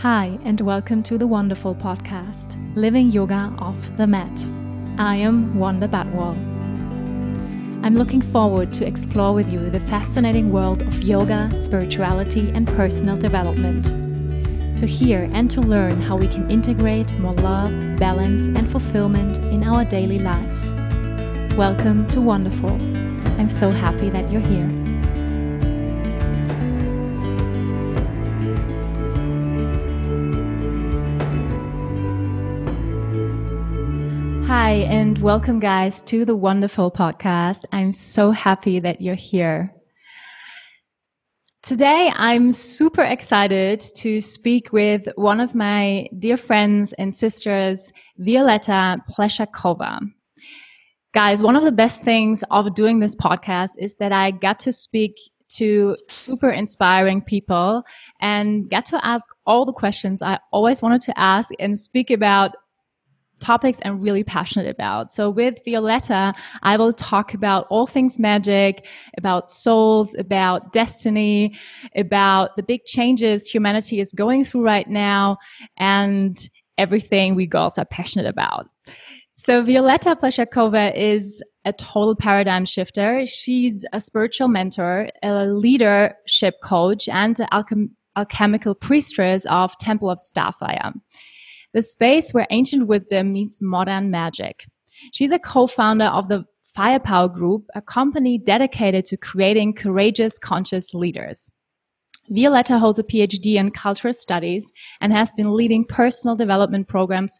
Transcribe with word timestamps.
Hi, 0.00 0.38
and 0.46 0.58
welcome 0.62 1.02
to 1.02 1.18
the 1.18 1.26
Wonderful 1.26 1.74
podcast, 1.74 2.56
Living 2.74 3.10
Yoga 3.10 3.54
Off 3.58 3.94
the 3.98 4.06
Mat. 4.06 4.46
I 4.98 5.16
am 5.16 5.58
Wanda 5.58 5.86
Batwal. 5.86 6.32
I'm 7.84 7.96
looking 7.96 8.22
forward 8.22 8.72
to 8.72 8.86
explore 8.86 9.34
with 9.34 9.52
you 9.52 9.68
the 9.68 9.78
fascinating 9.78 10.50
world 10.50 10.80
of 10.80 11.02
yoga, 11.02 11.52
spirituality, 11.54 12.50
and 12.54 12.66
personal 12.66 13.18
development. 13.18 13.84
To 14.78 14.86
hear 14.86 15.28
and 15.34 15.50
to 15.50 15.60
learn 15.60 16.00
how 16.00 16.16
we 16.16 16.28
can 16.28 16.50
integrate 16.50 17.12
more 17.18 17.34
love, 17.34 17.70
balance, 17.98 18.44
and 18.56 18.66
fulfillment 18.66 19.36
in 19.52 19.62
our 19.62 19.84
daily 19.84 20.18
lives. 20.18 20.72
Welcome 21.58 22.08
to 22.08 22.22
Wonderful. 22.22 22.70
I'm 23.38 23.50
so 23.50 23.70
happy 23.70 24.08
that 24.08 24.32
you're 24.32 24.40
here. 24.40 24.79
Hi, 34.70 34.82
and 34.86 35.18
welcome, 35.18 35.58
guys, 35.58 36.00
to 36.02 36.24
the 36.24 36.36
Wonderful 36.36 36.92
podcast. 36.92 37.64
I'm 37.72 37.92
so 37.92 38.30
happy 38.30 38.78
that 38.78 39.00
you're 39.00 39.16
here. 39.16 39.74
Today, 41.64 42.12
I'm 42.14 42.52
super 42.52 43.02
excited 43.02 43.80
to 43.96 44.20
speak 44.20 44.72
with 44.72 45.08
one 45.16 45.40
of 45.40 45.56
my 45.56 46.08
dear 46.20 46.36
friends 46.36 46.92
and 46.92 47.12
sisters, 47.12 47.92
Violeta 48.20 49.00
Pleshakova. 49.10 50.08
Guys, 51.14 51.42
one 51.42 51.56
of 51.56 51.64
the 51.64 51.72
best 51.72 52.04
things 52.04 52.44
of 52.52 52.72
doing 52.72 53.00
this 53.00 53.16
podcast 53.16 53.72
is 53.76 53.96
that 53.96 54.12
I 54.12 54.30
got 54.30 54.60
to 54.60 54.70
speak 54.70 55.16
to 55.56 55.92
super 56.06 56.48
inspiring 56.48 57.22
people 57.22 57.82
and 58.20 58.70
get 58.70 58.84
to 58.84 59.04
ask 59.04 59.34
all 59.46 59.64
the 59.64 59.72
questions 59.72 60.22
I 60.22 60.38
always 60.52 60.80
wanted 60.80 61.00
to 61.00 61.18
ask 61.18 61.50
and 61.58 61.76
speak 61.76 62.12
about 62.12 62.52
topics 63.40 63.80
I'm 63.84 64.00
really 64.00 64.24
passionate 64.24 64.68
about. 64.68 65.10
So 65.10 65.30
with 65.30 65.58
Violetta, 65.64 66.34
I 66.62 66.76
will 66.76 66.92
talk 66.92 67.34
about 67.34 67.66
all 67.70 67.86
things 67.86 68.18
magic, 68.18 68.86
about 69.16 69.50
souls, 69.50 70.14
about 70.16 70.72
destiny, 70.72 71.56
about 71.96 72.56
the 72.56 72.62
big 72.62 72.84
changes 72.84 73.48
humanity 73.48 74.00
is 74.00 74.12
going 74.12 74.44
through 74.44 74.62
right 74.62 74.88
now, 74.88 75.38
and 75.76 76.48
everything 76.78 77.34
we 77.34 77.46
girls 77.46 77.78
are 77.78 77.84
passionate 77.84 78.26
about. 78.26 78.68
So 79.34 79.62
Violetta 79.62 80.16
Pleshakova 80.16 80.94
is 80.94 81.42
a 81.64 81.72
total 81.72 82.14
paradigm 82.14 82.64
shifter. 82.64 83.24
She's 83.26 83.86
a 83.92 84.00
spiritual 84.00 84.48
mentor, 84.48 85.10
a 85.22 85.46
leadership 85.46 86.56
coach, 86.62 87.08
and 87.08 87.38
an 87.40 87.46
alchem- 87.52 87.90
alchemical 88.16 88.74
priestess 88.74 89.46
of 89.46 89.76
Temple 89.78 90.10
of 90.10 90.18
Starfire 90.18 90.92
the 91.72 91.82
space 91.82 92.32
where 92.32 92.46
ancient 92.50 92.86
wisdom 92.86 93.32
meets 93.32 93.60
modern 93.62 94.10
magic. 94.10 94.66
She's 95.12 95.32
a 95.32 95.38
co-founder 95.38 96.06
of 96.06 96.28
the 96.28 96.44
Firepower 96.74 97.28
Group, 97.28 97.62
a 97.74 97.82
company 97.82 98.38
dedicated 98.38 99.04
to 99.06 99.16
creating 99.16 99.74
courageous, 99.74 100.38
conscious 100.38 100.94
leaders. 100.94 101.50
Violetta 102.28 102.78
holds 102.78 102.98
a 102.98 103.02
PhD 103.02 103.56
in 103.56 103.72
cultural 103.72 104.14
studies 104.14 104.70
and 105.00 105.12
has 105.12 105.32
been 105.32 105.56
leading 105.56 105.84
personal 105.84 106.36
development 106.36 106.86
programs 106.86 107.38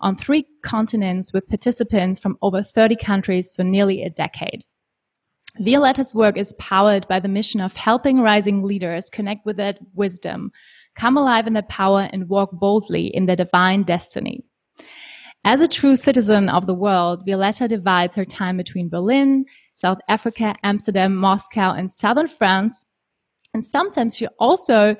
on 0.00 0.16
three 0.16 0.46
continents 0.62 1.32
with 1.32 1.48
participants 1.48 2.18
from 2.18 2.38
over 2.40 2.62
30 2.62 2.96
countries 2.96 3.52
for 3.54 3.64
nearly 3.64 4.02
a 4.02 4.08
decade. 4.08 4.64
Violetta's 5.58 6.14
work 6.14 6.38
is 6.38 6.54
powered 6.54 7.06
by 7.08 7.20
the 7.20 7.28
mission 7.28 7.60
of 7.60 7.76
helping 7.76 8.20
rising 8.20 8.62
leaders 8.62 9.10
connect 9.10 9.44
with 9.44 9.56
that 9.56 9.78
wisdom 9.94 10.52
come 10.94 11.16
alive 11.16 11.46
in 11.46 11.52
their 11.52 11.62
power, 11.62 12.08
and 12.12 12.28
walk 12.28 12.50
boldly 12.52 13.06
in 13.06 13.26
their 13.26 13.36
divine 13.36 13.82
destiny. 13.82 14.44
As 15.44 15.62
a 15.62 15.68
true 15.68 15.96
citizen 15.96 16.50
of 16.50 16.66
the 16.66 16.74
world, 16.74 17.22
Violetta 17.24 17.66
divides 17.66 18.14
her 18.16 18.26
time 18.26 18.58
between 18.58 18.90
Berlin, 18.90 19.46
South 19.74 19.98
Africa, 20.08 20.54
Amsterdam, 20.62 21.16
Moscow, 21.16 21.72
and 21.72 21.90
southern 21.90 22.26
France. 22.26 22.84
And 23.52 23.64
sometimes 23.64 24.16
she 24.16 24.28
also 24.38 24.96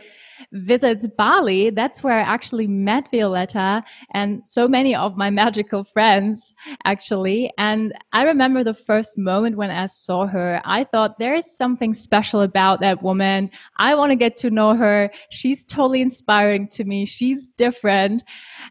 visits 0.52 1.06
Bali. 1.06 1.70
That's 1.70 2.02
where 2.02 2.14
I 2.14 2.22
actually 2.22 2.66
met 2.66 3.10
Violetta 3.10 3.84
and 4.12 4.46
so 4.46 4.66
many 4.66 4.94
of 4.94 5.16
my 5.16 5.30
magical 5.42 5.84
friends, 5.84 6.52
actually. 6.84 7.52
And 7.58 7.92
I 8.12 8.24
remember 8.24 8.64
the 8.64 8.74
first 8.74 9.16
moment 9.16 9.56
when 9.56 9.70
I 9.70 9.86
saw 9.86 10.26
her, 10.26 10.60
I 10.64 10.84
thought 10.84 11.18
there 11.18 11.34
is 11.34 11.56
something 11.56 11.94
special 11.94 12.40
about 12.40 12.80
that 12.80 13.02
woman. 13.02 13.50
I 13.78 13.94
want 13.94 14.10
to 14.10 14.16
get 14.16 14.36
to 14.36 14.50
know 14.50 14.74
her. 14.74 15.10
She's 15.30 15.64
totally 15.64 16.00
inspiring 16.00 16.68
to 16.72 16.84
me. 16.84 17.04
She's 17.04 17.48
different. 17.56 18.24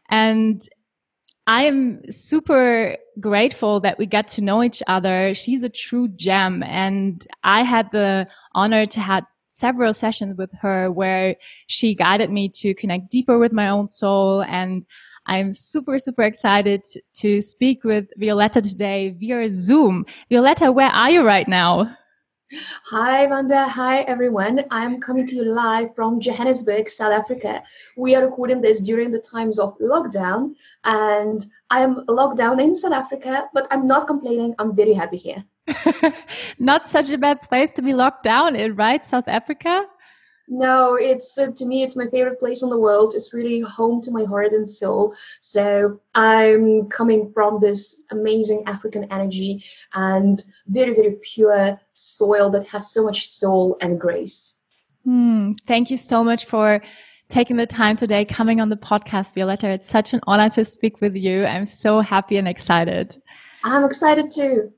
And 0.10 0.62
I 1.48 1.64
am 1.64 2.02
super 2.12 2.96
grateful 3.20 3.80
that 3.80 3.98
we 3.98 4.06
got 4.06 4.28
to 4.30 4.44
know 4.44 4.62
each 4.62 4.84
other. 4.88 5.34
She's 5.34 5.64
a 5.64 5.70
true 5.70 6.08
gem 6.10 6.62
and 6.62 7.26
I 7.44 7.64
had 7.64 7.92
the 7.92 8.28
honor 8.54 8.86
to 8.86 9.00
have 9.00 9.26
several 9.60 9.94
sessions 9.94 10.38
with 10.38 10.52
her 10.62 10.92
where 10.92 11.36
she 11.68 11.94
guided 11.94 12.32
me 12.32 12.50
to 12.50 12.74
connect 12.74 13.12
deeper 13.12 13.38
with 13.38 13.52
my 13.52 13.70
own 13.70 13.88
soul. 13.88 14.44
And 14.44 14.86
I'm 15.26 15.54
super, 15.54 16.00
super 16.00 16.24
excited 16.24 16.86
to 17.16 17.42
speak 17.42 17.84
with 17.84 18.08
Violetta 18.18 18.62
today 18.62 19.10
via 19.12 19.50
Zoom. 19.50 20.06
Violetta, 20.30 20.72
where 20.72 20.90
are 20.90 21.12
you 21.12 21.24
right 21.24 21.48
now? 21.48 21.96
Hi, 22.86 23.28
Wanda. 23.28 23.68
Hi, 23.68 24.02
everyone. 24.14 24.66
I'm 24.72 25.00
coming 25.00 25.28
to 25.28 25.36
you 25.36 25.44
live 25.44 25.94
from 25.94 26.20
Johannesburg, 26.20 26.90
South 26.90 27.14
Africa. 27.14 27.62
We 27.96 28.16
are 28.16 28.26
recording 28.26 28.60
this 28.60 28.80
during 28.80 29.12
the 29.12 29.20
times 29.20 29.60
of 29.60 29.78
lockdown, 29.78 30.56
and 30.84 31.46
I 31.70 31.84
am 31.84 32.04
locked 32.08 32.38
down 32.38 32.60
in 32.60 32.74
South 32.74 32.94
Africa, 32.94 33.48
but 33.54 33.68
I'm 33.70 33.86
not 33.86 34.08
complaining. 34.08 34.56
I'm 34.58 34.76
very 34.76 34.96
happy 34.96 35.18
here. 35.18 35.44
not 36.60 36.90
such 36.90 37.12
a 37.12 37.18
bad 37.18 37.42
place 37.42 37.72
to 37.74 37.82
be 37.82 37.94
locked 37.94 38.24
down 38.24 38.56
in, 38.56 38.76
right? 38.76 39.06
South 39.06 39.28
Africa? 39.28 39.86
No, 40.52 40.96
it's 40.96 41.38
uh, 41.38 41.52
to 41.52 41.66
me, 41.66 41.84
it's 41.84 41.96
my 41.96 42.08
favorite 42.08 42.40
place 42.40 42.64
in 42.64 42.70
the 42.70 42.80
world. 42.80 43.14
It's 43.16 43.36
really 43.36 43.60
home 43.60 44.02
to 44.02 44.10
my 44.10 44.26
heart 44.26 44.52
and 44.52 44.68
soul. 44.68 45.16
So 45.42 46.02
I'm 46.16 46.90
coming 46.90 47.32
from 47.34 47.60
this 47.62 48.02
amazing 48.10 48.64
African 48.66 49.04
energy 49.12 49.64
and 49.94 50.44
very, 50.68 50.96
very 50.96 51.18
pure 51.22 51.80
soil 51.94 52.50
that 52.50 52.66
has 52.66 52.92
so 52.92 53.04
much 53.04 53.28
soul 53.28 53.78
and 53.82 54.00
grace. 54.00 54.56
Hmm. 55.04 55.54
Thank 55.68 55.92
you 55.92 55.98
so 55.98 56.24
much 56.24 56.46
for 56.46 56.82
taking 57.30 57.58
the 57.58 57.68
time 57.68 57.96
today, 57.96 58.26
coming 58.26 58.60
on 58.60 58.70
the 58.70 58.76
podcast, 58.76 59.36
Violetta. 59.36 59.70
It's 59.70 59.88
such 59.88 60.14
an 60.14 60.20
honor 60.26 60.50
to 60.50 60.66
speak 60.66 61.00
with 61.00 61.16
you. 61.16 61.46
I'm 61.46 61.68
so 61.68 62.02
happy 62.02 62.38
and 62.38 62.48
excited. 62.48 63.16
I'm 63.64 63.84
excited 63.84 64.32
too. 64.32 64.74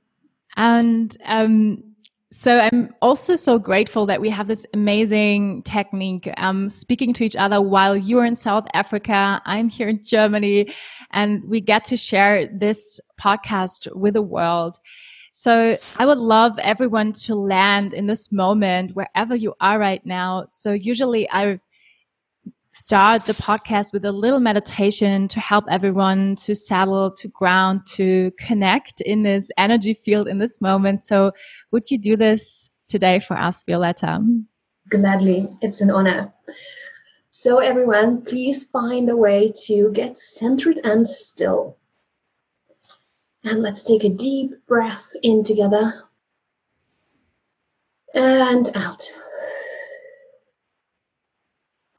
And 0.57 1.15
um, 1.25 1.83
so 2.31 2.59
I'm 2.59 2.93
also 3.01 3.35
so 3.35 3.59
grateful 3.59 4.05
that 4.05 4.21
we 4.21 4.29
have 4.29 4.47
this 4.47 4.65
amazing 4.73 5.63
technique, 5.63 6.29
um, 6.37 6.69
speaking 6.69 7.13
to 7.13 7.25
each 7.25 7.35
other 7.35 7.61
while 7.61 7.95
you're 7.95 8.23
in 8.23 8.35
South 8.37 8.67
Africa, 8.73 9.41
I'm 9.45 9.67
here 9.67 9.89
in 9.89 10.01
Germany, 10.01 10.73
and 11.11 11.43
we 11.43 11.59
get 11.59 11.83
to 11.85 11.97
share 11.97 12.47
this 12.47 13.01
podcast 13.19 13.93
with 13.95 14.13
the 14.13 14.21
world. 14.21 14.77
So 15.33 15.77
I 15.97 16.05
would 16.05 16.17
love 16.17 16.57
everyone 16.59 17.13
to 17.13 17.35
land 17.35 17.93
in 17.93 18.07
this 18.07 18.31
moment 18.31 18.95
wherever 18.95 19.35
you 19.35 19.53
are 19.59 19.79
right 19.79 20.05
now. 20.05 20.45
So 20.47 20.71
usually 20.71 21.29
I 21.31 21.59
start 22.73 23.25
the 23.25 23.33
podcast 23.33 23.91
with 23.91 24.05
a 24.05 24.11
little 24.11 24.39
meditation 24.39 25.27
to 25.27 25.39
help 25.39 25.65
everyone 25.69 26.35
to 26.37 26.55
settle, 26.55 27.11
to 27.11 27.27
ground, 27.27 27.85
to 27.85 28.31
connect 28.37 29.01
in 29.01 29.23
this 29.23 29.49
energy 29.57 29.93
field 29.93 30.27
in 30.27 30.39
this 30.39 30.61
moment. 30.61 31.03
So, 31.03 31.31
would 31.71 31.91
you 31.91 31.97
do 31.97 32.15
this 32.15 32.69
today 32.87 33.19
for 33.19 33.41
us, 33.41 33.63
Violetta? 33.63 34.19
Gladly, 34.89 35.47
it's 35.61 35.81
an 35.81 35.91
honor. 35.91 36.33
So, 37.29 37.59
everyone, 37.59 38.23
please 38.23 38.63
find 38.65 39.09
a 39.09 39.17
way 39.17 39.53
to 39.65 39.91
get 39.93 40.17
centered 40.17 40.79
and 40.83 41.07
still. 41.07 41.77
And 43.43 43.61
let's 43.61 43.83
take 43.83 44.03
a 44.03 44.09
deep 44.09 44.51
breath 44.67 45.11
in 45.23 45.43
together 45.43 45.93
and 48.13 48.69
out 48.75 49.09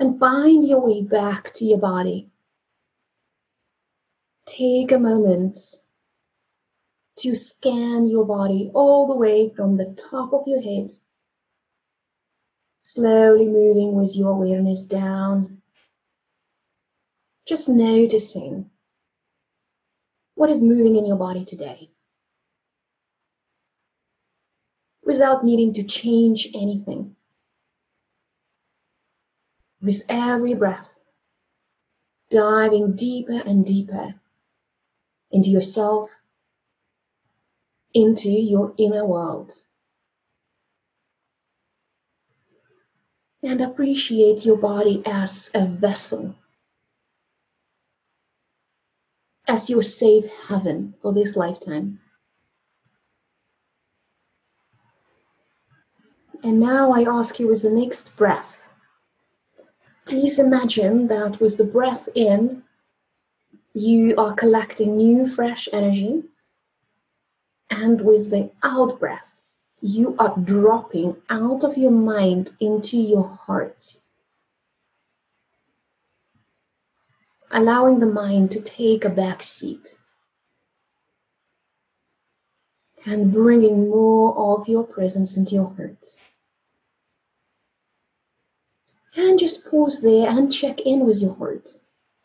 and 0.03 0.19
find 0.19 0.67
your 0.67 0.81
way 0.81 1.01
back 1.01 1.55
to 1.55 1.65
your 1.65 1.79
body. 1.79 2.29
Take 4.47 4.91
a 4.91 4.99
moment 4.99 5.57
to 7.19 7.37
scan 7.37 8.09
your 8.09 8.25
body 8.25 8.73
all 8.75 9.07
the 9.07 9.15
way 9.15 9.51
from 9.55 9.77
the 9.77 9.97
top 10.11 10.33
of 10.33 10.43
your 10.45 10.61
head, 10.61 10.91
slowly 12.83 13.47
moving 13.47 13.95
with 13.95 14.17
your 14.17 14.31
awareness 14.31 14.83
down, 14.83 15.63
just 17.47 17.69
noticing 17.69 18.69
what 20.35 20.51
is 20.51 20.61
moving 20.61 20.97
in 20.97 21.07
your 21.07 21.17
body 21.17 21.45
today 21.45 21.89
without 25.05 25.45
needing 25.45 25.73
to 25.75 25.85
change 25.85 26.49
anything 26.55 27.15
with 29.83 30.03
every 30.09 30.55
breath, 30.55 31.01
diving 32.31 32.95
deeper 32.95 33.43
and 33.45 33.67
deeper 33.67 34.15
into 35.33 35.51
yourself, 35.51 36.11
into 37.93 38.31
your 38.31 38.75
inner 38.79 39.07
world. 39.07 39.53
And 43.43 43.61
appreciate 43.61 44.47
your 44.47 44.57
body 44.57 45.03
as 45.05 45.51
a 45.53 45.67
vessel, 45.67 46.37
as 49.49 49.69
your 49.69 49.83
safe 49.83 50.31
haven 50.49 50.95
for 51.03 51.13
this 51.13 51.35
lifetime. 51.35 51.99
And 56.45 56.61
now 56.61 56.93
I 56.93 57.03
ask 57.03 57.41
you 57.41 57.49
with 57.49 57.63
the 57.63 57.71
next 57.71 58.17
breath. 58.17 58.69
Please 60.05 60.39
imagine 60.39 61.07
that 61.07 61.41
with 61.41 61.57
the 61.57 61.65
breath 61.65 62.09
in, 62.15 62.63
you 63.75 64.15
are 64.17 64.35
collecting 64.35 64.97
new, 64.97 65.27
fresh 65.27 65.69
energy. 65.73 66.25
And 67.71 68.01
with 68.01 68.31
the 68.31 68.51
out 68.63 68.99
breath, 68.99 69.43
you 69.81 70.15
are 70.19 70.35
dropping 70.39 71.17
out 71.31 71.65
of 71.65 71.79
your 71.79 71.91
mind 71.91 72.55
into 72.61 72.97
your 72.97 73.27
heart. 73.27 73.99
Allowing 77.51 77.99
the 77.99 78.07
mind 78.07 78.51
to 78.53 78.61
take 78.61 79.05
a 79.05 79.11
back 79.11 79.43
seat. 79.43 79.97
And 83.07 83.33
bringing 83.33 83.89
more 83.89 84.37
of 84.37 84.69
your 84.69 84.85
presence 84.85 85.37
into 85.37 85.55
your 85.55 85.71
heart. 85.75 86.17
And 89.17 89.39
just 89.39 89.71
pause 89.71 90.01
there 90.01 90.29
and 90.29 90.53
check 90.53 90.81
in 90.81 91.05
with 91.05 91.21
your 91.21 91.35
heart. 91.35 91.69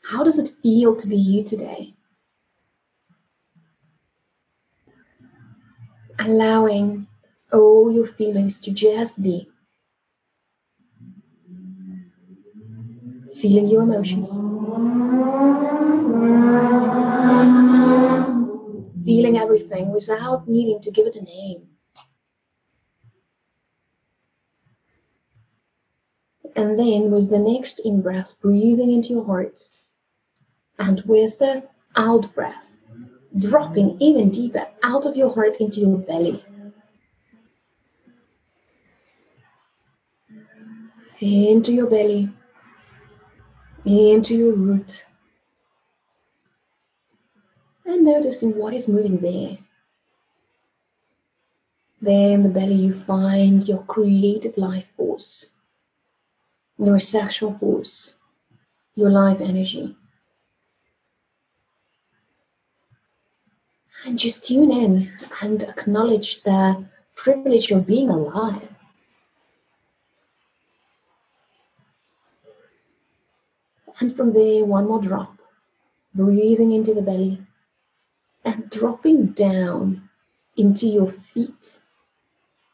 How 0.03 0.23
does 0.23 0.39
it 0.39 0.55
feel 0.63 0.95
to 0.95 1.07
be 1.07 1.17
you 1.17 1.43
today? 1.43 1.93
Allowing 6.19 7.07
all 7.51 7.91
your 7.91 8.07
feelings 8.07 8.59
to 8.59 8.71
just 8.71 9.21
be. 9.21 9.49
Feeling 13.35 13.67
your 13.67 13.83
emotions. 13.83 14.29
Feeling 19.05 19.37
everything 19.37 19.91
without 19.91 20.47
needing 20.47 20.81
to 20.81 20.91
give 20.91 21.05
it 21.05 21.17
a 21.17 21.21
name. 21.21 21.67
And 26.57 26.77
then 26.77 27.11
with 27.11 27.29
the 27.29 27.37
next 27.37 27.81
in 27.81 28.01
breath, 28.01 28.33
breathing 28.41 28.91
into 28.91 29.09
your 29.09 29.23
heart. 29.23 29.59
And 30.79 31.01
with 31.05 31.37
the 31.37 31.69
out 31.95 32.33
breath, 32.33 32.79
dropping 33.37 34.01
even 34.01 34.31
deeper 34.31 34.65
out 34.81 35.05
of 35.05 35.15
your 35.15 35.31
heart 35.31 35.57
into 35.57 35.81
your 35.81 35.99
belly. 35.99 36.43
Into 41.19 41.73
your 41.73 41.87
belly, 41.87 42.29
into 43.85 44.35
your 44.35 44.53
root. 44.53 45.05
And 47.85 48.03
noticing 48.03 48.57
what 48.57 48.73
is 48.73 48.87
moving 48.87 49.17
there. 49.17 49.59
There 52.01 52.31
in 52.31 52.41
the 52.41 52.49
belly, 52.49 52.75
you 52.75 52.95
find 52.95 53.67
your 53.67 53.83
creative 53.83 54.57
life 54.57 54.91
force 54.97 55.51
your 56.77 56.99
sexual 56.99 57.53
force, 57.57 58.15
your 58.95 59.09
life 59.09 59.41
energy. 59.41 59.95
And 64.05 64.17
just 64.17 64.43
tune 64.45 64.71
in 64.71 65.11
and 65.41 65.63
acknowledge 65.63 66.43
the 66.43 66.85
privilege 67.15 67.71
of 67.71 67.87
being 67.87 68.09
alive. 68.09 68.69
And 73.99 74.15
from 74.15 74.31
there, 74.33 74.63
one 74.63 74.87
more 74.87 75.01
drop, 75.01 75.35
breathing 76.13 76.71
into 76.73 76.93
the 76.93 77.01
belly 77.01 77.41
and 78.45 78.69
dropping 78.69 79.27
down 79.27 80.07
into 80.55 80.87
your 80.87 81.07
feet 81.07 81.79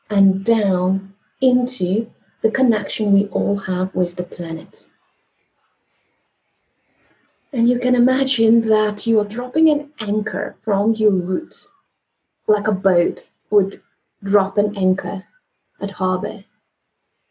and 0.09 0.43
down 0.45 1.13
into 1.41 2.11
the 2.43 2.51
connection 2.51 3.13
we 3.13 3.25
all 3.27 3.55
have 3.55 3.95
with 3.95 4.15
the 4.17 4.23
planet. 4.23 4.85
And 7.53 7.69
you 7.69 7.79
can 7.79 7.95
imagine 7.95 8.61
that 8.67 9.07
you 9.07 9.19
are 9.19 9.25
dropping 9.25 9.69
an 9.69 9.91
anchor 9.99 10.57
from 10.63 10.93
your 10.93 11.11
root, 11.11 11.55
like 12.47 12.67
a 12.67 12.73
boat 12.73 13.25
would 13.49 13.81
drop 14.23 14.57
an 14.57 14.75
anchor 14.75 15.23
at 15.81 15.91
harbor. 15.91 16.43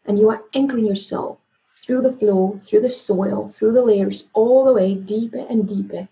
And 0.05 0.17
you 0.17 0.29
are 0.29 0.43
anchoring 0.55 0.87
yourself 0.87 1.37
through 1.79 2.01
the 2.01 2.13
floor, 2.13 2.57
through 2.59 2.81
the 2.81 2.89
soil, 2.89 3.47
through 3.47 3.73
the 3.73 3.83
layers, 3.83 4.29
all 4.33 4.65
the 4.65 4.73
way 4.73 4.95
deeper 4.95 5.45
and 5.49 5.67
deeper, 5.67 6.07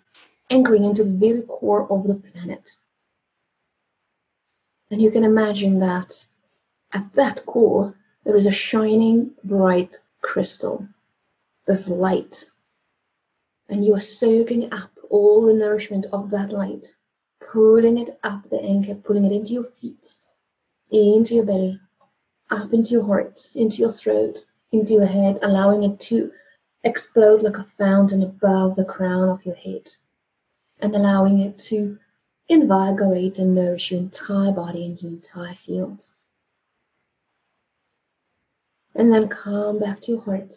anchoring 0.52 0.84
into 0.84 1.04
the 1.04 1.18
very 1.18 1.42
core 1.44 1.92
of 1.92 2.08
the 2.08 2.16
planet. 2.16 2.78
And 4.92 5.02
you 5.02 5.10
can 5.10 5.24
imagine 5.24 5.80
that 5.80 6.28
at 6.92 7.12
that 7.14 7.46
core, 7.46 7.96
there 8.24 8.36
is 8.36 8.46
a 8.46 8.52
shining 8.52 9.32
bright 9.44 9.98
crystal, 10.22 10.88
this 11.66 11.88
light. 11.88 12.50
And 13.70 13.84
you 13.84 13.96
are 13.96 14.02
soaking 14.02 14.72
up 14.72 14.92
all 15.10 15.46
the 15.46 15.54
nourishment 15.54 16.06
of 16.14 16.30
that 16.30 16.52
light, 16.52 16.96
pulling 17.52 17.98
it 17.98 18.20
up 18.24 18.48
the 18.50 18.62
anchor, 18.62 18.96
pulling 18.96 19.26
it 19.26 19.32
into 19.32 19.54
your 19.54 19.64
feet, 19.82 20.18
into 20.92 21.36
your 21.36 21.46
belly, 21.46 21.80
up 22.52 22.74
into 22.74 22.92
your 22.92 23.04
heart, 23.04 23.50
into 23.56 23.78
your 23.78 23.92
throat, 23.92 24.46
into 24.72 24.94
your 24.94 25.06
head, 25.06 25.40
allowing 25.42 25.84
it 25.84 26.00
to 26.02 26.32
explode 26.84 27.42
like 27.42 27.58
a 27.58 27.64
fountain 27.78 28.22
above 28.24 28.76
the 28.76 28.86
crown 28.86 29.30
of 29.30 29.44
your 29.46 29.56
head, 29.56 29.90
and 30.80 30.96
allowing 30.96 31.40
it 31.40 31.58
to 31.58 31.98
invigorate 32.50 33.40
and 33.40 33.56
nourish 33.56 33.92
your 33.92 34.00
entire 34.00 34.52
body 34.52 34.86
and 34.86 35.02
your 35.02 35.12
entire 35.12 35.56
field 35.56 36.04
and 38.96 39.12
then 39.12 39.28
come 39.28 39.80
back 39.80 40.02
to 40.02 40.12
your 40.14 40.22
heart. 40.22 40.54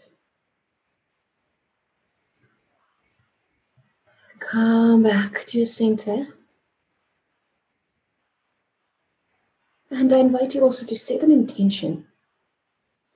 Come 4.39 5.03
back 5.03 5.45
to 5.47 5.59
your 5.59 5.67
center. 5.67 6.27
And 9.91 10.13
I 10.13 10.19
invite 10.19 10.55
you 10.55 10.63
also 10.63 10.85
to 10.87 10.97
set 10.97 11.23
an 11.23 11.31
intention, 11.31 12.07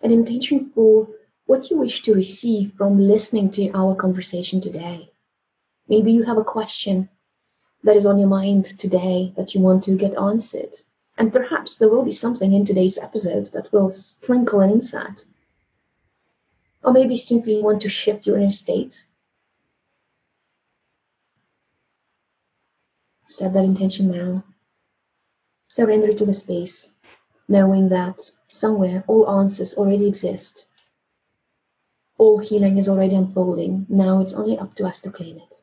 an 0.03 0.13
intention 0.13 0.65
for 0.65 1.09
what 1.47 1.71
you 1.71 1.79
wish 1.79 2.03
to 2.03 2.15
receive 2.15 2.73
from 2.75 2.99
listening 2.99 3.51
to 3.53 3.71
our 3.73 3.95
conversation 3.95 4.61
today. 4.61 5.11
Maybe 5.89 6.13
you 6.13 6.23
have 6.23 6.39
a 6.39 6.45
question 6.45 7.09
that 7.83 7.97
is 7.97 8.07
on 8.07 8.19
your 8.19 8.29
mind 8.29 8.67
today 8.79 9.33
that 9.37 9.55
you 9.55 9.61
want 9.61 9.83
to 9.85 9.97
get 9.97 10.17
answered. 10.17 10.75
And 11.19 11.33
perhaps 11.33 11.79
there 11.79 11.89
will 11.89 12.05
be 12.05 12.13
something 12.13 12.53
in 12.53 12.65
today's 12.65 12.97
episode 12.97 13.47
that 13.47 13.73
will 13.73 13.93
sprinkle 13.93 14.61
an 14.61 14.71
insight. 14.71 15.27
Or 16.85 16.93
maybe 16.93 17.17
simply 17.17 17.61
want 17.61 17.83
to 17.83 17.89
shift 17.89 18.25
your 18.25 18.39
inner 18.39 18.51
state. 18.51 19.05
Set 23.27 23.53
that 23.53 23.65
intention 23.65 24.13
now. 24.13 24.45
Surrender 25.67 26.15
to 26.15 26.25
the 26.25 26.33
space, 26.33 26.91
knowing 27.49 27.89
that 27.89 28.31
somewhere 28.49 29.03
all 29.09 29.29
answers 29.41 29.75
already 29.75 30.07
exist. 30.07 30.67
All 32.17 32.39
healing 32.39 32.79
is 32.79 32.89
already 32.89 33.17
unfolding. 33.17 33.87
Now 33.89 34.21
it's 34.21 34.35
only 34.35 34.57
up 34.57 34.77
to 34.77 34.87
us 34.87 35.01
to 35.01 35.11
claim 35.11 35.39
it. 35.39 35.61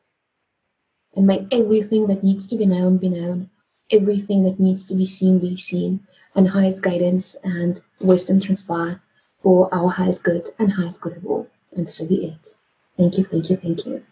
And 1.16 1.26
may 1.26 1.48
everything 1.50 2.08
that 2.08 2.22
needs 2.22 2.46
to 2.48 2.56
be 2.56 2.66
known 2.66 2.98
be 2.98 3.08
known 3.08 3.50
everything 3.90 4.44
that 4.44 4.60
needs 4.60 4.84
to 4.86 4.94
be 4.94 5.06
seen 5.06 5.38
be 5.38 5.56
seen, 5.56 6.00
and 6.34 6.48
highest 6.48 6.82
guidance 6.82 7.36
and 7.44 7.80
wisdom 8.00 8.40
transpire 8.40 9.00
for 9.42 9.72
our 9.74 9.88
highest 9.88 10.22
good 10.22 10.48
and 10.58 10.72
highest 10.72 11.00
good 11.00 11.16
of 11.16 11.26
all. 11.26 11.46
And 11.76 11.88
so 11.88 12.06
be 12.06 12.26
it. 12.26 12.54
Thank 12.96 13.18
you, 13.18 13.24
thank 13.24 13.50
you, 13.50 13.56
thank 13.56 13.86
you. 13.86 14.02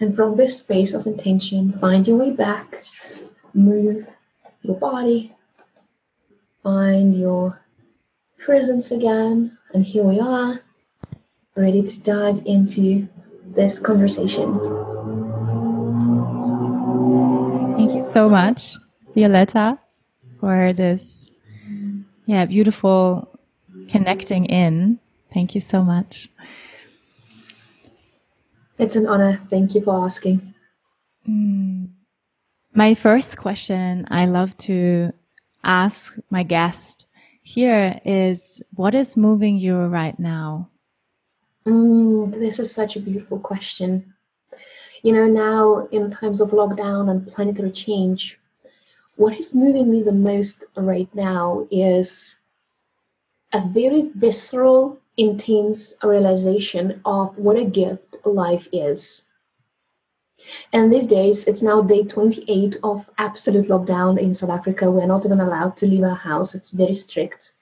And 0.00 0.14
from 0.14 0.36
this 0.36 0.58
space 0.58 0.94
of 0.94 1.06
intention, 1.06 1.76
find 1.80 2.06
your 2.06 2.18
way 2.18 2.30
back, 2.30 2.84
move 3.52 4.06
your 4.62 4.76
body, 4.76 5.34
find 6.62 7.16
your 7.16 7.60
presence 8.38 8.92
again, 8.92 9.58
and 9.74 9.84
here 9.84 10.04
we 10.04 10.20
are, 10.20 10.60
ready 11.56 11.82
to 11.82 12.00
dive 12.00 12.42
into 12.46 13.08
this 13.54 13.78
conversation. 13.78 14.97
So 18.18 18.28
much, 18.28 18.74
Violetta, 19.14 19.78
for 20.40 20.72
this 20.72 21.30
yeah, 22.26 22.44
beautiful 22.46 23.38
connecting 23.88 24.46
in. 24.46 24.98
Thank 25.32 25.54
you 25.54 25.60
so 25.60 25.84
much. 25.84 26.28
It's 28.78 28.96
an 28.96 29.06
honor. 29.06 29.38
Thank 29.50 29.74
you 29.74 29.82
for 29.82 30.04
asking. 30.04 30.54
Mm. 31.28 31.90
My 32.74 32.94
first 32.94 33.38
question 33.38 34.06
I 34.10 34.26
love 34.26 34.56
to 34.66 35.12
ask 35.62 36.18
my 36.30 36.42
guest 36.42 37.06
here 37.42 38.00
is 38.04 38.62
what 38.74 38.94
is 38.94 39.16
moving 39.16 39.58
you 39.58 39.76
right 39.76 40.18
now? 40.18 40.70
Mm, 41.66 42.32
this 42.40 42.58
is 42.58 42.74
such 42.74 42.96
a 42.96 43.00
beautiful 43.00 43.38
question. 43.38 44.14
You 45.02 45.12
know, 45.12 45.26
now 45.26 45.86
in 45.92 46.10
times 46.10 46.40
of 46.40 46.50
lockdown 46.50 47.10
and 47.10 47.26
planetary 47.26 47.70
change, 47.70 48.40
what 49.16 49.38
is 49.38 49.54
moving 49.54 49.90
me 49.90 50.02
the 50.02 50.12
most 50.12 50.64
right 50.76 51.12
now 51.14 51.66
is 51.70 52.36
a 53.52 53.60
very 53.68 54.10
visceral, 54.14 54.98
intense 55.16 55.94
realization 56.02 57.00
of 57.04 57.36
what 57.38 57.56
a 57.56 57.64
gift 57.64 58.18
life 58.24 58.68
is. 58.72 59.22
And 60.72 60.92
these 60.92 61.06
days, 61.06 61.46
it's 61.46 61.62
now 61.62 61.82
day 61.82 62.04
28 62.04 62.76
of 62.82 63.10
absolute 63.18 63.66
lockdown 63.68 64.18
in 64.18 64.32
South 64.32 64.50
Africa. 64.50 64.90
We're 64.90 65.06
not 65.06 65.26
even 65.26 65.40
allowed 65.40 65.76
to 65.78 65.86
leave 65.86 66.04
our 66.04 66.14
house, 66.14 66.54
it's 66.54 66.70
very 66.70 66.94
strict. 66.94 67.54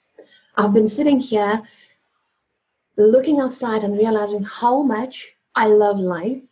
I've 0.56 0.74
been 0.74 0.88
sitting 0.88 1.20
here 1.20 1.62
looking 2.96 3.40
outside 3.40 3.82
and 3.82 3.96
realizing 3.96 4.42
how 4.42 4.82
much 4.82 5.32
I 5.54 5.68
love 5.68 5.98
life 5.98 6.42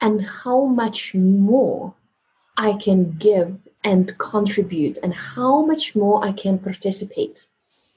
and 0.00 0.24
how 0.24 0.64
much 0.66 1.14
more 1.14 1.94
I 2.56 2.74
can 2.74 3.12
give 3.18 3.56
and 3.84 4.16
contribute 4.18 4.98
and 5.02 5.14
how 5.14 5.64
much 5.64 5.94
more 5.94 6.24
I 6.24 6.32
can 6.32 6.58
participate. 6.58 7.46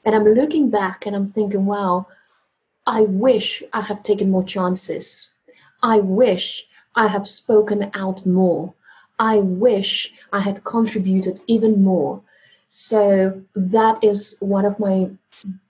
And 0.05 0.15
I'm 0.15 0.25
looking 0.25 0.69
back 0.69 1.05
and 1.05 1.15
I'm 1.15 1.25
thinking, 1.25 1.65
wow, 1.65 2.07
I 2.87 3.01
wish 3.01 3.63
I 3.73 3.81
have 3.81 4.03
taken 4.03 4.31
more 4.31 4.43
chances. 4.43 5.29
I 5.83 5.99
wish 5.99 6.65
I 6.95 7.07
have 7.07 7.27
spoken 7.27 7.89
out 7.93 8.25
more. 8.25 8.73
I 9.19 9.37
wish 9.37 10.13
I 10.33 10.39
had 10.39 10.63
contributed 10.63 11.41
even 11.47 11.83
more. 11.83 12.21
So 12.69 13.41
that 13.55 14.03
is 14.03 14.35
one 14.39 14.65
of 14.65 14.79
my 14.79 15.09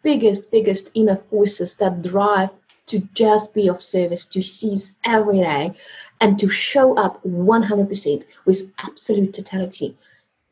biggest, 0.03 0.51
biggest 0.51 0.91
inner 0.93 1.17
forces 1.29 1.73
that 1.75 2.01
drive 2.01 2.49
to 2.87 2.99
just 3.13 3.53
be 3.53 3.67
of 3.69 3.81
service, 3.81 4.25
to 4.27 4.41
seize 4.41 4.93
every 5.05 5.39
day, 5.39 5.73
and 6.21 6.39
to 6.39 6.47
show 6.47 6.95
up 6.95 7.21
100% 7.23 8.25
with 8.45 8.71
absolute 8.77 9.33
totality, 9.33 9.97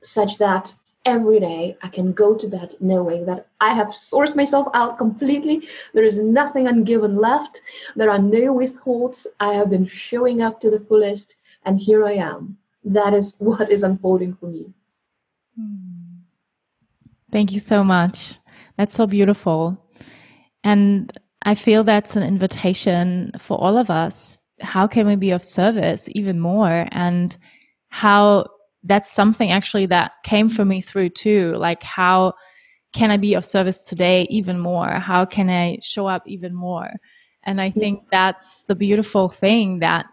such 0.01 0.37
that 0.39 0.73
every 1.05 1.39
day 1.39 1.77
I 1.81 1.87
can 1.87 2.11
go 2.11 2.35
to 2.35 2.47
bed 2.47 2.75
knowing 2.79 3.25
that 3.25 3.47
I 3.61 3.73
have 3.73 3.89
sourced 3.89 4.35
myself 4.35 4.67
out 4.73 4.97
completely. 4.97 5.67
There 5.93 6.03
is 6.03 6.17
nothing 6.17 6.67
ungiven 6.67 7.17
left. 7.17 7.61
There 7.95 8.09
are 8.09 8.19
no 8.19 8.53
withholds. 8.53 9.27
I 9.39 9.53
have 9.53 9.69
been 9.69 9.85
showing 9.85 10.41
up 10.41 10.59
to 10.61 10.69
the 10.69 10.79
fullest, 10.81 11.35
and 11.65 11.79
here 11.79 12.03
I 12.05 12.13
am. 12.13 12.57
That 12.83 13.13
is 13.13 13.35
what 13.39 13.71
is 13.71 13.83
unfolding 13.83 14.35
for 14.35 14.47
me. 14.47 14.73
Hmm. 15.55 15.85
Thank 17.31 17.51
you 17.51 17.59
so 17.59 17.83
much. 17.83 18.39
That's 18.77 18.95
so 18.95 19.05
beautiful. 19.05 19.77
And 20.63 21.15
I 21.43 21.53
feel 21.53 21.83
that's 21.83 22.15
an 22.15 22.23
invitation 22.23 23.31
for 23.37 23.57
all 23.63 23.77
of 23.77 23.91
us. 23.91 24.41
How 24.61 24.87
can 24.87 25.07
we 25.07 25.15
be 25.15 25.31
of 25.31 25.43
service 25.43 26.09
even 26.13 26.39
more? 26.39 26.87
And 26.91 27.35
how 27.89 28.47
that's 28.83 29.11
something 29.11 29.51
actually 29.51 29.87
that 29.87 30.11
came 30.23 30.49
for 30.49 30.65
me 30.65 30.81
through 30.81 31.09
too. 31.09 31.55
Like, 31.57 31.83
how 31.83 32.33
can 32.93 33.11
I 33.11 33.17
be 33.17 33.33
of 33.33 33.45
service 33.45 33.81
today 33.81 34.27
even 34.29 34.59
more? 34.59 34.99
How 34.99 35.25
can 35.25 35.49
I 35.49 35.77
show 35.81 36.07
up 36.07 36.23
even 36.25 36.55
more? 36.55 36.89
And 37.43 37.61
I 37.61 37.69
think 37.69 38.03
that's 38.11 38.63
the 38.63 38.75
beautiful 38.75 39.29
thing 39.29 39.79
that 39.79 40.05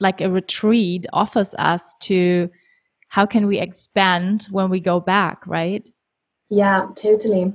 like 0.00 0.20
a 0.20 0.30
retreat 0.30 1.06
offers 1.12 1.54
us 1.58 1.94
to 2.00 2.50
how 3.08 3.26
can 3.26 3.46
we 3.46 3.58
expand 3.58 4.46
when 4.50 4.68
we 4.68 4.80
go 4.80 5.00
back, 5.00 5.46
right? 5.46 5.88
Yeah, 6.48 6.88
totally. 6.94 7.52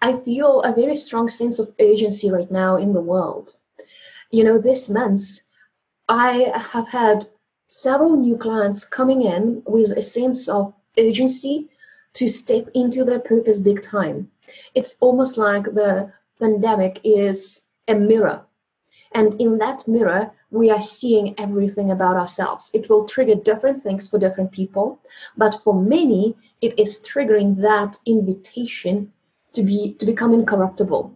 I 0.00 0.18
feel 0.18 0.62
a 0.62 0.74
very 0.74 0.94
strong 0.94 1.28
sense 1.28 1.58
of 1.58 1.72
urgency 1.80 2.30
right 2.30 2.50
now 2.50 2.76
in 2.76 2.92
the 2.92 3.00
world. 3.00 3.54
You 4.30 4.44
know, 4.44 4.58
this 4.58 4.88
month 4.88 5.41
I 6.14 6.52
have 6.54 6.88
had 6.88 7.24
several 7.70 8.18
new 8.18 8.36
clients 8.36 8.84
coming 8.84 9.22
in 9.22 9.62
with 9.66 9.92
a 9.92 10.02
sense 10.02 10.46
of 10.46 10.74
urgency 10.98 11.70
to 12.12 12.28
step 12.28 12.68
into 12.74 13.02
their 13.02 13.18
purpose 13.18 13.58
big 13.58 13.80
time. 13.82 14.30
It's 14.74 14.96
almost 15.00 15.38
like 15.38 15.64
the 15.64 16.12
pandemic 16.38 17.00
is 17.02 17.62
a 17.88 17.94
mirror. 17.94 18.44
And 19.12 19.40
in 19.40 19.56
that 19.56 19.88
mirror, 19.88 20.30
we 20.50 20.68
are 20.68 20.82
seeing 20.82 21.34
everything 21.40 21.92
about 21.92 22.18
ourselves. 22.18 22.70
It 22.74 22.90
will 22.90 23.06
trigger 23.06 23.36
different 23.36 23.82
things 23.82 24.06
for 24.06 24.18
different 24.18 24.52
people, 24.52 25.00
but 25.38 25.62
for 25.64 25.72
many, 25.72 26.36
it 26.60 26.78
is 26.78 27.00
triggering 27.00 27.56
that 27.62 27.98
invitation 28.04 29.10
to 29.54 29.62
be 29.62 29.94
to 29.94 30.04
become 30.04 30.34
incorruptible. 30.34 31.10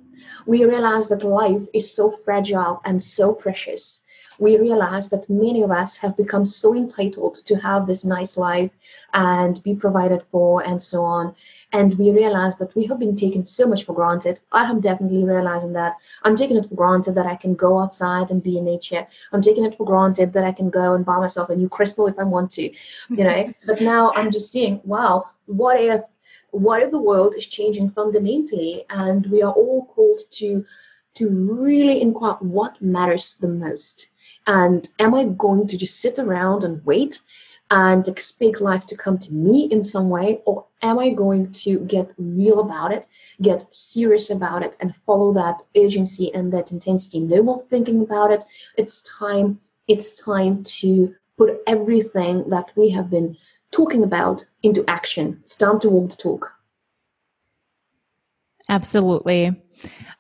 We 0.47 0.65
realize 0.65 1.09
that 1.09 1.23
life 1.23 1.69
is 1.75 1.93
so 1.93 2.11
fragile 2.11 2.81
and 2.87 3.03
so 3.03 3.35
precious 3.35 4.01
we 4.39 4.59
realize 4.59 5.09
that 5.11 5.29
many 5.29 5.63
of 5.63 5.71
us 5.71 5.97
have 5.97 6.17
become 6.17 6.47
so 6.47 6.75
entitled 6.75 7.37
to 7.47 7.55
have 7.57 7.87
this 7.87 8.05
nice 8.05 8.37
life 8.37 8.71
and 9.15 9.63
be 9.63 9.75
provided 9.75 10.23
for 10.31 10.65
and 10.65 10.83
so 10.83 11.03
on. 11.03 11.35
And 11.73 11.99
we 11.99 12.11
realize 12.11 12.57
that 12.59 12.75
we 12.75 12.85
have 12.87 12.99
been 12.99 13.17
taken 13.17 13.47
so 13.47 13.67
much 13.67 13.85
for 13.85 13.95
granted. 13.95 14.41
I 14.53 14.65
am 14.71 14.81
definitely 14.81 15.25
realizing 15.25 15.73
that. 15.73 15.97
I'm 16.23 16.37
taking 16.37 16.57
it 16.57 16.69
for 16.69 16.75
granted 16.75 17.15
that 17.15 17.27
I 17.27 17.37
can 17.37 17.55
go 17.55 17.79
outside 17.79 18.31
and 18.31 18.43
be 18.43 18.59
in 18.59 18.65
nature. 18.65 19.07
I'm 19.33 19.43
taking 19.43 19.65
it 19.65 19.77
for 19.77 19.85
granted 19.85 20.33
that 20.35 20.45
I 20.45 20.53
can 20.53 20.71
go 20.71 20.95
and 20.95 21.05
buy 21.05 21.19
myself 21.19 21.51
a 21.51 21.57
new 21.57 21.69
crystal 21.69 22.07
if 22.07 22.19
I 22.19 22.25
want 22.25 22.51
to, 22.53 22.63
you 22.63 23.25
know. 23.25 23.53
but 23.67 23.81
now 23.81 24.13
I'm 24.15 24.31
just 24.31 24.53
seeing, 24.53 24.81
wow, 24.85 25.31
what 25.47 25.81
if 25.81 26.03
what 26.51 26.83
if 26.83 26.91
the 26.91 26.99
world 26.99 27.35
is 27.37 27.47
changing 27.47 27.91
fundamentally 27.91 28.85
and 28.89 29.27
we 29.27 29.43
are 29.43 29.53
all 29.53 29.87
called 29.95 30.21
to 30.31 30.65
to 31.15 31.29
really 31.61 32.01
inquire 32.01 32.37
what 32.41 32.81
matters 32.81 33.37
the 33.41 33.49
most 33.49 34.07
and 34.47 34.89
am 34.99 35.15
I 35.15 35.25
going 35.25 35.67
to 35.69 35.77
just 35.77 36.01
sit 36.01 36.19
around 36.19 36.65
and 36.65 36.85
wait 36.85 37.21
and 37.71 38.07
expect 38.07 38.61
life 38.61 38.87
to 38.87 38.97
come 38.97 39.19
to 39.19 39.33
me 39.33 39.65
in 39.65 39.83
some 39.83 40.09
way? 40.09 40.41
Or 40.47 40.65
am 40.83 40.99
I 40.99 41.11
going 41.11 41.53
to 41.53 41.81
get 41.81 42.13
real 42.19 42.61
about 42.61 42.93
it, 42.93 43.07
get 43.43 43.65
serious 43.75 44.31
about 44.31 44.63
it, 44.63 44.77
and 44.81 44.95
follow 45.05 45.33
that 45.35 45.63
urgency 45.77 46.33
and 46.35 46.53
that 46.53 46.71
intensity? 46.71 47.21
No 47.21 47.43
more 47.43 47.59
thinking 47.59 48.03
about 48.03 48.31
it. 48.31 48.45
It's 48.77 49.03
time. 49.03 49.59
It's 49.89 50.21
time 50.21 50.63
to 50.81 51.15
put 51.37 51.61
everything 51.67 52.49
that 52.51 52.71
we 52.77 52.89
have 52.91 53.11
been 53.11 53.37
talking 53.73 54.05
about 54.05 54.45
into 54.63 54.85
action. 54.89 55.41
It's 55.43 55.57
time 55.57 55.81
to 55.81 55.91
walk 55.91 56.11
the 56.11 56.17
talk. 56.17 56.53
Absolutely. 58.69 59.53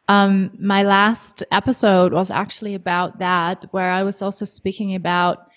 Um, 0.09 0.53
my 0.61 0.83
last 0.85 1.43
episode 1.51 2.13
was 2.13 2.31
actually 2.31 2.75
about 2.75 3.19
that, 3.19 3.67
where 3.73 3.91
I 3.91 4.03
was 4.03 4.23
also 4.23 4.45
speaking 4.45 4.95
about 4.95 5.51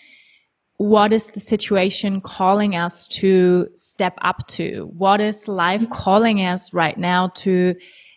what 0.78 1.12
is 1.12 1.28
the 1.28 1.40
situation 1.40 2.22
calling 2.22 2.76
us 2.76 3.06
to 3.08 3.68
step 3.76 4.18
up 4.22 4.48
to? 4.48 4.90
What 4.98 5.20
is 5.20 5.48
life 5.48 5.88
calling 5.90 6.40
us 6.40 6.74
right 6.74 6.98
now 6.98 7.28
to 7.36 7.76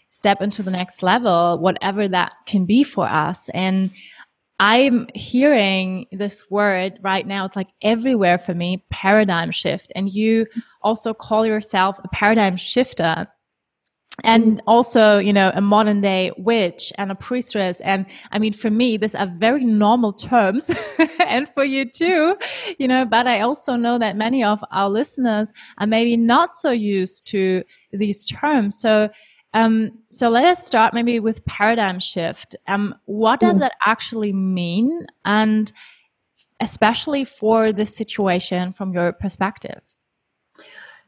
step 0.08 0.40
into 0.40 0.62
the 0.62 0.70
next 0.70 1.02
level, 1.02 1.58
whatever 1.58 2.06
that 2.08 2.34
can 2.46 2.64
be 2.64 2.84
for 2.84 3.06
us? 3.06 3.48
And 3.50 3.90
I'm 4.60 5.08
hearing 5.14 6.06
this 6.12 6.48
word 6.50 7.00
right 7.02 7.26
now. 7.26 7.44
It's 7.44 7.56
like 7.56 7.70
everywhere 7.82 8.38
for 8.38 8.54
me, 8.54 8.84
paradigm 8.90 9.50
shift. 9.50 9.92
And 9.96 10.08
you 10.08 10.46
also 10.82 11.12
call 11.12 11.44
yourself 11.44 11.98
a 12.04 12.08
paradigm 12.08 12.56
shifter 12.56 13.26
and 14.24 14.60
also 14.66 15.18
you 15.18 15.32
know 15.32 15.50
a 15.54 15.60
modern 15.60 16.00
day 16.00 16.30
witch 16.36 16.92
and 16.98 17.10
a 17.10 17.14
priestess. 17.14 17.80
And 17.80 18.06
i 18.30 18.38
mean 18.38 18.52
for 18.52 18.70
me 18.70 18.96
these 18.96 19.14
are 19.14 19.26
very 19.26 19.64
normal 19.64 20.12
terms 20.12 20.70
and 21.26 21.48
for 21.48 21.64
you 21.64 21.88
too 21.90 22.36
you 22.78 22.86
know 22.86 23.04
but 23.04 23.26
i 23.26 23.40
also 23.40 23.74
know 23.76 23.98
that 23.98 24.16
many 24.16 24.44
of 24.44 24.62
our 24.70 24.88
listeners 24.88 25.52
are 25.78 25.86
maybe 25.86 26.16
not 26.16 26.56
so 26.56 26.70
used 26.70 27.26
to 27.28 27.64
these 27.92 28.24
terms. 28.26 28.78
So 28.78 29.10
um, 29.54 29.98
so 30.08 30.30
let 30.30 30.44
us 30.44 30.64
start 30.64 30.94
maybe 30.94 31.20
with 31.20 31.44
paradigm 31.44 32.00
shift. 32.00 32.56
Um, 32.68 32.94
what 33.04 33.40
does 33.40 33.56
mm. 33.56 33.60
that 33.60 33.72
actually 33.84 34.32
mean? 34.32 35.06
And 35.26 35.70
especially 36.58 37.24
for 37.24 37.70
this 37.70 37.94
situation 37.94 38.72
from 38.72 38.94
your 38.94 39.12
perspective 39.12 39.91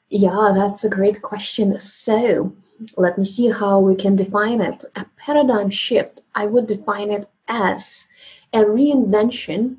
yeah, 0.08 0.52
that's 0.54 0.84
a 0.84 0.88
great 0.88 1.22
question. 1.22 1.78
So 1.80 2.52
let 2.96 3.18
me 3.18 3.24
see 3.24 3.50
how 3.50 3.80
we 3.80 3.94
can 3.94 4.16
define 4.16 4.60
it. 4.60 4.84
A 4.96 5.06
paradigm 5.16 5.70
shift, 5.70 6.22
I 6.34 6.46
would 6.46 6.66
define 6.66 7.10
it 7.10 7.26
as 7.48 8.06
a 8.52 8.58
reinvention 8.58 9.78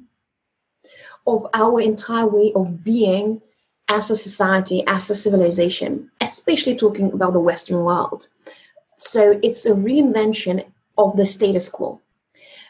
of 1.27 1.47
our 1.53 1.81
entire 1.81 2.27
way 2.27 2.51
of 2.55 2.83
being 2.83 3.41
as 3.87 4.09
a 4.09 4.17
society, 4.17 4.83
as 4.87 5.09
a 5.09 5.15
civilization, 5.15 6.09
especially 6.21 6.75
talking 6.75 7.11
about 7.13 7.33
the 7.33 7.39
Western 7.39 7.83
world. 7.83 8.27
So 8.97 9.39
it's 9.43 9.65
a 9.65 9.71
reinvention 9.71 10.65
of 10.97 11.15
the 11.15 11.25
status 11.25 11.69
quo. 11.69 11.99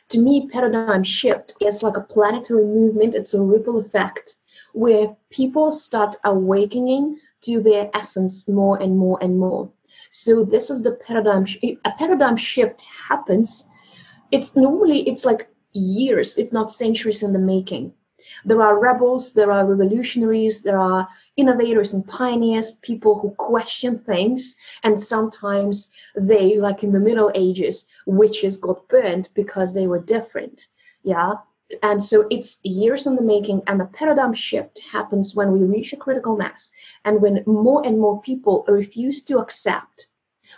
To 0.10 0.20
me, 0.20 0.48
paradigm 0.52 1.04
shift 1.04 1.54
is 1.62 1.84
like 1.84 1.98
a 1.98 2.02
planetary 2.02 2.66
movement, 2.66 3.16
it's 3.16 3.34
a 3.34 3.42
ripple 3.42 3.80
effect 3.80 4.36
where 4.74 5.16
people 5.30 5.72
start 5.72 6.16
awakening 6.26 7.18
to 7.46 7.62
their 7.62 7.90
essence 7.94 8.48
more 8.48 8.82
and 8.82 8.98
more 8.98 9.18
and 9.22 9.40
more. 9.40 9.70
So 10.12 10.44
this 10.44 10.70
is 10.70 10.82
the 10.82 10.94
paradigm. 10.94 11.46
A 11.64 11.92
paradigm 11.98 12.38
shift 12.38 12.82
happens. 12.82 13.66
It's 14.32 14.56
normally 14.56 15.08
it's 15.10 15.26
like 15.26 15.48
years, 15.74 16.38
if 16.38 16.52
not 16.52 16.72
centuries, 16.72 17.24
in 17.24 17.34
the 17.34 17.40
making. 17.40 17.94
There 18.44 18.62
are 18.62 18.80
rebels, 18.80 19.34
there 19.34 19.52
are 19.52 19.66
revolutionaries, 19.66 20.62
there 20.62 20.80
are 20.80 21.08
innovators 21.38 21.94
and 21.94 22.08
pioneers, 22.08 22.72
people 22.82 23.20
who 23.20 23.32
question 23.32 23.98
things, 23.98 24.56
and 24.84 25.00
sometimes 25.00 25.90
they, 26.16 26.58
like 26.58 26.84
in 26.84 26.92
the 26.92 27.00
Middle 27.00 27.32
Ages, 27.36 27.86
witches 28.06 28.58
got 28.58 28.88
burned 28.88 29.30
because 29.34 29.74
they 29.74 29.88
were 29.88 30.00
different. 30.00 30.68
Yeah. 31.04 31.34
And 31.82 32.02
so 32.02 32.28
it's 32.30 32.60
years 32.64 33.08
in 33.08 33.16
the 33.16 33.22
making, 33.22 33.64
and 33.66 33.80
the 33.80 33.86
paradigm 33.86 34.34
shift 34.34 34.80
happens 34.80 35.34
when 35.34 35.52
we 35.52 35.64
reach 35.64 35.94
a 35.94 35.98
critical 35.98 36.38
mass 36.38 36.70
and 37.06 37.22
when 37.22 37.44
more 37.48 37.86
and 37.86 38.00
more 38.00 38.22
people 38.22 38.66
refuse 38.68 39.24
to 39.24 39.40
accept 39.40 40.08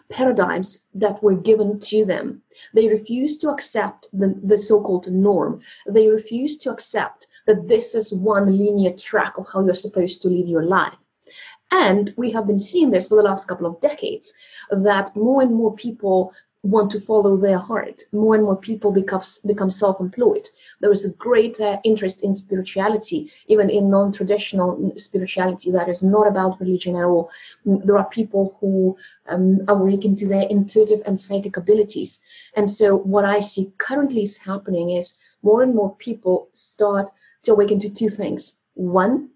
paradigms 0.10 0.86
that 0.94 1.24
were 1.24 1.36
given 1.36 1.80
to 1.80 2.04
them. 2.04 2.42
They 2.74 2.90
refuse 2.90 3.38
to 3.38 3.50
accept 3.50 4.10
the, 4.12 4.40
the 4.44 4.58
so 4.58 4.82
called 4.82 5.10
norm. 5.12 5.62
They 5.88 6.10
refuse 6.10 6.58
to 6.60 6.72
accept 6.72 7.28
that 7.46 7.68
this 7.68 7.96
is 7.96 8.14
one 8.14 8.58
linear 8.58 8.92
track 8.92 9.38
of 9.38 9.48
how 9.52 9.64
you're 9.64 9.74
supposed 9.76 10.22
to 10.22 10.28
live 10.28 10.48
your 10.48 10.66
life. 10.66 10.98
And 11.72 12.14
we 12.18 12.32
have 12.32 12.48
been 12.48 12.60
seeing 12.60 12.92
this 12.92 13.08
for 13.08 13.16
the 13.16 13.24
last 13.24 13.48
couple 13.48 13.66
of 13.66 13.82
decades 13.82 14.34
that 14.72 15.16
more 15.16 15.42
and 15.42 15.54
more 15.54 15.76
people 15.76 16.34
want 16.68 16.92
to 16.92 17.00
follow 17.00 17.38
their 17.38 17.58
heart. 17.58 18.04
More 18.12 18.36
and 18.36 18.44
more 18.44 18.58
people 18.58 18.92
become, 18.92 19.22
become 19.46 19.72
self 19.72 20.00
employed. 20.00 20.48
There 20.82 20.92
is 20.92 21.06
a 21.06 21.14
great 21.14 21.60
uh, 21.60 21.78
interest 21.84 22.24
in 22.24 22.34
spirituality, 22.36 23.32
even 23.48 23.70
in 23.70 23.90
non 23.90 24.12
traditional 24.12 24.94
spirituality 24.98 25.72
that 25.72 25.90
is 25.90 26.04
not 26.04 26.28
about 26.28 26.60
religion 26.60 26.96
at 26.96 27.06
all. 27.06 27.30
Mm, 27.66 27.86
there 27.86 27.98
are 27.98 28.10
people 28.10 28.58
who 28.60 28.98
um, 29.28 29.62
awaken 29.68 30.16
to 30.18 30.28
their 30.28 30.48
intuitive 30.50 31.02
and 31.06 31.20
psychic 31.20 31.58
abilities. 31.58 32.20
And 32.56 32.70
so, 32.70 32.98
what 32.98 33.26
I 33.26 33.40
see 33.40 33.74
currently 33.78 34.24
is 34.24 34.38
happening 34.38 34.92
is 34.92 35.16
more 35.44 35.62
and 35.64 35.74
more 35.74 35.96
people 35.96 36.50
start 36.54 37.10
to 37.44 37.54
awaken 37.54 37.80
to 37.80 37.90
two 37.90 38.10
things. 38.10 38.56
One 38.74 39.30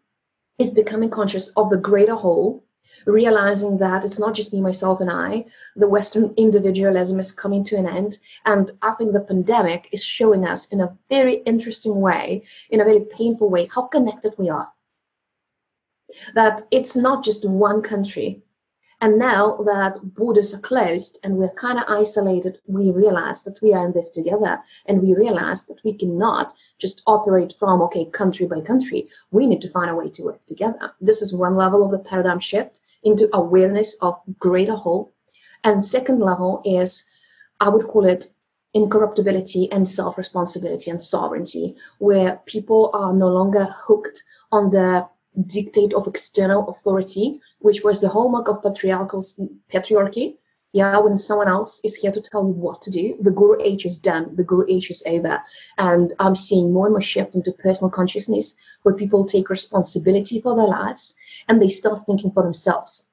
is 0.59 0.71
becoming 0.71 1.09
conscious 1.09 1.47
of 1.55 1.69
the 1.69 1.77
greater 1.77 2.15
whole, 2.15 2.63
realizing 3.05 3.77
that 3.77 4.03
it's 4.03 4.19
not 4.19 4.33
just 4.33 4.53
me, 4.53 4.61
myself, 4.61 5.01
and 5.01 5.09
I. 5.09 5.45
The 5.75 5.87
Western 5.87 6.33
individualism 6.37 7.19
is 7.19 7.31
coming 7.31 7.63
to 7.65 7.75
an 7.75 7.87
end. 7.87 8.17
And 8.45 8.71
I 8.81 8.91
think 8.91 9.13
the 9.13 9.21
pandemic 9.21 9.89
is 9.91 10.03
showing 10.03 10.45
us 10.45 10.65
in 10.67 10.81
a 10.81 10.97
very 11.09 11.35
interesting 11.43 11.99
way, 11.99 12.43
in 12.69 12.81
a 12.81 12.85
very 12.85 13.01
painful 13.01 13.49
way, 13.49 13.67
how 13.73 13.83
connected 13.83 14.33
we 14.37 14.49
are. 14.49 14.71
That 16.35 16.63
it's 16.71 16.95
not 16.95 17.23
just 17.23 17.47
one 17.47 17.81
country, 17.81 18.43
and 19.03 19.17
now 19.17 19.57
that 19.65 19.97
borders 20.13 20.53
are 20.53 20.59
closed 20.59 21.17
and 21.23 21.35
we're 21.35 21.53
kind 21.55 21.79
of 21.79 21.85
isolated, 21.87 22.59
we 22.67 22.91
realize 22.91 23.41
that 23.43 23.59
we 23.59 23.73
are 23.73 23.83
in 23.83 23.93
this 23.93 24.11
together. 24.11 24.61
And 24.85 25.01
we 25.01 25.15
realize 25.15 25.63
that 25.63 25.83
we 25.83 25.93
cannot 25.93 26.53
just 26.77 27.01
operate 27.07 27.55
from, 27.57 27.81
okay, 27.81 28.05
country 28.05 28.45
by 28.45 28.61
country. 28.61 29.09
We 29.31 29.47
need 29.47 29.61
to 29.61 29.71
find 29.71 29.89
a 29.89 29.95
way 29.95 30.11
to 30.11 30.23
work 30.23 30.45
together. 30.45 30.93
This 31.01 31.23
is 31.23 31.33
one 31.33 31.55
level 31.55 31.83
of 31.83 31.89
the 31.89 31.97
paradigm 31.97 32.39
shift 32.39 32.81
into 33.03 33.29
awareness 33.33 33.95
of 34.01 34.19
greater 34.39 34.75
whole. 34.75 35.13
And 35.63 35.83
second 35.83 36.19
level 36.19 36.61
is, 36.65 37.05
I 37.59 37.69
would 37.69 37.87
call 37.87 38.05
it 38.05 38.31
incorruptibility 38.73 39.71
and 39.71 39.87
self-responsibility 39.87 40.91
and 40.91 41.01
sovereignty, 41.01 41.75
where 41.99 42.41
people 42.45 42.89
are 42.93 43.13
no 43.13 43.27
longer 43.27 43.65
hooked 43.65 44.23
on 44.51 44.69
the 44.69 45.07
dictate 45.47 45.93
of 45.93 46.07
external 46.07 46.67
authority, 46.69 47.39
which 47.59 47.83
was 47.83 48.01
the 48.01 48.09
hallmark 48.09 48.47
of 48.47 48.63
patriarchal 48.63 49.25
patriarchy. 49.71 50.37
Yeah, 50.73 50.99
when 50.99 51.17
someone 51.17 51.49
else 51.49 51.81
is 51.83 51.95
here 51.95 52.13
to 52.13 52.21
tell 52.21 52.45
me 52.45 52.53
what 52.53 52.81
to 52.83 52.89
do, 52.91 53.17
the 53.19 53.31
guru 53.31 53.61
age 53.61 53.85
is 53.85 53.97
done, 53.97 54.33
the 54.37 54.43
guru 54.43 54.65
age 54.69 54.89
is 54.89 55.03
over. 55.05 55.41
And 55.77 56.13
I'm 56.19 56.35
seeing 56.35 56.71
more 56.71 56.85
and 56.85 56.93
more 56.93 57.01
shift 57.01 57.35
into 57.35 57.51
personal 57.51 57.89
consciousness 57.89 58.53
where 58.83 58.95
people 58.95 59.25
take 59.25 59.49
responsibility 59.49 60.39
for 60.39 60.55
their 60.55 60.67
lives 60.67 61.13
and 61.49 61.61
they 61.61 61.67
start 61.67 61.99
thinking 62.05 62.31
for 62.31 62.43
themselves. 62.43 63.03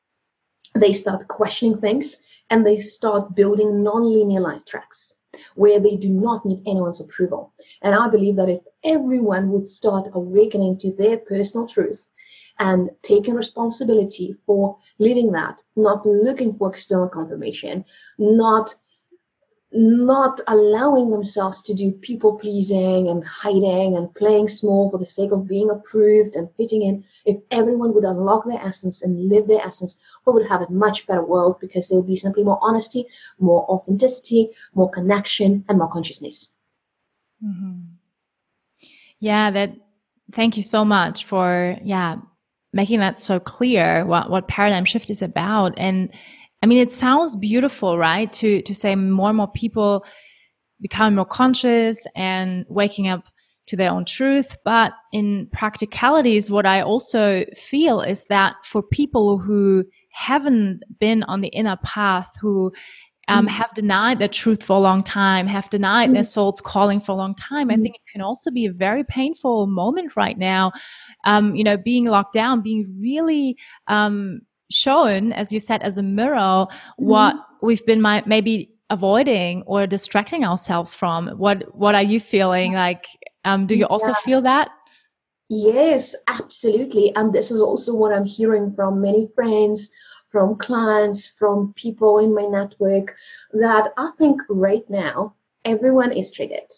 They 0.76 0.92
start 0.92 1.26
questioning 1.26 1.78
things 1.78 2.18
and 2.50 2.64
they 2.64 2.78
start 2.78 3.34
building 3.34 3.82
non-linear 3.82 4.40
life 4.40 4.64
tracks 4.64 5.14
where 5.56 5.80
they 5.80 5.96
do 5.96 6.08
not 6.08 6.46
need 6.46 6.62
anyone's 6.64 7.00
approval. 7.00 7.52
And 7.82 7.94
I 7.94 8.08
believe 8.08 8.36
that 8.36 8.48
if 8.48 8.60
everyone 8.84 9.50
would 9.50 9.68
start 9.68 10.08
awakening 10.14 10.78
to 10.78 10.92
their 10.92 11.18
personal 11.18 11.66
truth 11.66 12.08
and 12.58 12.90
taking 13.02 13.34
responsibility 13.34 14.36
for 14.46 14.76
living 14.98 15.32
that, 15.32 15.62
not 15.76 16.04
looking 16.04 16.54
for 16.54 16.70
external 16.70 17.08
confirmation, 17.08 17.84
not 18.18 18.74
not 19.70 20.40
allowing 20.46 21.10
themselves 21.10 21.60
to 21.60 21.74
do 21.74 21.92
people 21.92 22.38
pleasing 22.38 23.08
and 23.08 23.22
hiding 23.24 23.96
and 23.96 24.14
playing 24.14 24.48
small 24.48 24.90
for 24.90 24.96
the 24.96 25.04
sake 25.04 25.30
of 25.30 25.46
being 25.46 25.68
approved 25.68 26.36
and 26.36 26.48
fitting 26.56 26.82
in. 26.82 27.04
If 27.26 27.36
everyone 27.50 27.92
would 27.92 28.04
unlock 28.04 28.46
their 28.46 28.60
essence 28.60 29.02
and 29.02 29.28
live 29.28 29.46
their 29.46 29.60
essence, 29.60 29.96
we 30.24 30.32
would 30.32 30.46
have 30.46 30.62
a 30.62 30.70
much 30.70 31.06
better 31.06 31.22
world 31.22 31.60
because 31.60 31.88
there 31.88 31.98
would 31.98 32.06
be 32.06 32.16
simply 32.16 32.44
more 32.44 32.58
honesty, 32.62 33.06
more 33.38 33.70
authenticity, 33.70 34.50
more 34.74 34.88
connection, 34.88 35.64
and 35.68 35.78
more 35.78 35.90
consciousness. 35.90 36.48
Mm-hmm. 37.44 37.80
Yeah, 39.20 39.50
that. 39.50 39.72
Thank 40.30 40.58
you 40.58 40.62
so 40.62 40.84
much 40.84 41.24
for 41.24 41.78
yeah 41.82 42.18
making 42.72 43.00
that 43.00 43.20
so 43.20 43.40
clear 43.40 44.04
what 44.04 44.30
what 44.30 44.48
paradigm 44.48 44.84
shift 44.84 45.10
is 45.10 45.22
about 45.22 45.72
and 45.76 46.10
I 46.62 46.66
mean, 46.66 46.78
it 46.78 46.92
sounds 46.92 47.36
beautiful, 47.36 47.98
right? 47.98 48.32
To, 48.34 48.62
to 48.62 48.74
say 48.74 48.96
more 48.96 49.28
and 49.28 49.36
more 49.36 49.50
people 49.50 50.04
becoming 50.80 51.16
more 51.16 51.24
conscious 51.24 52.06
and 52.16 52.64
waking 52.68 53.08
up 53.08 53.28
to 53.66 53.76
their 53.76 53.90
own 53.90 54.04
truth. 54.04 54.56
But 54.64 54.92
in 55.12 55.48
practicalities, 55.52 56.50
what 56.50 56.66
I 56.66 56.80
also 56.80 57.44
feel 57.56 58.00
is 58.00 58.24
that 58.26 58.54
for 58.64 58.82
people 58.82 59.38
who 59.38 59.84
haven't 60.12 60.82
been 60.98 61.22
on 61.24 61.42
the 61.42 61.48
inner 61.48 61.76
path, 61.84 62.30
who 62.40 62.72
um, 63.28 63.46
mm. 63.46 63.50
have 63.50 63.72
denied 63.74 64.18
their 64.18 64.28
truth 64.28 64.62
for 64.62 64.76
a 64.76 64.80
long 64.80 65.02
time, 65.02 65.46
have 65.46 65.70
denied 65.70 66.10
mm. 66.10 66.14
their 66.14 66.24
soul's 66.24 66.60
calling 66.60 67.00
for 67.00 67.12
a 67.12 67.14
long 67.14 67.34
time. 67.34 67.68
Mm. 67.68 67.72
I 67.72 67.76
think 67.76 67.94
it 67.94 68.12
can 68.12 68.22
also 68.22 68.50
be 68.50 68.66
a 68.66 68.72
very 68.72 69.04
painful 69.04 69.66
moment 69.66 70.16
right 70.16 70.36
now. 70.36 70.72
Um, 71.24 71.54
you 71.54 71.64
know, 71.64 71.76
being 71.76 72.06
locked 72.06 72.32
down, 72.32 72.62
being 72.62 72.84
really 73.00 73.56
um, 73.86 74.40
shown, 74.70 75.32
as 75.32 75.52
you 75.52 75.60
said, 75.60 75.82
as 75.82 75.98
a 75.98 76.02
mirror, 76.02 76.36
mm-hmm. 76.38 77.04
what 77.04 77.36
we've 77.62 77.84
been 77.86 78.00
my, 78.00 78.22
maybe 78.26 78.72
avoiding 78.90 79.62
or 79.66 79.86
distracting 79.86 80.44
ourselves 80.44 80.94
from. 80.94 81.28
What 81.28 81.74
What 81.76 81.94
are 81.94 82.02
you 82.02 82.20
feeling 82.20 82.72
like? 82.72 83.06
Um, 83.44 83.66
do 83.66 83.74
you 83.74 83.84
also 83.86 84.08
yeah. 84.08 84.24
feel 84.24 84.42
that? 84.42 84.70
Yes, 85.50 86.14
absolutely. 86.26 87.14
And 87.16 87.32
this 87.32 87.50
is 87.50 87.60
also 87.60 87.94
what 87.94 88.12
I'm 88.12 88.26
hearing 88.26 88.74
from 88.74 89.00
many 89.00 89.30
friends, 89.34 89.88
from 90.30 90.56
clients, 90.56 91.28
from 91.28 91.72
people 91.74 92.18
in 92.18 92.34
my 92.34 92.44
network 92.44 93.16
that 93.52 93.92
I 93.96 94.10
think 94.18 94.42
right 94.48 94.88
now 94.90 95.34
everyone 95.64 96.12
is 96.12 96.30
triggered. 96.30 96.70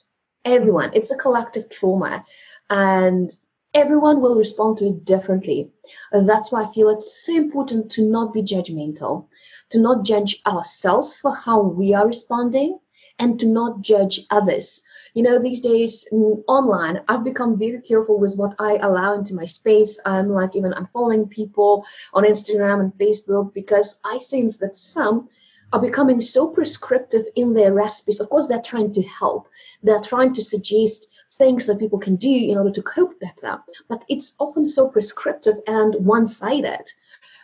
Everyone. 0.44 0.90
It's 0.94 1.10
a 1.10 1.16
collective 1.16 1.68
trauma. 1.68 2.24
And 2.70 3.36
everyone 3.74 4.20
will 4.20 4.36
respond 4.36 4.78
to 4.78 4.86
it 4.86 5.04
differently. 5.04 5.70
That's 6.12 6.50
why 6.50 6.64
I 6.64 6.72
feel 6.72 6.88
it's 6.88 7.24
so 7.24 7.32
important 7.34 7.90
to 7.92 8.02
not 8.02 8.32
be 8.32 8.42
judgmental, 8.42 9.26
to 9.70 9.78
not 9.78 10.04
judge 10.04 10.40
ourselves 10.46 11.14
for 11.14 11.34
how 11.34 11.60
we 11.60 11.94
are 11.94 12.06
responding, 12.06 12.78
and 13.18 13.38
to 13.38 13.46
not 13.46 13.80
judge 13.80 14.26
others. 14.30 14.82
You 15.14 15.22
know, 15.24 15.38
these 15.38 15.60
days 15.60 16.06
mm, 16.12 16.42
online, 16.46 17.00
I've 17.08 17.24
become 17.24 17.58
very 17.58 17.80
careful 17.80 18.18
with 18.18 18.36
what 18.36 18.54
I 18.58 18.76
allow 18.76 19.14
into 19.14 19.34
my 19.34 19.46
space. 19.46 19.98
I'm 20.04 20.28
like 20.28 20.54
even 20.54 20.72
i'm 20.74 20.88
following 20.92 21.26
people 21.26 21.84
on 22.14 22.24
Instagram 22.24 22.80
and 22.80 22.92
Facebook 22.94 23.52
because 23.52 23.98
I 24.04 24.18
sense 24.18 24.56
that 24.58 24.76
some 24.76 25.28
are 25.72 25.80
becoming 25.80 26.20
so 26.20 26.48
prescriptive 26.48 27.26
in 27.36 27.54
their 27.54 27.72
recipes. 27.72 28.20
Of 28.20 28.28
course, 28.28 28.46
they're 28.46 28.60
trying 28.60 28.92
to 28.92 29.02
help. 29.02 29.48
They're 29.82 30.00
trying 30.00 30.32
to 30.34 30.42
suggest 30.42 31.08
things 31.38 31.66
that 31.66 31.78
people 31.78 31.98
can 31.98 32.16
do 32.16 32.28
in 32.28 32.58
order 32.58 32.70
to 32.70 32.82
cope 32.82 33.18
better, 33.18 33.58
but 33.88 34.04
it's 34.08 34.34
often 34.38 34.66
so 34.66 34.88
prescriptive 34.88 35.56
and 35.66 35.94
one 36.04 36.26
sided. 36.26 36.92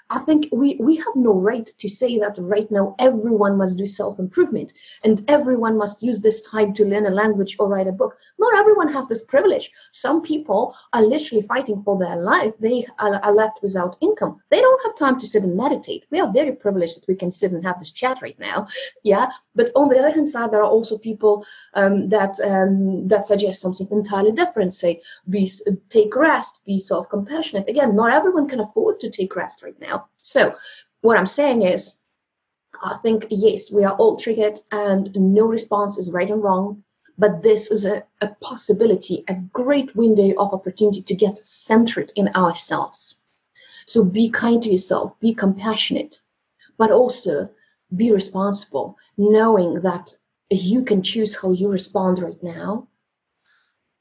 I 0.08 0.20
think 0.20 0.48
we, 0.52 0.76
we 0.78 0.96
have 0.96 1.16
no 1.16 1.32
right 1.32 1.68
to 1.78 1.88
say 1.88 2.18
that 2.18 2.36
right 2.38 2.70
now 2.70 2.94
everyone 3.00 3.56
must 3.56 3.76
do 3.76 3.86
self 3.86 4.20
improvement 4.20 4.72
and 5.02 5.24
everyone 5.28 5.76
must 5.76 6.02
use 6.02 6.20
this 6.20 6.42
time 6.42 6.72
to 6.74 6.84
learn 6.84 7.06
a 7.06 7.10
language 7.10 7.56
or 7.58 7.68
write 7.68 7.88
a 7.88 7.92
book. 7.92 8.16
Not 8.38 8.54
everyone 8.56 8.92
has 8.92 9.08
this 9.08 9.24
privilege. 9.24 9.70
Some 9.90 10.22
people 10.22 10.76
are 10.92 11.02
literally 11.02 11.42
fighting 11.42 11.82
for 11.82 11.98
their 11.98 12.16
life. 12.16 12.54
They 12.60 12.86
are, 13.00 13.16
are 13.16 13.34
left 13.34 13.62
without 13.62 13.96
income. 14.00 14.40
They 14.50 14.60
don't 14.60 14.82
have 14.84 14.94
time 14.94 15.18
to 15.18 15.26
sit 15.26 15.42
and 15.42 15.56
meditate. 15.56 16.04
We 16.10 16.20
are 16.20 16.32
very 16.32 16.52
privileged 16.52 16.96
that 16.96 17.08
we 17.08 17.16
can 17.16 17.32
sit 17.32 17.50
and 17.50 17.64
have 17.64 17.80
this 17.80 17.90
chat 17.90 18.22
right 18.22 18.38
now. 18.38 18.68
Yeah. 19.02 19.30
But 19.56 19.70
on 19.74 19.88
the 19.88 19.98
other 19.98 20.10
hand 20.10 20.28
side, 20.28 20.52
there 20.52 20.62
are 20.62 20.70
also 20.70 20.98
people 20.98 21.44
um, 21.74 22.08
that 22.10 22.38
um, 22.40 23.08
that 23.08 23.26
suggest 23.26 23.60
something 23.60 23.88
entirely 23.90 24.32
different. 24.32 24.74
Say, 24.74 25.00
be 25.28 25.50
take 25.88 26.14
rest, 26.14 26.60
be 26.64 26.78
self 26.78 27.08
compassionate. 27.08 27.68
Again, 27.68 27.96
not 27.96 28.12
everyone 28.12 28.48
can 28.48 28.60
afford 28.60 29.00
to 29.00 29.10
take 29.10 29.34
rest 29.34 29.62
right 29.62 29.78
now. 29.80 29.95
So, 30.22 30.54
what 31.02 31.16
I'm 31.16 31.26
saying 31.26 31.62
is, 31.62 31.94
I 32.82 32.96
think, 33.02 33.26
yes, 33.30 33.70
we 33.70 33.84
are 33.84 33.96
all 33.96 34.16
triggered 34.16 34.60
and 34.72 35.14
no 35.14 35.44
response 35.46 35.98
is 35.98 36.10
right 36.10 36.30
and 36.30 36.42
wrong, 36.42 36.82
but 37.18 37.42
this 37.42 37.70
is 37.70 37.84
a, 37.84 38.04
a 38.20 38.28
possibility, 38.40 39.24
a 39.28 39.34
great 39.52 39.94
window 39.96 40.34
of 40.38 40.52
opportunity 40.52 41.02
to 41.02 41.14
get 41.14 41.44
centered 41.44 42.12
in 42.16 42.28
ourselves. 42.34 43.16
So, 43.86 44.04
be 44.04 44.28
kind 44.28 44.62
to 44.62 44.70
yourself, 44.70 45.18
be 45.20 45.34
compassionate, 45.34 46.20
but 46.76 46.90
also 46.90 47.48
be 47.94 48.12
responsible, 48.12 48.96
knowing 49.16 49.74
that 49.82 50.16
you 50.50 50.82
can 50.82 51.02
choose 51.02 51.34
how 51.34 51.52
you 51.52 51.70
respond 51.70 52.18
right 52.18 52.42
now. 52.42 52.88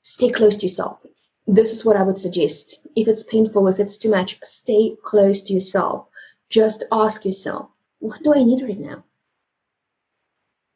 Stay 0.01 0.29
close 0.29 0.55
to 0.57 0.65
yourself 0.65 1.05
this 1.47 1.71
is 1.71 1.85
what 1.85 1.95
I 1.95 2.03
would 2.03 2.17
suggest. 2.17 2.87
If 2.95 3.07
it's 3.07 3.23
painful, 3.23 3.67
if 3.67 3.79
it's 3.79 3.97
too 3.97 4.09
much, 4.09 4.39
stay 4.43 4.95
close 5.03 5.41
to 5.43 5.53
yourself. 5.53 6.07
Just 6.49 6.83
ask 6.91 7.25
yourself, 7.25 7.69
what 7.99 8.21
do 8.23 8.33
I 8.33 8.43
need 8.43 8.61
right 8.61 8.79
now? 8.79 9.03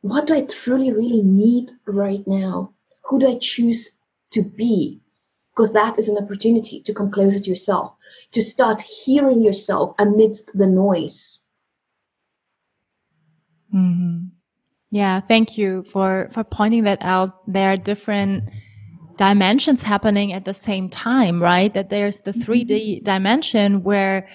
What 0.02 0.28
do 0.28 0.34
I 0.34 0.42
truly, 0.42 0.92
really 0.94 1.22
need 1.24 1.72
right 1.86 2.26
now? 2.26 2.74
Who 3.06 3.20
do 3.20 3.28
I 3.28 3.38
choose 3.40 3.90
to 4.32 4.42
be? 4.42 5.02
Because 5.52 5.74
that 5.74 5.98
is 5.98 6.08
an 6.08 6.18
opportunity 6.18 6.82
to 6.82 6.94
come 6.94 7.12
closer 7.12 7.40
to 7.40 7.50
yourself, 7.50 7.94
to 8.32 8.42
start 8.42 8.82
hearing 8.82 9.42
yourself 9.42 9.96
amidst 10.00 10.58
the 10.58 10.68
noise. 10.68 11.42
Mm-hmm. 13.74 14.28
Yeah, 14.92 15.20
thank 15.22 15.58
you 15.58 15.84
for 15.84 16.30
for 16.32 16.44
pointing 16.44 16.86
that 16.86 17.00
out. 17.02 17.30
There 17.48 17.72
are 17.72 17.78
different 17.78 18.50
dimensions 19.20 19.84
happening 19.84 20.32
at 20.32 20.46
the 20.46 20.54
same 20.54 20.90
time, 20.90 21.44
right? 21.44 21.74
That 21.74 21.90
there's 21.90 22.22
the 22.22 22.32
3D 22.32 22.70
mm-hmm. 22.70 23.04
dimension 23.04 23.84
where, 23.84 24.30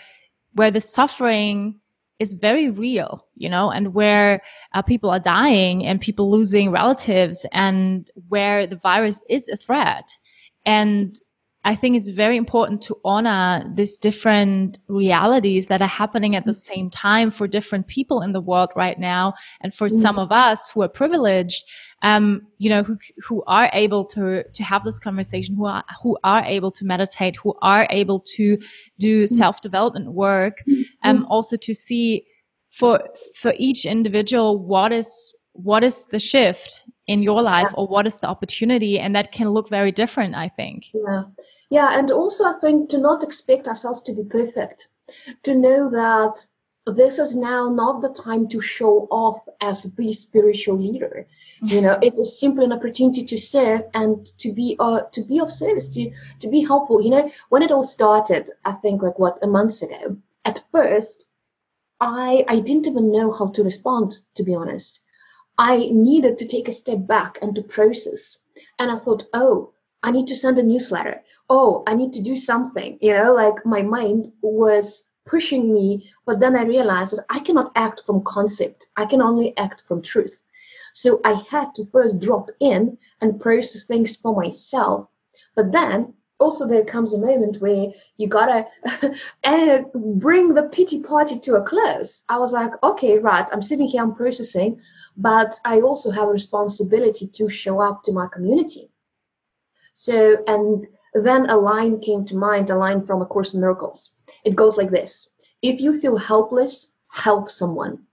where 0.52 0.70
the 0.70 0.80
suffering 0.80 1.80
is 2.18 2.34
very 2.34 2.68
real, 2.68 3.26
you 3.34 3.48
know, 3.48 3.70
and 3.70 3.94
where 3.94 4.42
uh, 4.74 4.82
people 4.82 5.08
are 5.08 5.18
dying 5.18 5.86
and 5.86 6.02
people 6.02 6.30
losing 6.30 6.70
relatives 6.70 7.46
and 7.50 8.10
where 8.28 8.66
the 8.66 8.76
virus 8.76 9.22
is 9.30 9.48
a 9.48 9.56
threat. 9.56 10.10
And 10.66 11.18
I 11.66 11.74
think 11.74 11.96
it's 11.96 12.10
very 12.10 12.36
important 12.36 12.82
to 12.82 12.96
honor 13.06 13.64
these 13.74 13.96
different 13.96 14.78
realities 14.88 15.68
that 15.68 15.80
are 15.80 15.88
happening 15.88 16.36
at 16.36 16.44
the 16.44 16.52
mm-hmm. 16.52 16.74
same 16.74 16.90
time 16.90 17.30
for 17.30 17.48
different 17.48 17.86
people 17.86 18.20
in 18.20 18.32
the 18.32 18.40
world 18.40 18.68
right 18.76 18.98
now. 18.98 19.32
And 19.62 19.72
for 19.72 19.88
mm-hmm. 19.88 19.96
some 19.96 20.18
of 20.18 20.30
us 20.30 20.70
who 20.70 20.82
are 20.82 20.88
privileged, 20.88 21.64
um, 22.04 22.46
you 22.58 22.68
know, 22.68 22.82
who, 22.82 22.98
who 23.26 23.42
are 23.46 23.70
able 23.72 24.04
to, 24.04 24.44
to 24.44 24.62
have 24.62 24.84
this 24.84 24.98
conversation, 24.98 25.56
who 25.56 25.64
are, 25.64 25.82
who 26.02 26.18
are 26.22 26.44
able 26.44 26.70
to 26.70 26.84
meditate, 26.84 27.34
who 27.36 27.54
are 27.62 27.86
able 27.88 28.20
to 28.36 28.58
do 28.98 29.24
mm-hmm. 29.24 29.34
self 29.34 29.62
development 29.62 30.12
work, 30.12 30.62
um, 31.02 31.16
mm-hmm. 31.16 31.24
also 31.32 31.56
to 31.56 31.74
see 31.74 32.26
for, 32.70 33.00
for 33.34 33.54
each 33.56 33.86
individual, 33.86 34.58
what 34.58 34.92
is, 34.92 35.34
what 35.52 35.82
is 35.82 36.04
the 36.04 36.18
shift 36.18 36.84
in 37.06 37.22
your 37.22 37.40
life 37.40 37.72
or 37.74 37.86
what 37.86 38.06
is 38.06 38.20
the 38.20 38.26
opportunity? 38.26 39.00
And 39.00 39.16
that 39.16 39.32
can 39.32 39.48
look 39.48 39.70
very 39.70 39.90
different, 39.90 40.34
I 40.34 40.48
think. 40.48 40.88
Yeah. 40.92 41.22
Yeah. 41.70 41.98
And 41.98 42.10
also, 42.10 42.44
I 42.44 42.52
think 42.60 42.90
to 42.90 42.98
not 42.98 43.22
expect 43.22 43.66
ourselves 43.66 44.02
to 44.02 44.12
be 44.12 44.24
perfect, 44.24 44.88
to 45.44 45.54
know 45.54 45.88
that 45.88 46.44
this 46.86 47.18
is 47.18 47.34
now 47.34 47.70
not 47.70 48.02
the 48.02 48.10
time 48.10 48.46
to 48.48 48.60
show 48.60 49.08
off 49.10 49.40
as 49.62 49.84
the 49.84 50.12
spiritual 50.12 50.76
leader 50.76 51.26
you 51.64 51.80
know 51.80 51.98
it 52.02 52.12
is 52.18 52.38
simply 52.38 52.62
an 52.66 52.72
opportunity 52.72 53.24
to 53.24 53.38
serve 53.38 53.80
and 53.94 54.26
to 54.38 54.52
be 54.52 54.76
uh 54.80 55.00
to 55.12 55.22
be 55.22 55.40
of 55.40 55.50
service 55.50 55.88
to 55.88 56.10
to 56.38 56.48
be 56.48 56.60
helpful. 56.60 57.00
You 57.00 57.10
know 57.10 57.30
when 57.48 57.62
it 57.62 57.70
all 57.70 57.82
started 57.82 58.50
i 58.66 58.72
think 58.72 59.02
like 59.02 59.18
what 59.18 59.38
a 59.42 59.46
month 59.46 59.80
ago 59.80 60.16
at 60.44 60.62
first 60.70 61.26
i 62.00 62.44
i 62.48 62.60
didn't 62.60 62.86
even 62.86 63.10
know 63.10 63.32
how 63.32 63.48
to 63.48 63.64
respond 63.64 64.18
to 64.34 64.42
be 64.42 64.54
honest. 64.54 65.00
I 65.56 65.88
needed 65.90 66.36
to 66.38 66.46
take 66.46 66.68
a 66.68 66.72
step 66.72 67.06
back 67.06 67.38
and 67.40 67.54
to 67.54 67.62
process. 67.62 68.38
And 68.78 68.90
i 68.90 68.96
thought 68.96 69.24
oh 69.32 69.72
i 70.02 70.10
need 70.10 70.26
to 70.26 70.36
send 70.36 70.58
a 70.58 70.62
newsletter. 70.62 71.22
Oh 71.48 71.82
i 71.86 71.94
need 71.94 72.12
to 72.12 72.20
do 72.20 72.36
something. 72.36 72.98
You 73.00 73.14
know 73.14 73.32
like 73.32 73.64
my 73.64 73.80
mind 73.80 74.32
was 74.42 75.04
pushing 75.24 75.72
me 75.72 76.10
but 76.26 76.40
then 76.40 76.56
i 76.56 76.64
realized 76.64 77.16
that 77.16 77.24
i 77.30 77.38
cannot 77.38 77.72
act 77.74 78.02
from 78.04 78.22
concept. 78.24 78.88
I 78.98 79.06
can 79.06 79.22
only 79.22 79.56
act 79.56 79.84
from 79.88 80.02
truth 80.02 80.44
so 80.94 81.20
I 81.24 81.32
had 81.50 81.74
to 81.74 81.86
first 81.86 82.20
drop 82.20 82.50
in 82.60 82.96
and 83.20 83.40
process 83.40 83.84
things 83.84 84.14
for 84.14 84.32
myself. 84.34 85.08
But 85.56 85.72
then 85.72 86.14
also 86.38 86.68
there 86.68 86.84
comes 86.84 87.12
a 87.12 87.18
moment 87.18 87.60
where 87.60 87.92
you 88.16 88.28
gotta 88.28 88.64
uh, 89.42 89.78
bring 89.94 90.54
the 90.54 90.68
pity 90.70 91.02
party 91.02 91.36
to 91.40 91.56
a 91.56 91.62
close. 91.62 92.22
I 92.28 92.38
was 92.38 92.52
like, 92.52 92.70
okay, 92.84 93.18
right, 93.18 93.46
I'm 93.52 93.60
sitting 93.60 93.88
here, 93.88 94.02
I'm 94.02 94.14
processing, 94.14 94.80
but 95.16 95.58
I 95.64 95.80
also 95.80 96.12
have 96.12 96.28
a 96.28 96.32
responsibility 96.32 97.26
to 97.26 97.48
show 97.48 97.80
up 97.80 98.04
to 98.04 98.12
my 98.12 98.28
community. 98.28 98.88
So, 99.94 100.44
and 100.46 100.86
then 101.14 101.50
a 101.50 101.56
line 101.56 101.98
came 101.98 102.24
to 102.26 102.36
mind, 102.36 102.70
a 102.70 102.78
line 102.78 103.04
from 103.04 103.20
A 103.20 103.26
Course 103.26 103.52
in 103.54 103.60
Miracles. 103.60 104.10
It 104.44 104.54
goes 104.54 104.76
like 104.76 104.90
this 104.90 105.28
If 105.60 105.80
you 105.80 105.98
feel 105.98 106.16
helpless, 106.16 106.92
help 107.10 107.50
someone. 107.50 108.06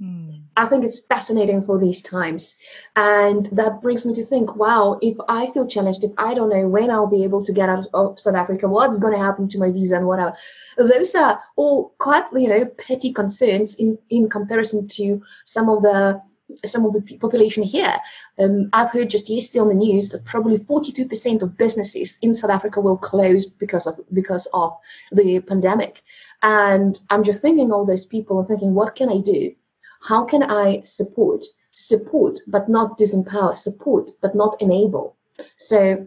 Mm. 0.00 0.42
I 0.56 0.66
think 0.66 0.84
it's 0.84 1.00
fascinating 1.00 1.62
for 1.62 1.78
these 1.78 2.02
times. 2.02 2.54
And 2.94 3.46
that 3.46 3.82
brings 3.82 4.06
me 4.06 4.14
to 4.14 4.24
think 4.24 4.54
wow, 4.54 4.98
if 5.02 5.16
I 5.28 5.50
feel 5.50 5.66
challenged, 5.66 6.04
if 6.04 6.12
I 6.18 6.34
don't 6.34 6.50
know 6.50 6.68
when 6.68 6.90
I'll 6.90 7.08
be 7.08 7.24
able 7.24 7.44
to 7.44 7.52
get 7.52 7.68
out 7.68 7.86
of 7.94 8.20
South 8.20 8.36
Africa, 8.36 8.68
what's 8.68 8.98
going 8.98 9.12
to 9.12 9.18
happen 9.18 9.48
to 9.48 9.58
my 9.58 9.70
visa 9.70 9.96
and 9.96 10.06
whatever, 10.06 10.36
those 10.76 11.14
are 11.16 11.40
all 11.56 11.94
quite, 11.98 12.24
you 12.32 12.48
know, 12.48 12.64
petty 12.64 13.12
concerns 13.12 13.74
in, 13.76 13.98
in 14.10 14.28
comparison 14.28 14.86
to 14.88 15.20
some 15.44 15.68
of 15.68 15.82
the 15.82 16.20
some 16.64 16.86
of 16.86 16.94
the 16.94 17.18
population 17.18 17.62
here. 17.62 17.94
Um, 18.38 18.70
I've 18.72 18.90
heard 18.90 19.10
just 19.10 19.28
yesterday 19.28 19.60
on 19.60 19.68
the 19.68 19.74
news 19.74 20.08
that 20.10 20.24
probably 20.24 20.58
42% 20.58 21.42
of 21.42 21.58
businesses 21.58 22.18
in 22.22 22.32
South 22.32 22.50
Africa 22.50 22.80
will 22.80 22.96
close 22.96 23.44
because 23.44 23.86
of 23.86 24.00
because 24.14 24.46
of 24.54 24.74
the 25.12 25.40
pandemic. 25.40 26.02
And 26.42 26.98
I'm 27.10 27.22
just 27.22 27.42
thinking 27.42 27.70
all 27.70 27.84
those 27.84 28.06
people 28.06 28.38
and 28.38 28.48
thinking, 28.48 28.74
what 28.74 28.94
can 28.94 29.10
I 29.10 29.18
do? 29.18 29.54
How 30.00 30.24
can 30.24 30.42
I 30.42 30.80
support? 30.82 31.44
Support, 31.72 32.40
but 32.46 32.68
not 32.68 32.98
disempower. 32.98 33.56
Support, 33.56 34.10
but 34.20 34.34
not 34.34 34.60
enable. 34.60 35.16
So 35.56 36.06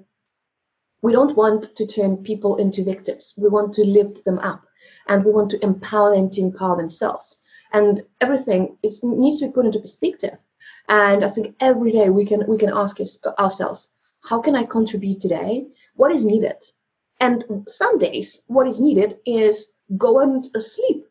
we 1.02 1.12
don't 1.12 1.36
want 1.36 1.76
to 1.76 1.86
turn 1.86 2.18
people 2.18 2.58
into 2.58 2.84
victims. 2.84 3.34
We 3.38 3.50
want 3.50 3.74
to 3.74 3.84
lift 3.84 4.24
them 4.24 4.40
up 4.40 4.64
and 5.08 5.26
we 5.26 5.32
want 5.32 5.50
to 5.52 5.64
empower 5.64 6.16
them 6.16 6.30
to 6.32 6.42
empower 6.42 6.78
themselves. 6.78 7.38
And 7.74 8.02
everything 8.20 8.78
is, 8.84 9.04
needs 9.04 9.40
to 9.40 9.48
be 9.48 9.52
put 9.54 9.66
into 9.66 9.80
perspective. 9.80 10.38
And 10.90 11.24
I 11.24 11.30
think 11.30 11.56
every 11.60 11.92
day 11.92 12.10
we 12.10 12.26
can 12.26 12.46
we 12.48 12.58
can 12.58 12.72
ask 12.74 12.98
ourselves, 13.40 13.90
how 14.24 14.42
can 14.42 14.56
I 14.56 14.64
contribute 14.64 15.22
today? 15.22 15.68
What 15.96 16.12
is 16.12 16.26
needed? 16.26 16.58
And 17.20 17.46
some 17.68 17.98
days, 17.98 18.42
what 18.48 18.68
is 18.68 18.80
needed 18.80 19.20
is 19.26 19.68
go 19.98 20.20
and 20.20 20.46
sleep, 20.62 21.06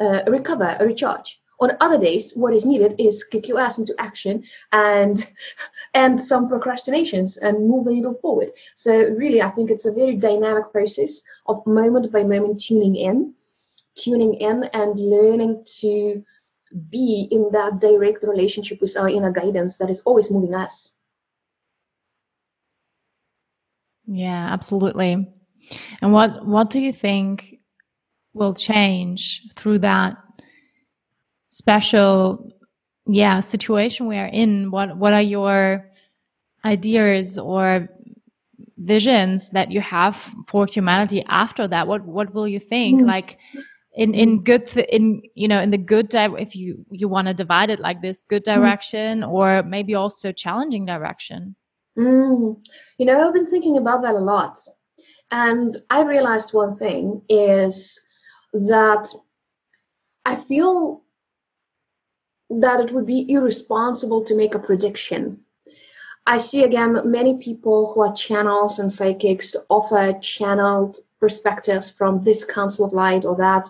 uh, 0.00 0.22
recover, 0.26 0.76
recharge. 0.80 1.40
On 1.64 1.74
other 1.80 1.96
days, 1.96 2.32
what 2.34 2.52
is 2.52 2.66
needed 2.66 2.94
is 2.98 3.24
kick 3.24 3.48
your 3.48 3.58
ass 3.58 3.78
into 3.78 3.94
action 3.98 4.44
and 4.72 5.26
and 5.94 6.22
some 6.22 6.46
procrastinations 6.46 7.38
and 7.38 7.66
move 7.66 7.86
the 7.86 7.92
needle 7.92 8.18
forward. 8.20 8.50
So 8.76 8.92
really, 8.92 9.40
I 9.40 9.48
think 9.48 9.70
it's 9.70 9.86
a 9.86 9.92
very 9.92 10.14
dynamic 10.16 10.70
process 10.72 11.22
of 11.46 11.66
moment 11.66 12.12
by 12.12 12.22
moment 12.22 12.60
tuning 12.60 12.96
in, 12.96 13.32
tuning 13.94 14.34
in 14.34 14.64
and 14.74 15.00
learning 15.00 15.64
to 15.80 16.22
be 16.90 17.28
in 17.30 17.48
that 17.52 17.80
direct 17.80 18.24
relationship 18.24 18.82
with 18.82 18.94
our 18.98 19.08
inner 19.08 19.32
guidance 19.32 19.78
that 19.78 19.88
is 19.88 20.02
always 20.04 20.30
moving 20.30 20.54
us. 20.54 20.90
Yeah, 24.06 24.52
absolutely. 24.52 25.32
And 26.02 26.12
what 26.12 26.46
what 26.46 26.68
do 26.68 26.78
you 26.78 26.92
think 26.92 27.58
will 28.34 28.52
change 28.52 29.40
through 29.56 29.78
that 29.78 30.23
special 31.54 32.50
yeah 33.06 33.38
situation 33.38 34.08
we 34.08 34.16
are 34.16 34.26
in 34.26 34.72
what 34.72 34.96
what 34.96 35.12
are 35.12 35.22
your 35.22 35.88
ideas 36.64 37.38
or 37.38 37.88
visions 38.78 39.50
that 39.50 39.70
you 39.70 39.80
have 39.80 40.16
for 40.48 40.66
humanity 40.66 41.24
after 41.28 41.68
that 41.68 41.86
what 41.86 42.04
what 42.04 42.34
will 42.34 42.48
you 42.48 42.58
think 42.58 43.00
mm. 43.00 43.06
like 43.06 43.38
in 43.94 44.14
in 44.14 44.42
good 44.42 44.66
th- 44.66 44.88
in 44.90 45.22
you 45.36 45.46
know 45.46 45.60
in 45.60 45.70
the 45.70 45.78
good 45.78 46.08
di- 46.08 46.40
if 46.40 46.56
you 46.56 46.84
you 46.90 47.06
want 47.06 47.28
to 47.28 47.34
divide 47.34 47.70
it 47.70 47.78
like 47.78 48.02
this 48.02 48.22
good 48.22 48.42
mm. 48.42 48.52
direction 48.52 49.20
mm. 49.20 49.30
or 49.30 49.62
maybe 49.62 49.94
also 49.94 50.32
challenging 50.32 50.84
direction 50.84 51.54
mm. 51.96 52.56
you 52.98 53.06
know 53.06 53.28
i've 53.28 53.34
been 53.34 53.46
thinking 53.46 53.76
about 53.76 54.02
that 54.02 54.16
a 54.16 54.18
lot 54.18 54.58
and 55.30 55.76
i 55.90 56.02
realized 56.02 56.52
one 56.52 56.76
thing 56.76 57.22
is 57.28 58.00
that 58.52 59.06
i 60.24 60.34
feel 60.34 61.03
that 62.60 62.80
it 62.80 62.92
would 62.92 63.06
be 63.06 63.26
irresponsible 63.28 64.24
to 64.24 64.34
make 64.34 64.54
a 64.54 64.58
prediction. 64.58 65.38
I 66.26 66.38
see 66.38 66.64
again 66.64 67.00
many 67.04 67.36
people 67.38 67.92
who 67.92 68.00
are 68.00 68.14
channels 68.14 68.78
and 68.78 68.90
psychics 68.90 69.54
offer 69.68 70.18
channeled 70.20 70.98
perspectives 71.20 71.90
from 71.90 72.24
this 72.24 72.44
council 72.44 72.86
of 72.86 72.92
light 72.92 73.24
or 73.24 73.36
that. 73.36 73.68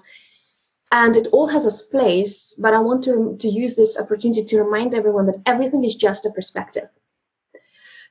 And 0.92 1.16
it 1.16 1.26
all 1.32 1.48
has 1.48 1.66
its 1.66 1.82
place 1.82 2.54
but 2.56 2.72
i 2.72 2.78
want 2.78 3.02
to, 3.04 3.36
to 3.40 3.48
use 3.48 3.74
this 3.74 3.98
opportunity 3.98 4.44
to 4.44 4.62
remind 4.62 4.94
everyone 4.94 5.26
that 5.26 5.42
everything 5.46 5.84
is 5.84 5.96
just 5.96 6.26
a 6.26 6.30
perspective. 6.30 6.88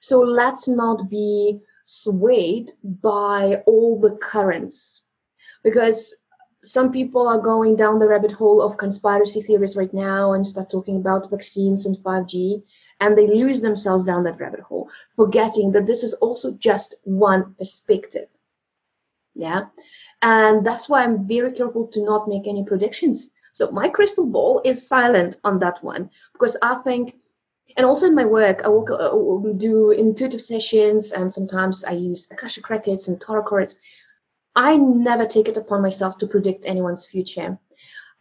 So 0.01 0.19
let's 0.19 0.67
not 0.67 1.09
be 1.09 1.61
swayed 1.85 2.73
by 3.01 3.63
all 3.65 3.99
the 3.99 4.17
currents 4.17 5.03
because 5.63 6.13
some 6.63 6.91
people 6.91 7.27
are 7.27 7.39
going 7.39 7.75
down 7.75 7.99
the 7.99 8.07
rabbit 8.07 8.31
hole 8.31 8.61
of 8.61 8.77
conspiracy 8.77 9.41
theories 9.41 9.75
right 9.75 9.93
now 9.93 10.33
and 10.33 10.45
start 10.45 10.69
talking 10.69 10.97
about 10.97 11.29
vaccines 11.29 11.85
and 11.85 11.97
5g 11.97 12.63
and 13.01 13.17
they 13.17 13.27
lose 13.27 13.61
themselves 13.61 14.03
down 14.03 14.23
that 14.23 14.39
rabbit 14.39 14.61
hole 14.61 14.89
forgetting 15.15 15.71
that 15.71 15.85
this 15.85 16.03
is 16.03 16.13
also 16.15 16.51
just 16.53 16.95
one 17.03 17.53
perspective 17.55 18.29
yeah. 19.35 19.65
And 20.21 20.65
that's 20.65 20.87
why 20.87 21.03
I'm 21.03 21.27
very 21.27 21.51
careful 21.51 21.87
to 21.87 22.03
not 22.03 22.27
make 22.27 22.47
any 22.47 22.63
predictions. 22.63 23.31
So 23.51 23.71
my 23.71 23.89
crystal 23.89 24.25
ball 24.25 24.61
is 24.63 24.87
silent 24.87 25.37
on 25.43 25.59
that 25.59 25.83
one 25.83 26.09
because 26.33 26.57
I 26.61 26.75
think, 26.75 27.15
and 27.77 27.85
also 27.85 28.07
in 28.07 28.15
my 28.15 28.25
work, 28.25 28.61
I 28.63 28.69
work, 28.69 28.89
uh, 28.91 29.53
do 29.57 29.91
intuitive 29.91 30.41
sessions 30.41 31.11
and 31.11 31.31
sometimes 31.31 31.83
I 31.83 31.91
use 31.91 32.27
Akashic 32.31 32.69
records 32.69 33.07
and 33.07 33.19
tarot 33.19 33.43
cards. 33.43 33.75
I 34.55 34.77
never 34.77 35.25
take 35.25 35.47
it 35.47 35.57
upon 35.57 35.81
myself 35.81 36.17
to 36.19 36.27
predict 36.27 36.65
anyone's 36.65 37.05
future. 37.05 37.59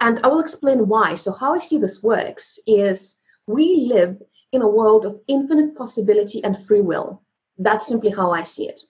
And 0.01 0.19
I 0.25 0.29
will 0.29 0.41
explain 0.41 0.89
why. 0.89 1.15
So, 1.15 1.33
how 1.33 1.55
I 1.55 1.59
see 1.59 1.79
this 1.79 2.03
works 2.03 2.59
is 2.67 3.17
we 3.47 3.89
live 3.93 4.21
in 4.53 4.63
a 4.63 4.69
world 4.69 5.05
of 5.05 5.21
infinite 5.29 5.77
possibility 5.77 6.43
and 6.45 6.65
free 6.67 6.81
will. 6.81 7.23
That's 7.59 7.87
simply 7.87 8.11
how 8.11 8.31
I 8.31 8.43
see 8.43 8.69
it. 8.69 8.81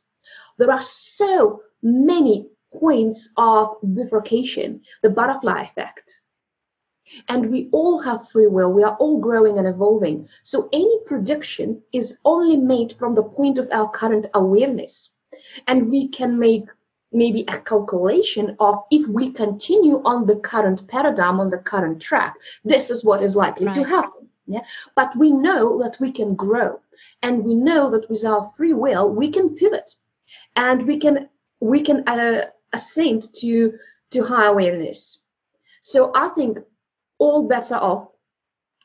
There 0.59 0.71
are 0.71 0.83
so 0.83 1.63
many 1.83 2.49
points 2.73 3.29
of 3.37 3.77
bifurcation, 3.83 4.81
the 5.03 5.11
butterfly 5.11 5.63
effect. 5.63 6.21
And 7.29 7.51
we 7.51 7.69
all 7.73 7.99
have 7.99 8.29
free 8.31 8.47
will. 8.47 8.73
We 8.73 8.85
are 8.85 8.97
all 8.97 9.21
growing 9.21 9.59
and 9.59 9.67
evolving. 9.67 10.29
So 10.45 10.69
any 10.73 10.99
prediction 11.05 11.83
is 11.93 12.19
only 12.25 12.57
made 12.57 12.95
from 12.95 13.15
the 13.15 13.25
point 13.25 13.59
of 13.59 13.69
our 13.71 13.91
current 13.91 14.27
awareness. 14.35 15.11
And 15.67 15.91
we 15.91 16.09
can 16.09 16.39
make 16.39 16.65
maybe 17.13 17.45
a 17.49 17.59
calculation 17.59 18.57
of 18.61 18.83
if 18.91 19.07
we 19.09 19.31
continue 19.31 20.03
on 20.05 20.27
the 20.27 20.37
current 20.37 20.87
paradigm, 20.89 21.41
on 21.41 21.51
the 21.51 21.59
current 21.59 22.01
track, 22.01 22.37
this 22.65 22.91
is 22.91 23.05
what 23.05 23.23
is 23.23 23.37
likely 23.37 23.67
right. 23.67 23.75
to 23.75 23.85
happen. 23.85 24.29
Yeah. 24.47 24.65
But 24.97 25.17
we 25.17 25.31
know 25.31 25.79
that 25.83 25.99
we 26.01 26.11
can 26.11 26.35
grow. 26.35 26.81
And 27.23 27.45
we 27.45 27.55
know 27.55 27.91
that 27.91 28.09
with 28.11 28.25
our 28.25 28.53
free 28.57 28.73
will, 28.73 29.13
we 29.15 29.31
can 29.31 29.55
pivot 29.55 29.95
and 30.57 30.87
we 30.87 30.99
can 30.99 31.29
we 31.61 31.83
can 31.83 32.07
uh, 32.09 32.47
ascend 32.73 33.33
to 33.35 33.73
to 34.11 34.23
high 34.23 34.47
awareness. 34.47 35.19
So 35.81 36.13
I 36.15 36.29
think 36.29 36.59
all 37.19 37.49
bets 37.49 37.73
are 37.73 37.81
off. 37.81 38.09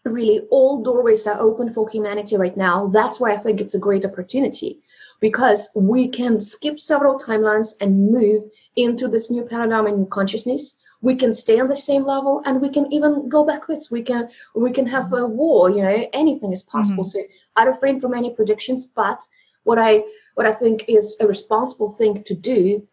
Really, 0.06 0.48
all 0.52 0.84
doorways 0.84 1.28
are 1.28 1.40
open 1.40 1.74
for 1.74 1.90
humanity 1.90 2.38
right 2.38 2.56
now. 2.56 2.88
That's 2.88 3.20
why 3.20 3.32
I 3.34 3.38
think 3.38 3.60
it's 3.60 3.76
a 3.76 3.80
great 3.80 4.06
opportunity 4.06 4.82
because 5.20 5.70
we 5.76 6.08
can 6.08 6.40
skip 6.40 6.80
several 6.80 7.18
timelines 7.18 7.74
and 7.82 8.12
move 8.12 8.44
into 8.76 9.08
this 9.08 9.32
new 9.32 9.44
paradigm 9.44 9.88
and 9.88 9.98
new 9.98 10.06
consciousness. 10.06 10.78
We 11.02 11.16
can 11.16 11.34
stay 11.34 11.60
on 11.60 11.68
the 11.68 11.76
same 11.76 12.04
level 12.04 12.42
and 12.46 12.62
we 12.62 12.70
can 12.70 12.92
even 12.92 13.30
go 13.30 13.46
backwards. 13.46 13.92
We 13.92 14.02
can 14.02 14.30
we 14.56 14.72
can 14.72 14.86
have 14.88 15.14
a 15.14 15.28
war, 15.28 15.70
you 15.70 15.82
know, 15.84 16.08
anything 16.14 16.54
is 16.54 16.64
possible. 16.64 17.04
Mm-hmm. 17.04 17.20
So 17.30 17.36
I 17.56 17.64
refrain 17.64 18.00
from 18.00 18.14
any 18.14 18.34
predictions, 18.34 18.86
but 18.86 19.28
what 19.64 19.78
I 19.78 20.04
what 20.36 20.46
I 20.46 20.54
think 20.54 20.86
is 20.88 21.16
a 21.20 21.28
responsible 21.28 21.90
thing 21.90 22.24
to 22.24 22.36
do 22.36 22.88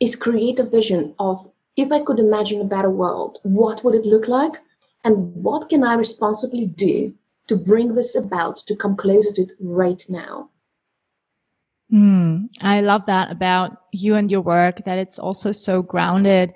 is 0.00 0.14
create 0.14 0.58
a 0.58 0.64
vision 0.64 1.14
of 1.18 1.50
if 1.76 1.92
I 1.92 2.02
could 2.02 2.18
imagine 2.18 2.60
a 2.60 2.64
better 2.64 2.90
world, 2.90 3.38
what 3.42 3.84
would 3.84 3.94
it 3.94 4.06
look 4.06 4.28
like? 4.28 4.54
And 5.04 5.34
what 5.34 5.68
can 5.68 5.84
I 5.84 5.94
responsibly 5.94 6.66
do 6.66 7.14
to 7.48 7.56
bring 7.56 7.94
this 7.94 8.14
about 8.16 8.56
to 8.66 8.74
come 8.74 8.96
closer 8.96 9.32
to 9.32 9.42
it 9.42 9.52
right 9.60 10.04
now? 10.08 10.50
Mm, 11.92 12.48
I 12.62 12.80
love 12.80 13.06
that 13.06 13.30
about 13.30 13.76
you 13.92 14.16
and 14.16 14.30
your 14.30 14.40
work, 14.40 14.84
that 14.84 14.98
it's 14.98 15.18
also 15.18 15.52
so 15.52 15.82
grounded 15.82 16.52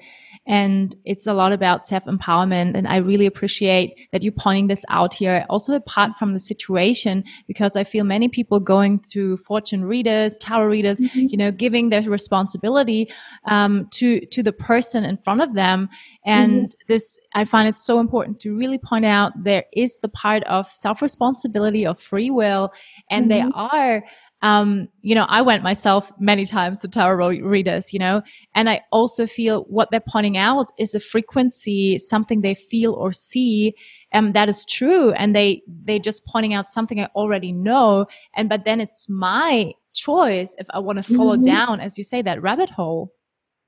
and 0.46 0.96
it's 1.04 1.28
a 1.28 1.32
lot 1.32 1.52
about 1.52 1.86
self 1.86 2.04
empowerment. 2.04 2.76
And 2.76 2.88
I 2.88 2.96
really 2.96 3.26
appreciate 3.26 4.08
that 4.10 4.24
you're 4.24 4.32
pointing 4.32 4.66
this 4.66 4.84
out 4.88 5.14
here. 5.14 5.46
Also, 5.48 5.74
apart 5.74 6.16
from 6.16 6.32
the 6.32 6.40
situation, 6.40 7.22
because 7.46 7.76
I 7.76 7.84
feel 7.84 8.04
many 8.04 8.28
people 8.28 8.58
going 8.58 8.98
through 9.00 9.36
fortune 9.36 9.84
readers, 9.84 10.36
tarot 10.38 10.66
readers, 10.66 10.98
mm-hmm. 10.98 11.26
you 11.28 11.36
know, 11.36 11.52
giving 11.52 11.90
their 11.90 12.02
responsibility 12.02 13.08
um, 13.44 13.86
to 13.92 14.26
to 14.26 14.42
the 14.42 14.52
person 14.52 15.04
in 15.04 15.18
front 15.18 15.42
of 15.42 15.54
them. 15.54 15.88
And 16.24 16.64
mm-hmm. 16.64 16.86
this, 16.88 17.18
I 17.34 17.44
find 17.44 17.68
it 17.68 17.76
so 17.76 18.00
important 18.00 18.40
to 18.40 18.56
really 18.56 18.78
point 18.78 19.04
out 19.04 19.32
there 19.44 19.64
is 19.72 20.00
the 20.00 20.08
part 20.08 20.42
of 20.44 20.66
self 20.66 21.02
responsibility 21.02 21.86
of 21.86 22.00
free 22.00 22.30
will, 22.30 22.72
and 23.08 23.30
mm-hmm. 23.30 23.48
they 23.48 23.52
are 23.54 24.02
um, 24.42 24.88
you 25.03 25.14
know, 25.14 25.26
I 25.29 25.42
went 25.42 25.62
myself 25.62 26.11
many 26.18 26.46
times 26.46 26.81
to 26.81 26.88
tarot 26.88 27.40
readers, 27.40 27.92
you 27.92 27.98
know, 27.98 28.22
and 28.55 28.70
I 28.70 28.83
also 28.90 29.26
feel 29.26 29.64
what 29.64 29.90
they're 29.90 30.00
pointing 30.00 30.38
out 30.38 30.66
is 30.79 30.94
a 30.94 31.00
frequency, 31.00 31.98
something 31.98 32.40
they 32.40 32.55
feel 32.55 32.94
or 32.94 33.12
see, 33.12 33.74
and 34.12 34.35
that 34.35 34.48
is 34.48 34.64
true. 34.64 35.12
And 35.12 35.37
they, 35.37 35.62
they 35.85 35.98
just 35.98 36.24
pointing 36.24 36.55
out 36.55 36.68
something 36.68 37.00
I 37.00 37.09
already 37.14 37.53
know. 37.53 38.07
And, 38.35 38.48
but 38.48 38.64
then 38.64 38.81
it's 38.81 39.09
my 39.09 39.72
choice 39.92 40.55
if 40.59 40.66
I 40.70 40.79
want 40.79 41.05
to 41.05 41.14
follow 41.14 41.35
mm-hmm. 41.35 41.44
down, 41.44 41.81
as 41.81 41.98
you 41.98 42.05
say, 42.05 42.22
that 42.22 42.40
rabbit 42.40 42.70
hole. 42.70 43.12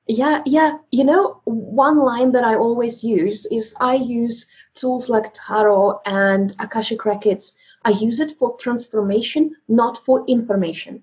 Yeah, 0.08 0.42
yeah. 0.46 0.78
You 0.90 1.04
know, 1.04 1.40
one 1.44 1.98
line 1.98 2.32
that 2.32 2.44
I 2.44 2.56
always 2.56 3.04
use 3.04 3.46
is 3.46 3.74
I 3.78 3.94
use 3.94 4.46
tools 4.74 5.08
like 5.08 5.32
tarot 5.32 6.00
and 6.06 6.54
Akashic 6.58 7.04
records 7.04 7.54
I 7.84 7.90
use 7.90 8.20
it 8.20 8.38
for 8.38 8.56
transformation, 8.56 9.56
not 9.68 9.98
for 9.98 10.24
information. 10.26 11.02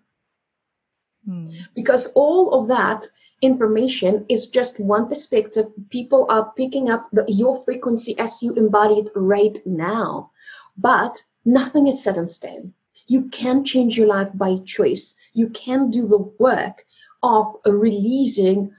Hmm. 1.25 1.47
Because 1.75 2.07
all 2.15 2.53
of 2.53 2.67
that 2.69 3.07
information 3.41 4.25
is 4.29 4.47
just 4.47 4.79
one 4.79 5.07
perspective. 5.07 5.67
People 5.89 6.25
are 6.29 6.51
picking 6.55 6.89
up 6.89 7.09
the, 7.11 7.25
your 7.27 7.63
frequency 7.63 8.17
as 8.17 8.41
you 8.41 8.53
embody 8.53 8.95
it 8.95 9.09
right 9.15 9.59
now. 9.65 10.31
But 10.77 11.23
nothing 11.45 11.87
is 11.87 12.03
set 12.03 12.17
in 12.17 12.27
stone. 12.27 12.73
You 13.07 13.23
can 13.29 13.65
change 13.65 13.97
your 13.97 14.07
life 14.07 14.29
by 14.33 14.57
choice. 14.65 15.15
You 15.33 15.49
can 15.49 15.89
do 15.89 16.07
the 16.07 16.31
work 16.39 16.85
of 17.23 17.55
releasing 17.65 18.71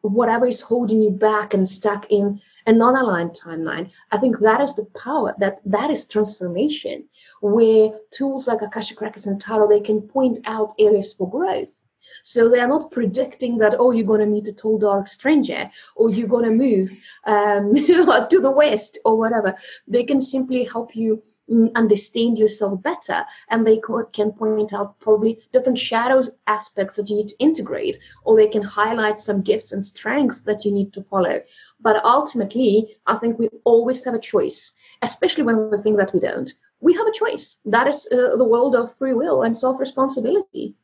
whatever 0.00 0.46
is 0.46 0.60
holding 0.60 1.02
you 1.02 1.10
back 1.10 1.54
and 1.54 1.66
stuck 1.66 2.10
in 2.10 2.40
a 2.66 2.72
non-aligned 2.72 3.32
timeline. 3.32 3.90
I 4.10 4.18
think 4.18 4.38
that 4.40 4.60
is 4.60 4.74
the 4.74 4.84
power, 4.96 5.34
that 5.38 5.60
that 5.64 5.90
is 5.90 6.04
transformation 6.04 7.04
where 7.44 7.90
tools 8.10 8.48
like 8.48 8.62
Akashic 8.62 9.02
Records 9.02 9.26
and 9.26 9.38
Tarot, 9.38 9.68
they 9.68 9.80
can 9.80 10.00
point 10.00 10.38
out 10.46 10.72
areas 10.78 11.12
for 11.12 11.28
growth. 11.28 11.84
So 12.22 12.48
they 12.48 12.58
are 12.58 12.66
not 12.66 12.90
predicting 12.90 13.58
that, 13.58 13.74
oh, 13.78 13.90
you're 13.90 14.06
going 14.06 14.20
to 14.20 14.26
meet 14.26 14.48
a 14.48 14.52
tall, 14.54 14.78
dark 14.78 15.08
stranger, 15.08 15.70
or 15.94 16.08
you're 16.08 16.26
going 16.26 16.46
to 16.46 16.50
move 16.50 16.90
um, 17.26 17.74
to 17.74 18.40
the 18.40 18.50
west, 18.50 18.98
or 19.04 19.18
whatever. 19.18 19.54
They 19.86 20.04
can 20.04 20.22
simply 20.22 20.64
help 20.64 20.96
you 20.96 21.22
mm, 21.50 21.70
understand 21.74 22.38
yourself 22.38 22.82
better, 22.82 23.26
and 23.50 23.66
they 23.66 23.78
can 24.14 24.32
point 24.32 24.72
out 24.72 24.98
probably 25.00 25.40
different 25.52 25.78
shadows 25.78 26.30
aspects 26.46 26.96
that 26.96 27.10
you 27.10 27.16
need 27.16 27.28
to 27.28 27.38
integrate, 27.40 27.98
or 28.24 28.38
they 28.38 28.48
can 28.48 28.62
highlight 28.62 29.20
some 29.20 29.42
gifts 29.42 29.72
and 29.72 29.84
strengths 29.84 30.40
that 30.42 30.64
you 30.64 30.72
need 30.72 30.94
to 30.94 31.02
follow. 31.02 31.42
But 31.78 32.02
ultimately, 32.06 32.96
I 33.06 33.16
think 33.16 33.38
we 33.38 33.50
always 33.64 34.02
have 34.04 34.14
a 34.14 34.18
choice, 34.18 34.72
especially 35.02 35.42
when 35.42 35.70
we 35.70 35.76
think 35.76 35.98
that 35.98 36.14
we 36.14 36.20
don't 36.20 36.50
we 36.80 36.92
have 36.94 37.06
a 37.06 37.12
choice. 37.12 37.58
That 37.64 37.86
is 37.86 38.06
uh, 38.12 38.36
the 38.36 38.44
world 38.44 38.74
of 38.74 38.96
free 38.96 39.14
will 39.14 39.42
and 39.42 39.56
self 39.56 39.80
responsibility. 39.80 40.74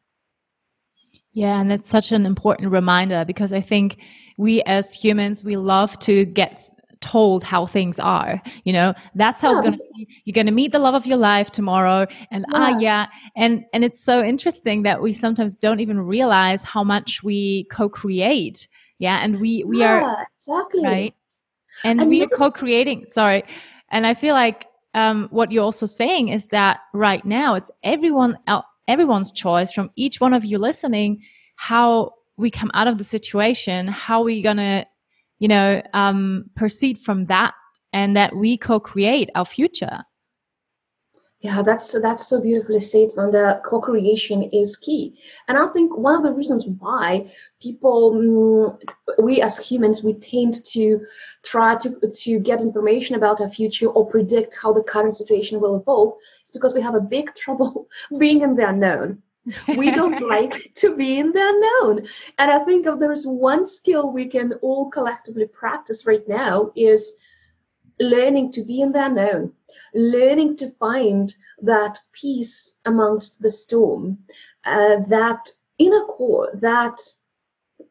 Yeah, 1.32 1.60
and 1.60 1.72
it's 1.72 1.90
such 1.90 2.10
an 2.12 2.26
important 2.26 2.72
reminder 2.72 3.24
because 3.24 3.52
I 3.52 3.60
think 3.60 3.98
we 4.36 4.62
as 4.62 4.94
humans, 4.94 5.44
we 5.44 5.56
love 5.56 5.98
to 6.00 6.24
get 6.24 6.66
told 7.00 7.44
how 7.44 7.66
things 7.66 7.98
are. 8.00 8.40
You 8.64 8.72
know, 8.72 8.94
that's 9.14 9.40
how 9.40 9.50
yeah. 9.50 9.52
it's 9.52 9.60
going 9.62 9.72
to 9.74 9.84
be. 9.96 10.08
You're 10.24 10.34
going 10.34 10.46
to 10.46 10.52
meet 10.52 10.72
the 10.72 10.78
love 10.78 10.94
of 10.94 11.06
your 11.06 11.18
life 11.18 11.50
tomorrow. 11.50 12.06
And 12.30 12.44
ah, 12.52 12.68
yeah. 12.68 12.74
ah, 12.74 12.78
yeah. 12.80 13.06
And, 13.36 13.64
and 13.72 13.84
it's 13.84 14.02
so 14.02 14.22
interesting 14.22 14.82
that 14.82 15.00
we 15.00 15.12
sometimes 15.12 15.56
don't 15.56 15.80
even 15.80 16.00
realize 16.00 16.64
how 16.64 16.84
much 16.84 17.22
we 17.22 17.64
co-create. 17.70 18.68
Yeah. 18.98 19.24
And 19.24 19.40
we, 19.40 19.64
we 19.64 19.78
yeah. 19.78 20.02
are 20.02 20.26
exactly 20.50 20.84
right 20.84 21.14
and, 21.84 22.00
and 22.00 22.10
we 22.10 22.22
are 22.22 22.28
co-creating 22.28 23.04
sorry 23.06 23.42
and 23.90 24.06
i 24.06 24.14
feel 24.14 24.34
like 24.34 24.66
um, 24.94 25.28
what 25.30 25.52
you're 25.52 25.64
also 25.64 25.86
saying 25.86 26.28
is 26.28 26.48
that 26.48 26.80
right 26.92 27.24
now 27.24 27.54
it's 27.54 27.70
everyone 27.82 28.38
everyone's 28.88 29.30
choice 29.30 29.70
from 29.70 29.90
each 29.96 30.20
one 30.20 30.34
of 30.34 30.44
you 30.44 30.58
listening 30.58 31.22
how 31.56 32.12
we 32.36 32.50
come 32.50 32.70
out 32.74 32.88
of 32.88 32.98
the 32.98 33.04
situation 33.04 33.86
how 33.86 34.22
we're 34.22 34.42
gonna 34.42 34.84
you 35.38 35.48
know 35.48 35.82
um, 35.92 36.44
proceed 36.56 36.98
from 36.98 37.26
that 37.26 37.54
and 37.92 38.16
that 38.16 38.34
we 38.36 38.56
co-create 38.56 39.30
our 39.34 39.44
future 39.44 40.00
yeah, 41.42 41.62
that's 41.62 41.98
that's 42.02 42.26
so 42.26 42.38
beautifully 42.38 42.80
said. 42.80 43.08
And 43.16 43.32
the 43.32 43.62
co-creation 43.64 44.42
is 44.52 44.76
key. 44.76 45.18
And 45.48 45.56
I 45.56 45.68
think 45.68 45.96
one 45.96 46.14
of 46.14 46.22
the 46.22 46.34
reasons 46.34 46.66
why 46.66 47.32
people, 47.62 48.12
mm, 48.12 48.78
we 49.22 49.40
as 49.40 49.56
humans, 49.56 50.02
we 50.02 50.14
tend 50.14 50.62
to 50.66 51.00
try 51.42 51.76
to 51.76 51.98
to 52.14 52.40
get 52.40 52.60
information 52.60 53.16
about 53.16 53.40
our 53.40 53.48
future 53.48 53.86
or 53.86 54.06
predict 54.06 54.54
how 54.60 54.74
the 54.74 54.82
current 54.82 55.16
situation 55.16 55.60
will 55.60 55.76
evolve 55.76 56.12
is 56.44 56.50
because 56.50 56.74
we 56.74 56.82
have 56.82 56.94
a 56.94 57.00
big 57.00 57.34
trouble 57.34 57.88
being 58.18 58.42
in 58.42 58.54
the 58.54 58.68
unknown. 58.68 59.22
we 59.78 59.90
don't 59.90 60.20
like 60.36 60.74
to 60.74 60.94
be 60.94 61.18
in 61.18 61.32
the 61.32 61.40
unknown. 61.40 62.06
And 62.36 62.50
I 62.50 62.62
think 62.66 62.86
if 62.86 62.98
there 62.98 63.12
is 63.12 63.26
one 63.26 63.64
skill 63.64 64.12
we 64.12 64.26
can 64.26 64.52
all 64.60 64.90
collectively 64.90 65.46
practice 65.46 66.04
right 66.04 66.28
now 66.28 66.70
is 66.76 67.14
learning 67.98 68.52
to 68.52 68.62
be 68.62 68.82
in 68.82 68.92
the 68.92 69.06
unknown 69.06 69.54
learning 69.94 70.56
to 70.56 70.70
find 70.72 71.34
that 71.62 71.98
peace 72.12 72.74
amongst 72.84 73.40
the 73.42 73.50
storm, 73.50 74.18
uh, 74.64 74.98
that 75.08 75.50
inner 75.78 76.04
core, 76.04 76.50
that 76.54 77.00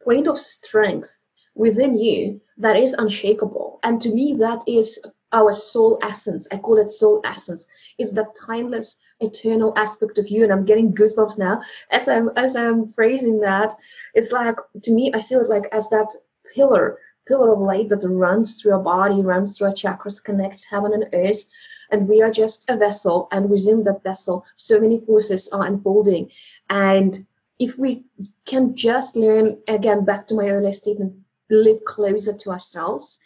point 0.04 0.28
of 0.28 0.38
strength 0.38 1.28
within 1.56 1.98
you 2.00 2.40
that 2.58 2.76
is 2.76 2.94
unshakable. 2.94 3.80
And 3.84 4.02
to 4.02 4.10
me, 4.10 4.36
that 4.40 4.64
is 4.68 5.00
our 5.32 5.54
soul 5.54 6.00
essence. 6.02 6.48
I 6.52 6.58
call 6.58 6.78
it 6.78 6.90
soul 6.90 7.22
essence. 7.24 7.68
It's 7.98 8.14
that 8.14 8.36
timeless, 8.36 8.98
eternal 9.20 9.74
aspect 9.76 10.18
of 10.18 10.30
you. 10.30 10.44
And 10.44 10.52
I'm 10.52 10.66
getting 10.66 10.94
goosebumps 10.94 11.38
now 11.38 11.62
as 11.92 12.08
I'm 12.08 12.30
as 12.36 12.56
I'm 12.56 12.88
phrasing 12.88 13.40
that. 13.42 13.74
It's 14.14 14.32
like 14.32 14.58
to 14.84 14.92
me, 14.92 15.12
I 15.14 15.22
feel 15.22 15.42
it 15.42 15.50
like 15.50 15.68
as 15.72 15.90
that 15.90 16.10
pillar, 16.56 16.98
pillar 17.30 17.54
of 17.54 17.60
light 17.60 17.88
that 17.90 18.06
runs 18.06 18.60
through 18.60 18.74
our 18.74 18.84
body, 18.84 19.22
runs 19.22 19.58
through 19.58 19.68
our 19.68 19.74
chakras, 19.74 20.22
connects 20.22 20.66
heaven 20.66 20.94
and 20.94 21.08
earth. 21.14 21.44
And 21.92 22.08
we 22.08 22.22
are 22.22 22.32
just 22.32 22.70
a 22.70 22.76
vessel 22.76 23.28
and 23.32 23.50
within 23.50 23.84
that 23.86 24.04
vessel. 24.04 24.46
So 24.56 24.80
many 24.80 25.00
forces 25.00 25.48
are 25.50 25.66
unfolding. 25.66 26.30
And 26.70 27.26
if 27.60 27.78
we 27.78 28.06
can 28.46 28.76
just 28.76 29.16
learn 29.16 29.60
again 29.68 30.06
back 30.06 30.28
to 30.28 30.36
my 30.36 30.50
earlier 30.50 30.74
statement 30.74 31.14
live 31.50 31.84
closer 31.86 32.34
to 32.34 32.52
ourselves 32.52 33.20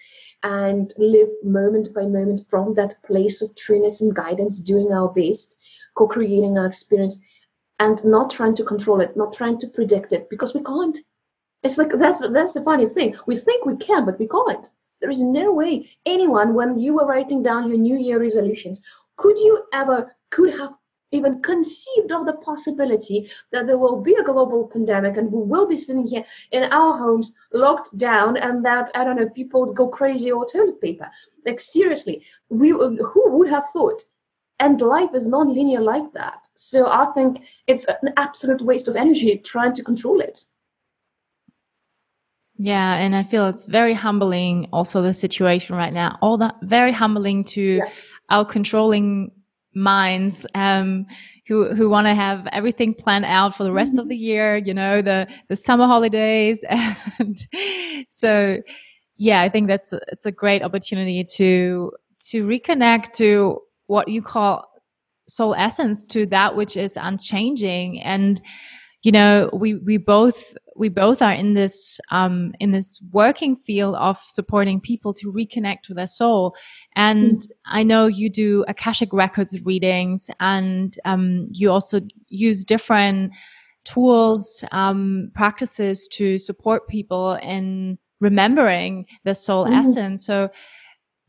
and 0.44 0.94
live 0.98 1.30
moment 1.44 1.94
by 1.94 2.06
moment 2.06 2.46
from 2.50 2.74
that 2.74 3.02
place 3.04 3.42
of 3.42 3.56
trueness 3.56 4.02
and 4.02 4.16
guidance 4.16 4.60
doing 4.60 4.92
our 4.92 5.10
best 5.10 5.56
co-creating 5.96 6.58
our 6.58 6.66
experience 6.66 7.18
and 7.80 8.04
not 8.04 8.30
trying 8.30 8.56
to 8.56 8.63
control 8.63 9.02
it 9.02 9.16
not 9.16 9.34
trying 9.34 9.58
to 9.60 9.68
predict 9.68 10.12
it 10.13 10.30
because 10.30 10.54
we 10.54 10.63
can't 10.63 11.00
it's 11.63 11.78
like 11.78 11.91
that's 11.91 12.19
that's 12.30 12.54
the 12.54 12.62
funny 12.62 12.86
thing. 12.86 13.15
We 13.26 13.36
think 13.36 13.65
we 13.65 13.78
can 13.78 14.06
but 14.06 14.19
we 14.19 14.28
can't. 14.28 14.69
There 14.99 15.10
is 15.10 15.21
no 15.21 15.52
way 15.52 15.89
anyone, 16.06 16.54
when 16.54 16.78
you 16.78 16.93
were 16.93 17.06
writing 17.06 17.43
down 17.43 17.67
your 17.67 17.78
New 17.78 17.97
Year 17.97 18.19
resolutions, 18.19 18.82
could 19.17 19.38
you 19.38 19.63
ever 19.73 20.15
could 20.30 20.54
have 20.54 20.73
even 21.12 21.41
conceived 21.41 22.12
of 22.12 22.26
the 22.26 22.34
possibility 22.34 23.30
that 23.52 23.67
there 23.67 23.78
will 23.78 24.02
be 24.02 24.15
a 24.15 24.23
global 24.23 24.67
pandemic 24.67 25.15
and 25.17 25.32
we 25.32 25.43
will 25.43 25.67
be 25.67 25.78
sitting 25.78 26.08
here 26.08 26.26
in 26.52 26.63
our 26.71 26.97
homes 26.97 27.34
locked 27.54 27.95
down 27.97 28.36
and 28.38 28.65
that 28.65 28.89
i 28.95 29.04
don't 29.04 29.17
know 29.17 29.30
people 29.30 29.71
go 29.73 29.88
crazy 29.88 30.32
over 30.32 30.45
toilet 30.45 30.82
paper? 30.82 31.10
Like 31.45 31.60
seriously 31.60 32.23
we 32.49 32.69
who 32.69 33.30
would 33.32 33.49
have 33.49 33.67
thought? 33.67 34.02
And 34.60 34.82
life 34.82 35.13
is 35.13 35.28
non-linear 35.28 35.82
like 35.82 36.12
that. 36.13 36.47
So 36.56 36.88
i 36.88 37.06
think 37.13 37.43
it's 37.67 37.86
an 37.86 38.13
absolute 38.17 38.62
waste 38.62 38.88
of 38.88 38.95
energy 38.95 39.38
trying 39.38 39.73
to 39.73 39.84
control 39.84 40.19
it 40.19 40.45
yeah, 42.58 42.96
and 42.96 43.16
I 43.16 43.24
feel 43.24 43.48
it's 43.48 43.66
very 43.66 43.94
humbling 43.94 44.68
also 44.72 45.02
the 45.02 45.13
situation 45.13 45.76
right 45.76 45.94
now. 45.94 46.18
All 46.22 46.38
that 46.38 46.56
very 46.62 46.92
humbling 46.92 47.44
to 47.46 47.62
yeah. 47.62 47.84
our 48.30 48.46
controlling 48.46 49.32
minds 49.76 50.46
um 50.54 51.04
who 51.48 51.74
who 51.74 51.89
want 51.89 52.06
to 52.06 52.13
have 52.13 52.48
everything 52.52 52.94
planned 52.94 53.26
out 53.26 53.56
for 53.56 53.63
the 53.63 53.74
rest 53.74 53.94
mm-hmm. 53.94 54.02
of 54.02 54.10
the 54.10 54.16
year, 54.16 54.58
you 54.58 54.74
know, 54.74 55.02
the 55.02 55.28
the 55.50 55.56
summer 55.56 55.88
holidays 55.88 56.63
and 57.20 57.38
so 58.10 58.60
yeah, 59.18 59.42
I 59.42 59.50
think 59.50 59.68
that's 59.68 59.94
it's 60.12 60.26
a 60.26 60.32
great 60.32 60.63
opportunity 60.63 61.24
to 61.36 61.92
to 62.28 62.46
reconnect 62.46 63.13
to 63.13 63.60
what 63.88 64.08
you 64.08 64.22
call 64.22 64.66
soul 65.28 65.56
essence 65.56 66.06
to 66.06 66.26
that 66.28 66.56
which 66.56 66.76
is 66.78 66.98
unchanging 66.98 68.02
and 68.02 68.42
you 69.04 69.12
know 69.12 69.50
we 69.54 69.76
we 69.76 69.98
both 69.98 70.56
we 70.76 70.90
both 70.90 71.22
are 71.22 71.34
in 71.34 71.54
this 71.54 72.00
um, 72.12 72.54
in 72.60 72.72
this 72.72 73.02
working 73.12 73.56
field 73.56 73.96
of 73.96 74.18
supporting 74.28 74.80
people 74.80 75.14
to 75.16 75.32
reconnect 75.32 75.88
with 75.88 75.98
their 75.98 76.08
soul. 76.08 76.56
And 76.96 77.38
mm. 77.38 77.48
I 77.66 77.84
know 77.84 78.08
you 78.08 78.30
do 78.30 78.66
Akashic 78.68 79.14
Records 79.14 79.64
readings, 79.64 80.30
and 80.40 80.96
um, 81.06 81.48
you 81.52 81.72
also 81.72 82.02
use 82.28 82.64
different 82.64 83.34
tools, 83.86 84.64
um, 84.72 85.32
practices 85.36 86.08
to 86.14 86.38
support 86.38 86.88
people 86.88 87.34
in 87.36 87.98
remembering 88.20 89.06
the 89.26 89.36
soul 89.36 89.66
mm. 89.66 89.80
essence. 89.80 90.26
So 90.26 90.50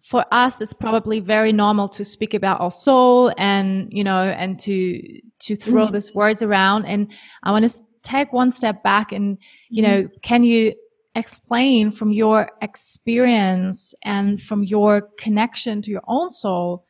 for 0.02 0.24
us, 0.32 0.60
it's 0.60 0.74
probably 0.74 1.20
very 1.20 1.52
normal 1.52 1.88
to 1.88 2.04
speak 2.04 2.34
about 2.34 2.60
our 2.60 2.70
soul 2.70 3.32
and 3.38 3.88
you 3.90 4.04
know 4.04 4.22
and 4.22 4.58
to 4.60 5.20
to 5.40 5.56
throw 5.56 5.82
mm. 5.82 5.92
these 5.92 6.14
words 6.14 6.42
around. 6.42 6.86
And 6.86 7.12
I 7.42 7.50
want 7.50 7.68
to 7.68 7.82
take 8.04 8.32
one 8.32 8.52
step 8.52 8.82
back 8.82 9.12
and, 9.12 9.38
you 9.68 9.82
know, 9.82 10.02
mm-hmm. 10.02 10.16
can 10.22 10.44
you 10.44 10.74
explain 11.16 11.90
from 11.90 12.10
your 12.10 12.50
experience 12.60 13.94
and 14.04 14.40
from 14.40 14.64
your 14.64 15.02
connection 15.18 15.80
to 15.82 15.90
your 15.90 16.02
own 16.06 16.28
soul 16.28 16.84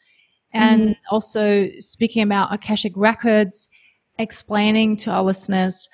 and 0.52 0.82
mm-hmm. 0.82 1.14
also 1.14 1.68
speaking 1.78 2.22
about 2.22 2.52
Akashic 2.52 2.92
records, 2.96 3.68
explaining 4.18 4.96
to 4.96 5.10
our 5.10 5.22
listeners 5.22 5.88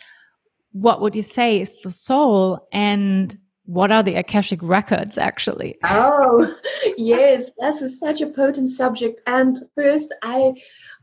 what 0.73 1.01
would 1.01 1.17
you 1.17 1.23
say 1.23 1.61
is 1.61 1.77
the 1.83 1.91
soul 1.91 2.67
and 2.73 3.37
what 3.65 3.93
are 3.93 4.03
the 4.03 4.17
Akashic 4.17 4.61
records 4.63 5.17
actually? 5.17 5.77
Oh, 5.85 6.55
yes, 6.97 7.53
that's 7.59 7.83
a, 7.83 7.89
such 7.89 8.21
a 8.21 8.27
potent 8.27 8.71
subject. 8.71 9.21
And 9.27 9.59
first, 9.77 10.13
I 10.23 10.55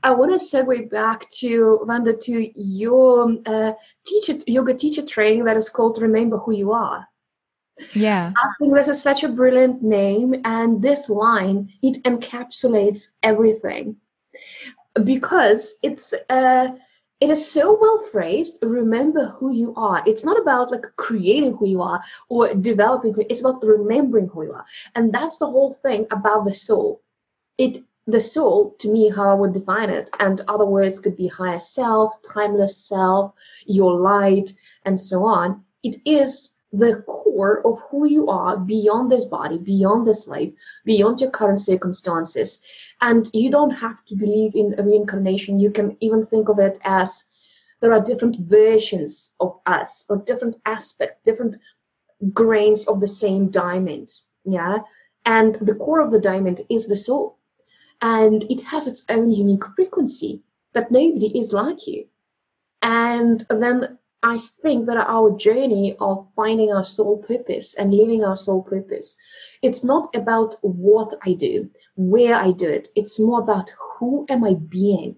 I 0.03 0.12
want 0.12 0.31
to 0.31 0.45
segue 0.45 0.89
back 0.89 1.29
to 1.39 1.79
Wanda 1.86 2.13
to 2.13 2.51
your 2.55 3.38
uh, 3.45 3.73
teacher 4.05 4.38
yoga 4.45 4.73
teacher 4.73 5.05
training 5.05 5.43
that 5.45 5.57
is 5.57 5.69
called 5.69 6.01
Remember 6.01 6.38
Who 6.38 6.53
You 6.53 6.71
Are. 6.71 7.07
Yeah, 7.93 8.31
I 8.36 8.49
think 8.60 8.73
this 8.73 8.88
is 8.88 9.01
such 9.01 9.23
a 9.23 9.29
brilliant 9.29 9.81
name, 9.83 10.36
and 10.45 10.81
this 10.81 11.10
line 11.10 11.69
it 11.81 12.03
encapsulates 12.03 13.07
everything 13.23 13.95
because 15.03 15.75
it's 15.83 16.13
uh, 16.29 16.69
it 17.19 17.29
is 17.29 17.51
so 17.51 17.77
well 17.79 18.07
phrased. 18.12 18.60
Remember 18.62 19.25
who 19.25 19.51
you 19.51 19.73
are. 19.75 20.03
It's 20.05 20.23
not 20.23 20.39
about 20.39 20.71
like 20.71 20.86
creating 20.95 21.57
who 21.57 21.67
you 21.67 21.81
are 21.81 22.01
or 22.29 22.53
developing 22.53 23.13
who. 23.13 23.23
It's 23.29 23.41
about 23.41 23.63
remembering 23.63 24.27
who 24.27 24.43
you 24.43 24.53
are, 24.53 24.65
and 24.95 25.13
that's 25.13 25.38
the 25.38 25.47
whole 25.47 25.71
thing 25.71 26.05
about 26.12 26.45
the 26.45 26.53
soul. 26.53 27.01
It 27.57 27.83
the 28.08 28.22
soul, 28.22 28.74
to 28.80 28.89
me, 28.89 29.10
how 29.10 29.30
I 29.30 29.34
would 29.34 29.54
define 29.54 29.89
it, 29.89 30.10
and 30.20 30.41
other 30.48 30.65
words 30.65 30.98
could 30.98 31.17
be 31.17 31.28
higher 31.28 31.60
self, 31.60 32.13
timeless 32.24 32.78
self, 32.78 33.34
your 33.65 34.00
light, 34.00 34.54
and 34.86 34.98
so 34.98 35.26
on. 35.26 35.62
It 35.84 35.98
is 36.06 36.52
the 36.72 37.04
core 37.06 37.62
of 37.65 37.82
who 37.89 38.08
you 38.08 38.30
are 38.30 38.58
beyond 38.58 39.12
this 39.12 39.26
body, 39.26 39.58
beyond 39.58 40.08
this 40.08 40.26
life, 40.26 40.54
beyond 40.86 41.20
your 41.20 41.32
current 41.32 41.60
circumstances. 41.60 42.62
And 43.02 43.30
you 43.34 43.52
don't 43.52 43.72
have 43.72 44.04
to 44.06 44.15
believe 44.15 44.56
in 44.56 44.72
reincarnation. 44.78 45.60
You 45.60 45.72
can 45.72 45.98
even 46.00 46.26
think 46.26 46.48
of 46.48 46.60
it 46.60 46.80
as 46.84 47.26
there 47.82 47.93
are 47.93 48.02
different 48.02 48.38
versions 48.39 49.34
of 49.41 49.60
us, 49.65 50.06
or 50.10 50.17
different 50.17 50.58
aspects, 50.65 51.17
different 51.26 51.58
grains 52.34 52.88
of 52.88 53.02
the 53.02 53.08
same 53.08 53.50
diamond. 53.50 54.13
Yeah. 54.46 54.79
And 55.25 55.56
the 55.56 55.75
core 55.75 56.00
of 56.00 56.10
the 56.10 56.21
diamond 56.21 56.65
is 56.69 56.88
the 56.88 56.96
soul 56.96 57.37
and 58.02 58.43
it 58.50 58.62
has 58.62 58.87
its 58.87 59.04
own 59.10 59.31
unique 59.31 59.65
frequency 59.75 60.41
that 60.73 60.91
nobody 60.91 61.37
is 61.39 61.54
like 61.54 61.87
you. 61.87 62.06
And 62.81 63.45
then 63.50 63.98
i 64.23 64.37
think 64.63 64.87
that 64.87 64.98
our 64.98 65.37
journey 65.37 65.95
of 66.00 66.27
finding 66.35 66.71
our 66.73 66.83
soul 66.83 67.17
purpose 67.19 67.75
and 67.75 67.93
living 67.93 68.23
our 68.23 68.35
soul 68.35 68.63
purpose 68.63 69.15
it's 69.62 69.83
not 69.83 70.13
about 70.15 70.56
what 70.62 71.13
i 71.23 71.33
do 71.33 71.69
where 71.98 72.35
i 72.35 72.52
do 72.52 72.67
it. 72.67 72.89
It's 72.95 73.19
more 73.19 73.41
about 73.41 73.71
who 73.79 74.25
am 74.29 74.43
i 74.43 74.54
being 74.54 75.15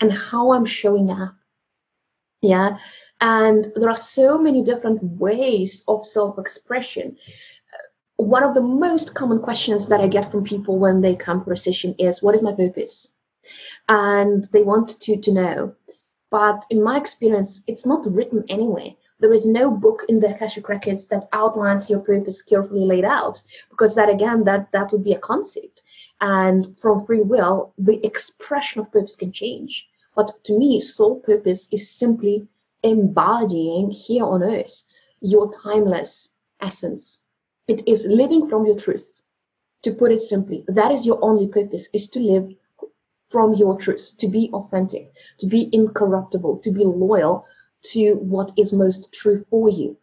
and 0.00 0.12
how 0.12 0.52
i'm 0.52 0.64
showing 0.64 1.10
up. 1.10 1.34
Yeah? 2.40 2.78
And 3.20 3.72
there 3.76 3.90
are 3.90 3.96
so 3.96 4.38
many 4.38 4.62
different 4.62 5.02
ways 5.02 5.84
of 5.86 6.06
self-expression 6.06 7.16
one 8.22 8.42
of 8.42 8.54
the 8.54 8.62
most 8.62 9.14
common 9.14 9.40
questions 9.40 9.88
that 9.88 10.00
I 10.00 10.06
get 10.06 10.30
from 10.30 10.44
people 10.44 10.78
when 10.78 11.00
they 11.00 11.14
come 11.14 11.42
for 11.42 11.52
a 11.52 11.56
session 11.56 11.94
is, 11.98 12.22
What 12.22 12.34
is 12.34 12.42
my 12.42 12.52
purpose? 12.52 13.08
And 13.88 14.44
they 14.52 14.62
want 14.62 15.00
to, 15.00 15.16
to 15.16 15.32
know. 15.32 15.74
But 16.30 16.64
in 16.70 16.82
my 16.82 16.96
experience, 16.96 17.62
it's 17.66 17.84
not 17.84 18.06
written 18.06 18.44
anywhere. 18.48 18.90
There 19.18 19.32
is 19.32 19.46
no 19.46 19.70
book 19.70 20.04
in 20.08 20.20
the 20.20 20.34
Akashic 20.34 20.68
Records 20.68 21.06
that 21.06 21.28
outlines 21.32 21.90
your 21.90 22.00
purpose 22.00 22.42
carefully 22.42 22.86
laid 22.86 23.04
out, 23.04 23.42
because 23.70 23.94
that 23.94 24.08
again, 24.08 24.44
that 24.44 24.72
that 24.72 24.90
would 24.92 25.04
be 25.04 25.12
a 25.12 25.18
concept. 25.18 25.82
And 26.20 26.78
from 26.78 27.04
free 27.04 27.22
will, 27.22 27.74
the 27.78 28.04
expression 28.04 28.80
of 28.80 28.90
purpose 28.90 29.16
can 29.16 29.30
change. 29.30 29.86
But 30.14 30.42
to 30.44 30.58
me, 30.58 30.80
soul 30.80 31.20
purpose 31.20 31.68
is 31.70 31.90
simply 31.90 32.48
embodying 32.82 33.90
here 33.90 34.24
on 34.24 34.42
earth 34.42 34.82
your 35.20 35.52
timeless 35.52 36.30
essence. 36.60 37.20
It 37.68 37.86
is 37.86 38.06
living 38.06 38.48
from 38.48 38.66
your 38.66 38.76
truth. 38.76 39.20
To 39.82 39.92
put 39.92 40.12
it 40.12 40.20
simply, 40.20 40.64
that 40.68 40.92
is 40.92 41.06
your 41.06 41.18
only 41.24 41.46
purpose, 41.46 41.88
is 41.92 42.08
to 42.10 42.20
live 42.20 42.54
from 43.30 43.54
your 43.54 43.76
truth, 43.78 44.12
to 44.18 44.28
be 44.28 44.50
authentic, 44.52 45.12
to 45.38 45.46
be 45.46 45.68
incorruptible, 45.72 46.58
to 46.58 46.70
be 46.70 46.84
loyal 46.84 47.46
to 47.92 48.14
what 48.16 48.52
is 48.56 48.72
most 48.72 49.12
true 49.12 49.44
for 49.50 49.68
you. 49.68 49.96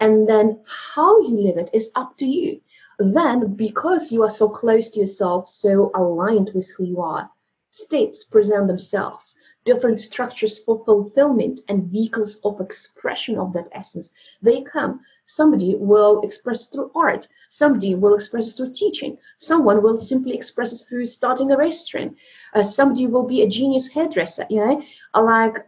And 0.00 0.28
then 0.28 0.60
how 0.66 1.20
you 1.22 1.40
live 1.40 1.56
it 1.56 1.70
is 1.72 1.90
up 1.94 2.16
to 2.18 2.26
you. 2.26 2.60
Then, 2.98 3.54
because 3.54 4.12
you 4.12 4.22
are 4.22 4.30
so 4.30 4.48
close 4.48 4.90
to 4.90 5.00
yourself, 5.00 5.48
so 5.48 5.90
aligned 5.94 6.50
with 6.54 6.70
who 6.76 6.84
you 6.84 7.00
are, 7.00 7.30
steps 7.70 8.24
present 8.24 8.68
themselves 8.68 9.34
different 9.64 9.98
structures 9.98 10.58
for 10.58 10.84
fulfillment 10.84 11.60
and 11.68 11.90
vehicles 11.90 12.38
of 12.44 12.60
expression 12.60 13.38
of 13.38 13.52
that 13.54 13.68
essence. 13.72 14.10
They 14.42 14.62
come. 14.62 15.00
Somebody 15.26 15.74
will 15.76 16.20
express 16.20 16.68
through 16.68 16.90
art. 16.94 17.28
Somebody 17.48 17.94
will 17.94 18.14
express 18.14 18.56
through 18.56 18.72
teaching. 18.72 19.16
Someone 19.38 19.82
will 19.82 19.96
simply 19.96 20.34
express 20.34 20.72
it 20.72 20.86
through 20.86 21.06
starting 21.06 21.50
a 21.50 21.56
restaurant. 21.56 22.16
Uh, 22.54 22.62
somebody 22.62 23.06
will 23.06 23.26
be 23.26 23.42
a 23.42 23.48
genius 23.48 23.88
hairdresser. 23.88 24.46
You 24.50 24.60
know, 24.60 24.82
like 25.22 25.66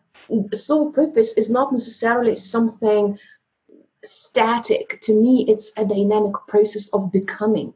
soul 0.52 0.92
purpose 0.92 1.32
is 1.34 1.48
not 1.50 1.72
necessarily 1.72 2.36
something 2.36 3.18
static. 4.04 5.00
To 5.02 5.14
me, 5.14 5.46
it's 5.48 5.72
a 5.78 5.84
dynamic 5.86 6.34
process 6.48 6.88
of 6.88 7.10
becoming, 7.10 7.72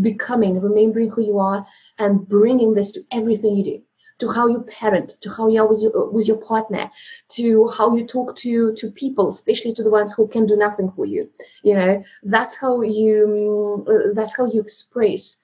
becoming, 0.00 0.60
remembering 0.60 1.10
who 1.10 1.22
you 1.22 1.38
are, 1.40 1.66
and 1.98 2.28
bringing 2.28 2.74
this 2.74 2.92
to 2.92 3.04
everything 3.10 3.56
you 3.56 3.64
do 3.64 3.82
to 4.18 4.30
how 4.30 4.46
you 4.46 4.62
parent, 4.62 5.14
to 5.20 5.30
how 5.30 5.48
you 5.48 5.62
are 5.62 5.68
with 5.68 5.80
your, 5.80 6.10
with 6.10 6.26
your 6.26 6.38
partner, 6.38 6.90
to 7.28 7.68
how 7.68 7.94
you 7.94 8.06
talk 8.06 8.36
to, 8.36 8.74
to 8.74 8.90
people, 8.90 9.28
especially 9.28 9.72
to 9.74 9.82
the 9.82 9.90
ones 9.90 10.12
who 10.12 10.26
can 10.26 10.46
do 10.46 10.56
nothing 10.56 10.90
for 10.92 11.06
you. 11.06 11.30
You 11.62 11.74
know, 11.74 12.04
that's 12.22 12.56
how 12.56 12.82
you, 12.82 13.84
uh, 13.88 14.14
that's 14.14 14.36
how 14.36 14.46
you 14.46 14.60
express 14.60 15.36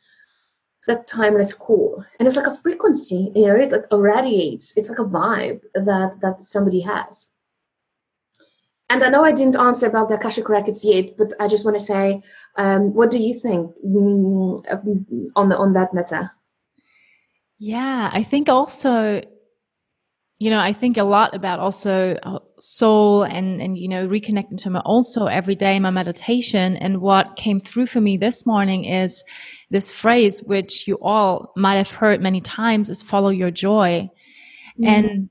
that 0.87 1.07
timeless 1.07 1.53
call. 1.53 2.05
And 2.18 2.27
it's 2.27 2.37
like 2.37 2.47
a 2.47 2.57
frequency, 2.57 3.33
you 3.35 3.47
know, 3.47 3.57
it 3.57 3.72
like 3.72 3.87
irradiates. 3.91 4.77
It's 4.77 4.89
like 4.89 4.99
a 4.99 5.05
vibe 5.05 5.61
that, 5.75 6.18
that 6.20 6.41
somebody 6.41 6.81
has. 6.81 7.27
And 8.91 9.03
I 9.03 9.09
know 9.09 9.25
I 9.25 9.33
didn't 9.33 9.57
answer 9.57 9.87
about 9.87 10.09
the 10.09 10.16
Akashic 10.16 10.49
Records 10.49 10.85
yet, 10.85 11.16
but 11.16 11.33
I 11.41 11.49
just 11.49 11.64
want 11.64 11.79
to 11.79 11.85
say, 11.85 12.22
um, 12.57 12.93
what 12.93 13.11
do 13.11 13.18
you 13.18 13.33
think 13.33 13.75
mm, 13.85 14.62
on 15.35 15.49
the 15.49 15.57
on 15.57 15.72
that 15.72 15.95
matter? 15.95 16.31
Yeah, 17.59 18.11
I 18.13 18.23
think 18.23 18.49
also, 18.49 19.23
you 20.39 20.51
know, 20.51 20.59
I 20.59 20.73
think 20.73 20.97
a 20.97 21.05
lot 21.05 21.35
about 21.35 21.61
also 21.61 22.17
uh, 22.23 22.41
soul 22.59 23.23
and, 23.23 23.61
and, 23.63 23.79
you 23.79 23.89
know, 23.89 24.07
reconnecting 24.07 24.57
to 24.63 24.71
my 24.71 24.81
also 24.81 25.27
every 25.27 25.55
day 25.55 25.77
in 25.77 25.83
my 25.83 25.91
meditation. 25.91 26.77
And 26.77 27.01
what 27.01 27.37
came 27.37 27.61
through 27.61 27.87
for 27.87 28.01
me 28.01 28.17
this 28.17 28.45
morning 28.45 28.85
is 28.85 29.25
this 29.71 29.91
phrase, 29.91 30.43
which 30.43 30.87
you 30.89 30.99
all 31.01 31.53
might 31.57 31.77
have 31.77 31.91
heard 31.91 32.21
many 32.21 32.41
times 32.41 32.91
is 32.91 33.03
follow 33.03 33.31
your 33.31 33.51
joy. 33.51 34.11
Mm-hmm. 34.79 34.87
And 34.87 35.31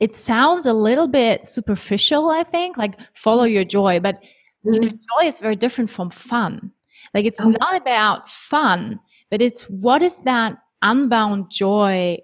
it 0.00 0.16
sounds 0.16 0.66
a 0.66 0.72
little 0.72 1.08
bit 1.08 1.46
superficial, 1.46 2.30
I 2.30 2.42
think, 2.42 2.76
like 2.76 2.98
follow 3.14 3.44
your 3.44 3.64
joy, 3.64 4.00
but 4.00 4.16
mm-hmm. 4.16 4.74
you 4.74 4.80
know, 4.80 4.86
mm-hmm. 4.88 5.22
joy 5.22 5.28
is 5.28 5.40
very 5.40 5.56
different 5.56 5.90
from 5.90 6.10
fun. 6.10 6.72
Like 7.14 7.24
it's 7.24 7.40
oh. 7.40 7.50
not 7.50 7.76
about 7.76 8.28
fun, 8.28 8.98
but 9.30 9.40
it's 9.40 9.62
what 9.70 10.02
is 10.02 10.20
that 10.22 10.56
unbound 10.84 11.50
joy 11.50 12.16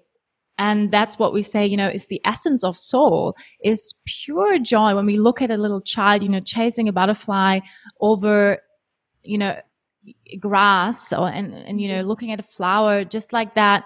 and 0.57 0.91
that's 0.91 1.17
what 1.17 1.33
we 1.33 1.41
say 1.41 1.65
you 1.65 1.75
know 1.75 1.89
is 1.89 2.07
the 2.07 2.21
essence 2.23 2.63
of 2.63 2.77
soul 2.77 3.35
is 3.63 3.93
pure 4.05 4.59
joy 4.59 4.95
when 4.95 5.05
we 5.05 5.17
look 5.17 5.41
at 5.41 5.51
a 5.51 5.57
little 5.57 5.81
child 5.81 6.23
you 6.23 6.29
know 6.29 6.39
chasing 6.39 6.87
a 6.87 6.93
butterfly 6.93 7.59
over 7.99 8.59
you 9.23 9.37
know 9.37 9.59
grass 10.39 11.11
or 11.11 11.27
and 11.27 11.53
and 11.53 11.81
you 11.81 11.87
know 11.87 12.01
looking 12.01 12.31
at 12.31 12.39
a 12.39 12.43
flower 12.43 13.03
just 13.03 13.33
like 13.33 13.55
that 13.55 13.83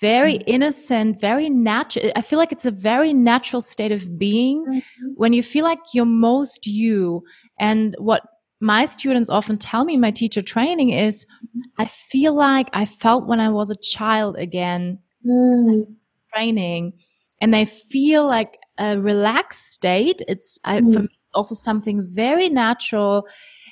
very 0.00 0.34
mm-hmm. 0.34 0.54
innocent 0.54 1.20
very 1.20 1.50
natural 1.50 2.12
i 2.16 2.22
feel 2.22 2.38
like 2.38 2.52
it's 2.52 2.66
a 2.66 2.70
very 2.70 3.12
natural 3.12 3.60
state 3.60 3.92
of 3.92 4.18
being 4.18 4.64
mm-hmm. 4.64 5.08
when 5.16 5.32
you 5.32 5.42
feel 5.42 5.64
like 5.64 5.80
you're 5.92 6.04
most 6.04 6.66
you 6.66 7.22
and 7.58 7.94
what 7.98 8.22
my 8.60 8.84
students 8.84 9.30
often 9.30 9.56
tell 9.56 9.84
me 9.84 9.94
in 9.94 10.00
my 10.00 10.10
teacher 10.10 10.42
training 10.42 10.90
is 10.90 11.26
I 11.78 11.86
feel 11.86 12.34
like 12.34 12.68
I 12.72 12.84
felt 12.84 13.26
when 13.26 13.40
I 13.40 13.48
was 13.48 13.70
a 13.70 13.76
child 13.76 14.36
again 14.36 14.98
mm. 15.26 15.82
training 16.32 16.92
and 17.40 17.54
they 17.54 17.64
feel 17.64 18.26
like 18.26 18.58
a 18.78 19.00
relaxed 19.00 19.72
state. 19.72 20.20
It's 20.28 20.58
I, 20.64 20.80
mm. 20.80 21.08
also 21.32 21.54
something 21.54 22.06
very 22.06 22.50
natural. 22.50 23.26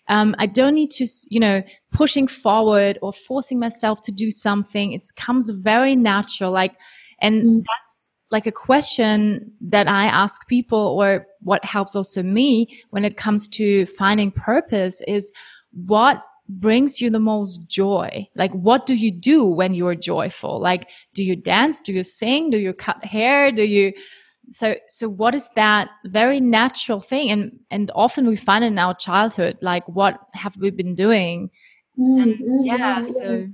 Um, 0.08 0.34
I 0.38 0.46
don't 0.46 0.74
need 0.74 0.90
to, 0.92 1.06
you 1.28 1.40
know, 1.40 1.62
pushing 1.92 2.26
forward 2.26 2.98
or 3.02 3.12
forcing 3.12 3.58
myself 3.58 4.00
to 4.02 4.12
do 4.12 4.30
something. 4.30 4.92
It 4.92 5.04
comes 5.16 5.50
very 5.50 5.96
natural. 5.96 6.50
Like, 6.50 6.76
and 7.20 7.42
mm. 7.42 7.64
that's 7.66 8.10
like 8.30 8.46
a 8.46 8.52
question 8.52 9.52
that 9.60 9.88
I 9.88 10.04
ask 10.04 10.46
people 10.48 10.78
or 10.78 11.26
what 11.40 11.64
helps 11.64 11.96
also 11.96 12.22
me 12.22 12.82
when 12.90 13.04
it 13.04 13.16
comes 13.16 13.48
to 13.48 13.86
finding 13.86 14.30
purpose 14.30 15.00
is 15.08 15.32
what 15.72 16.22
brings 16.48 17.00
you 17.00 17.10
the 17.10 17.20
most 17.20 17.68
joy? 17.70 18.26
Like, 18.34 18.52
what 18.52 18.86
do 18.86 18.94
you 18.94 19.10
do 19.10 19.44
when 19.44 19.74
you 19.74 19.86
are 19.86 19.94
joyful? 19.94 20.60
Like, 20.60 20.90
do 21.14 21.22
you 21.22 21.36
dance? 21.36 21.82
Do 21.82 21.92
you 21.92 22.02
sing? 22.02 22.50
Do 22.50 22.58
you 22.58 22.72
cut 22.72 23.04
hair? 23.04 23.52
Do 23.52 23.64
you, 23.64 23.92
so, 24.50 24.76
so 24.86 25.08
what 25.08 25.34
is 25.34 25.50
that 25.56 25.90
very 26.06 26.40
natural 26.40 27.00
thing? 27.00 27.30
And, 27.30 27.60
and 27.70 27.90
often 27.94 28.26
we 28.26 28.36
find 28.36 28.64
in 28.64 28.78
our 28.78 28.94
childhood, 28.94 29.58
like, 29.60 29.86
what 29.88 30.18
have 30.32 30.56
we 30.56 30.70
been 30.70 30.94
doing? 30.94 31.50
Mm-hmm. 31.98 32.22
And 32.22 32.66
yeah, 32.66 32.76
yeah, 32.76 33.02
so. 33.02 33.46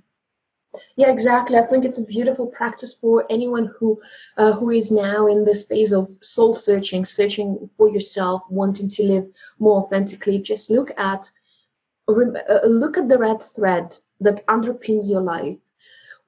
Yeah, 0.96 1.10
exactly. 1.10 1.56
I 1.56 1.62
think 1.66 1.84
it's 1.84 1.98
a 1.98 2.04
beautiful 2.04 2.46
practice 2.46 2.92
for 2.94 3.24
anyone 3.30 3.70
who 3.78 4.00
uh, 4.36 4.52
who 4.52 4.70
is 4.70 4.90
now 4.90 5.26
in 5.26 5.44
the 5.44 5.54
space 5.54 5.92
of 5.92 6.08
soul 6.22 6.54
searching, 6.54 7.04
searching 7.04 7.68
for 7.76 7.88
yourself, 7.88 8.42
wanting 8.50 8.88
to 8.90 9.04
live 9.04 9.26
more 9.58 9.78
authentically. 9.78 10.38
Just 10.38 10.70
look 10.70 10.90
at 10.98 11.30
uh, 12.08 12.66
look 12.66 12.96
at 12.98 13.08
the 13.08 13.18
red 13.18 13.42
thread 13.42 13.96
that 14.20 14.46
underpins 14.46 15.10
your 15.10 15.20
life. 15.22 15.56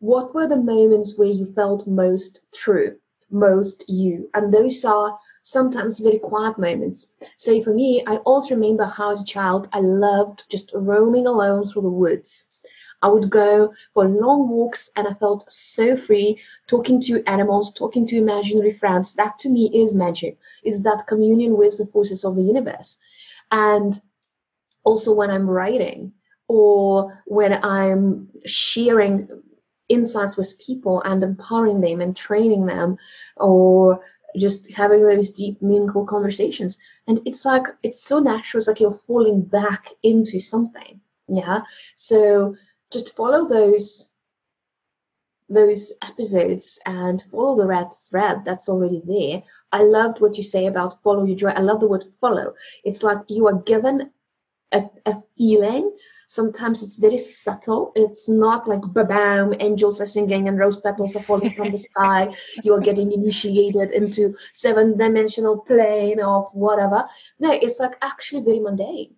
What 0.00 0.34
were 0.34 0.46
the 0.48 0.56
moments 0.56 1.16
where 1.16 1.28
you 1.28 1.46
felt 1.54 1.86
most 1.86 2.40
true, 2.54 2.96
most 3.30 3.88
you? 3.88 4.28
And 4.34 4.52
those 4.52 4.84
are 4.84 5.18
sometimes 5.42 6.00
very 6.00 6.18
quiet 6.18 6.58
moments. 6.58 7.08
So 7.36 7.60
for 7.62 7.72
me, 7.74 8.02
I 8.06 8.16
also 8.18 8.54
remember 8.54 8.84
how 8.84 9.10
as 9.10 9.22
a 9.22 9.24
child 9.26 9.68
I 9.72 9.80
loved 9.80 10.44
just 10.50 10.70
roaming 10.74 11.26
alone 11.26 11.64
through 11.64 11.82
the 11.82 11.90
woods 11.90 12.44
I 13.02 13.08
would 13.08 13.30
go 13.30 13.72
for 13.94 14.08
long 14.08 14.48
walks 14.48 14.90
and 14.96 15.06
I 15.06 15.14
felt 15.14 15.50
so 15.50 15.96
free 15.96 16.40
talking 16.66 17.00
to 17.02 17.22
animals, 17.28 17.72
talking 17.72 18.06
to 18.06 18.16
imaginary 18.16 18.72
friends. 18.72 19.14
That 19.14 19.38
to 19.40 19.48
me 19.48 19.70
is 19.72 19.94
magic, 19.94 20.38
It's 20.62 20.80
that 20.82 21.06
communion 21.06 21.56
with 21.56 21.78
the 21.78 21.86
forces 21.86 22.24
of 22.24 22.36
the 22.36 22.42
universe. 22.42 22.96
And 23.50 24.00
also 24.84 25.12
when 25.12 25.30
I'm 25.30 25.48
writing 25.48 26.12
or 26.48 27.22
when 27.26 27.52
I'm 27.62 28.28
sharing 28.46 29.28
insights 29.88 30.36
with 30.36 30.58
people 30.58 31.02
and 31.02 31.22
empowering 31.22 31.80
them 31.80 32.00
and 32.00 32.16
training 32.16 32.66
them 32.66 32.96
or 33.36 34.00
just 34.36 34.70
having 34.72 35.02
those 35.02 35.30
deep 35.30 35.60
meaningful 35.62 36.04
conversations 36.04 36.76
and 37.06 37.20
it's 37.24 37.44
like 37.44 37.64
it's 37.82 38.02
so 38.02 38.18
natural 38.18 38.58
it's 38.58 38.68
like 38.68 38.80
you're 38.80 39.00
falling 39.06 39.40
back 39.40 39.88
into 40.02 40.38
something 40.38 41.00
yeah 41.28 41.60
so 41.94 42.54
just 42.92 43.16
follow 43.16 43.48
those 43.48 44.08
those 45.48 45.92
episodes 46.02 46.78
and 46.86 47.22
follow 47.30 47.56
the 47.56 47.66
red 47.66 47.92
thread 47.92 48.44
that's 48.44 48.68
already 48.68 49.00
there. 49.06 49.42
I 49.70 49.82
loved 49.82 50.20
what 50.20 50.36
you 50.36 50.42
say 50.42 50.66
about 50.66 51.02
follow 51.02 51.24
your 51.24 51.36
joy. 51.36 51.50
I 51.50 51.60
love 51.60 51.80
the 51.80 51.88
word 51.88 52.04
follow. 52.20 52.54
It's 52.84 53.02
like 53.02 53.18
you 53.28 53.46
are 53.46 53.62
given 53.62 54.10
a, 54.72 54.84
a 55.06 55.22
feeling. 55.38 55.96
Sometimes 56.28 56.82
it's 56.82 56.96
very 56.96 57.18
subtle. 57.18 57.92
It's 57.94 58.28
not 58.28 58.66
like 58.66 58.80
ba 58.80 59.04
bam, 59.04 59.54
angels 59.60 60.00
are 60.00 60.06
singing 60.06 60.48
and 60.48 60.58
rose 60.58 60.80
petals 60.80 61.14
are 61.14 61.22
falling 61.22 61.52
from 61.52 61.70
the 61.70 61.78
sky. 61.90 62.34
You 62.64 62.74
are 62.74 62.80
getting 62.80 63.12
initiated 63.12 63.92
into 63.92 64.34
seven 64.52 64.98
dimensional 64.98 65.58
plane 65.58 66.18
of 66.20 66.48
whatever. 66.52 67.08
No, 67.38 67.52
it's 67.52 67.78
like 67.78 67.96
actually 68.02 68.42
very 68.42 68.58
mundane 68.58 69.14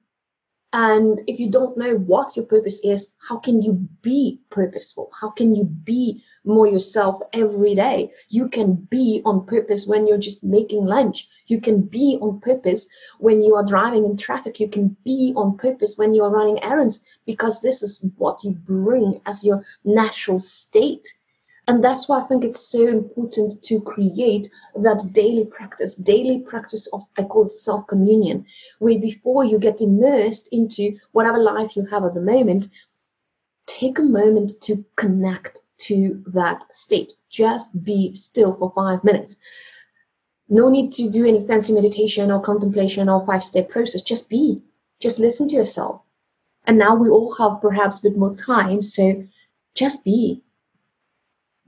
And 0.75 1.23
if 1.27 1.41
you 1.41 1.49
don't 1.49 1.79
know 1.79 1.95
what 1.95 2.37
your 2.37 2.45
purpose 2.45 2.81
is, 2.81 3.09
how 3.27 3.39
can 3.39 3.63
you 3.63 3.89
be 4.03 4.41
purposeful? 4.51 5.11
How 5.19 5.31
can 5.31 5.55
you 5.55 5.65
be 5.65 6.23
more 6.45 6.67
yourself 6.67 7.23
every 7.33 7.75
day? 7.75 8.11
You 8.29 8.51
can 8.51 8.75
be 8.75 9.23
on 9.25 9.47
purpose 9.47 9.87
when 9.87 10.07
you're 10.07 10.19
just 10.19 10.45
making 10.45 10.85
lunch. 10.85 11.27
You 11.47 11.59
can 11.63 11.81
be 11.81 12.19
on 12.21 12.41
purpose 12.41 12.87
when 13.19 13.43
you 13.43 13.55
are 13.55 13.65
driving 13.65 14.05
in 14.05 14.19
traffic. 14.19 14.61
You 14.61 14.69
can 14.69 14.95
be 15.05 15.33
on 15.37 15.57
purpose 15.57 15.97
when 15.97 16.13
you 16.13 16.23
are 16.23 16.31
running 16.31 16.63
errands 16.63 17.01
because 17.25 17.63
this 17.63 17.83
is 17.83 18.05
what 18.19 18.45
you 18.45 18.51
bring 18.51 19.23
as 19.25 19.43
your 19.43 19.65
natural 19.85 20.39
state. 20.39 21.09
And 21.69 21.85
that's 21.85 22.09
why 22.09 22.19
I 22.19 22.23
think 22.23 22.45
it's 22.45 22.67
so 22.67 22.87
important 22.87 23.63
to 23.65 23.79
create 23.83 24.51
that 24.77 25.13
daily 25.13 25.45
practice, 25.45 25.97
daily 25.97 26.39
practice 26.39 26.87
of, 26.95 27.03
I 27.19 27.25
call 27.25 27.45
it 27.45 27.53
self 27.53 27.87
communion, 27.87 28.47
where 28.79 28.99
before 28.99 29.45
you 29.45 29.59
get 29.59 29.83
immersed 29.83 30.49
into 30.51 30.99
whatever 31.13 31.39
life 31.39 31.77
you 31.77 31.85
have 31.85 32.05
at 32.05 32.15
the 32.15 32.23
moment, 32.23 32.69
take 33.67 33.99
a 33.99 34.03
moment 34.03 34.59
to 34.63 34.83
connect 34.97 35.61
to 35.81 36.25
that 36.29 36.65
state. 36.75 37.13
Just 37.29 37.85
be 37.85 38.15
still 38.15 38.57
for 38.57 38.73
five 38.75 39.05
minutes. 39.05 39.37
No 40.49 40.71
need 40.71 40.91
to 40.95 41.11
do 41.11 41.27
any 41.27 41.47
fancy 41.47 41.75
meditation 41.75 42.31
or 42.31 42.41
contemplation 42.41 43.11
or 43.11 43.27
five 43.27 43.45
step 43.45 43.69
process. 43.69 44.01
Just 44.01 44.31
be, 44.31 44.63
just 45.01 45.19
listen 45.19 45.47
to 45.49 45.57
yourself. 45.57 46.03
And 46.65 46.79
now 46.79 46.97
we 46.97 47.11
all 47.11 47.35
have 47.35 47.61
perhaps 47.61 47.99
a 47.99 48.05
bit 48.05 48.17
more 48.17 48.35
time. 48.35 48.83
So 48.83 49.23
just 49.75 50.03
be 50.03 50.43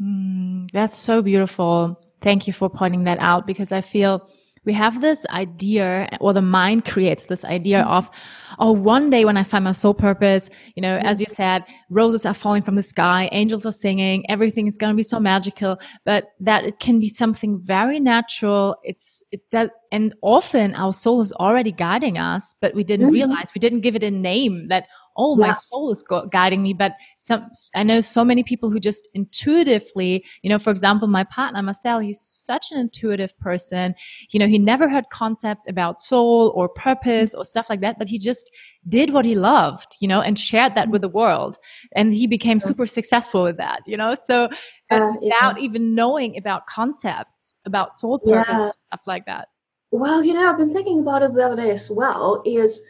Mm, 0.01 0.71
that's 0.73 0.97
so 0.97 1.23
beautiful. 1.23 2.01
Thank 2.21 2.47
you 2.47 2.53
for 2.53 2.69
pointing 2.69 3.05
that 3.05 3.19
out 3.19 3.47
because 3.47 3.73
I 3.73 3.81
feel 3.81 4.29
we 4.65 4.73
have 4.75 5.01
this 5.01 5.25
idea 5.31 6.09
or 6.21 6.33
the 6.33 6.43
mind 6.43 6.85
creates 6.85 7.27
this 7.27 7.45
idea 7.45 7.83
of 7.83 8.11
oh 8.59 8.71
one 8.71 9.09
day 9.09 9.25
when 9.25 9.37
i 9.37 9.43
find 9.43 9.65
my 9.65 9.73
soul 9.73 9.95
purpose 9.95 10.51
you 10.75 10.83
know 10.83 10.99
as 10.99 11.21
you 11.21 11.27
said 11.27 11.65
roses 11.89 12.27
are 12.27 12.35
falling 12.35 12.63
from 12.63 12.75
the 12.75 12.83
sky 12.83 13.29
angels 13.33 13.65
are 13.65 13.73
singing 13.73 14.29
everything 14.31 14.67
is 14.67 14.77
going 14.77 14.93
to 14.93 14.97
be 14.97 15.03
so 15.03 15.19
magical 15.19 15.79
but 16.05 16.33
that 16.39 16.65
it 16.65 16.79
can 16.79 17.01
be 17.01 17.09
something 17.09 17.61
very 17.63 17.99
natural 17.99 18.77
it's 18.85 19.23
it 19.33 19.41
that 19.51 19.71
and 19.93 20.15
often 20.23 20.75
our 20.75 20.93
soul 20.93 21.21
is 21.21 21.33
already 21.35 21.73
guiding 21.73 22.19
us 22.19 22.55
but 22.61 22.75
we 22.75 22.85
didn't 22.85 23.07
mm-hmm. 23.07 23.15
realize 23.15 23.51
we 23.55 23.61
didn't 23.61 23.81
give 23.81 23.97
it 23.97 24.03
a 24.03 24.11
name 24.11 24.69
that 24.69 24.87
oh 25.21 25.39
yeah. 25.39 25.49
my 25.49 25.53
soul 25.53 25.91
is 25.91 26.03
guiding 26.31 26.63
me 26.63 26.73
but 26.73 26.95
some 27.19 27.47
i 27.75 27.83
know 27.83 28.01
so 28.01 28.25
many 28.25 28.43
people 28.43 28.71
who 28.71 28.81
just 28.81 29.09
intuitively 29.15 30.25
you 30.43 30.49
know 30.49 30.59
for 30.59 30.71
example 30.71 31.07
my 31.07 31.25
partner 31.25 31.63
marcel 31.63 31.99
he's 31.99 32.21
such 32.21 32.73
an 32.73 32.79
intuitive 32.79 33.39
person 33.39 33.95
you 34.31 34.41
know 34.41 34.47
he 34.47 34.59
never 34.59 34.89
heard 34.89 35.05
concepts 35.13 35.69
about 35.69 36.01
soul 36.01 36.53
or 36.57 36.69
purpose 36.69 37.35
or 37.35 37.45
stuff 37.45 37.69
like 37.69 37.81
that 37.81 37.99
but 37.99 38.09
he 38.09 38.19
just 38.19 38.51
did 38.89 39.11
what 39.11 39.25
he 39.25 39.35
loved 39.35 39.95
you 40.01 40.09
know 40.09 40.21
and 40.23 40.39
shared 40.39 40.75
that 40.75 40.89
with 40.89 41.03
the 41.03 41.09
world 41.09 41.59
and 41.95 42.15
he 42.15 42.27
became 42.27 42.59
super 42.59 42.87
successful 42.87 43.43
with 43.43 43.59
that 43.59 43.83
you 43.87 43.97
know 43.97 44.15
so 44.15 44.49
uh, 44.91 45.13
without 45.21 45.57
yeah. 45.57 45.65
even 45.65 45.95
knowing 45.95 46.37
about 46.37 46.67
concepts 46.67 47.57
about 47.67 47.95
soul 47.95 48.19
purpose 48.19 48.47
yeah. 48.49 48.71
stuff 48.87 49.07
like 49.07 49.27
that 49.27 49.49
well 49.91 50.25
you 50.25 50.33
know 50.33 50.49
i've 50.49 50.57
been 50.57 50.73
thinking 50.73 51.01
about 51.01 51.23
it 51.23 51.35
the 51.35 51.45
other 51.45 51.57
day 51.57 51.71
as 51.71 51.91
well 51.91 52.43
is 52.47 52.83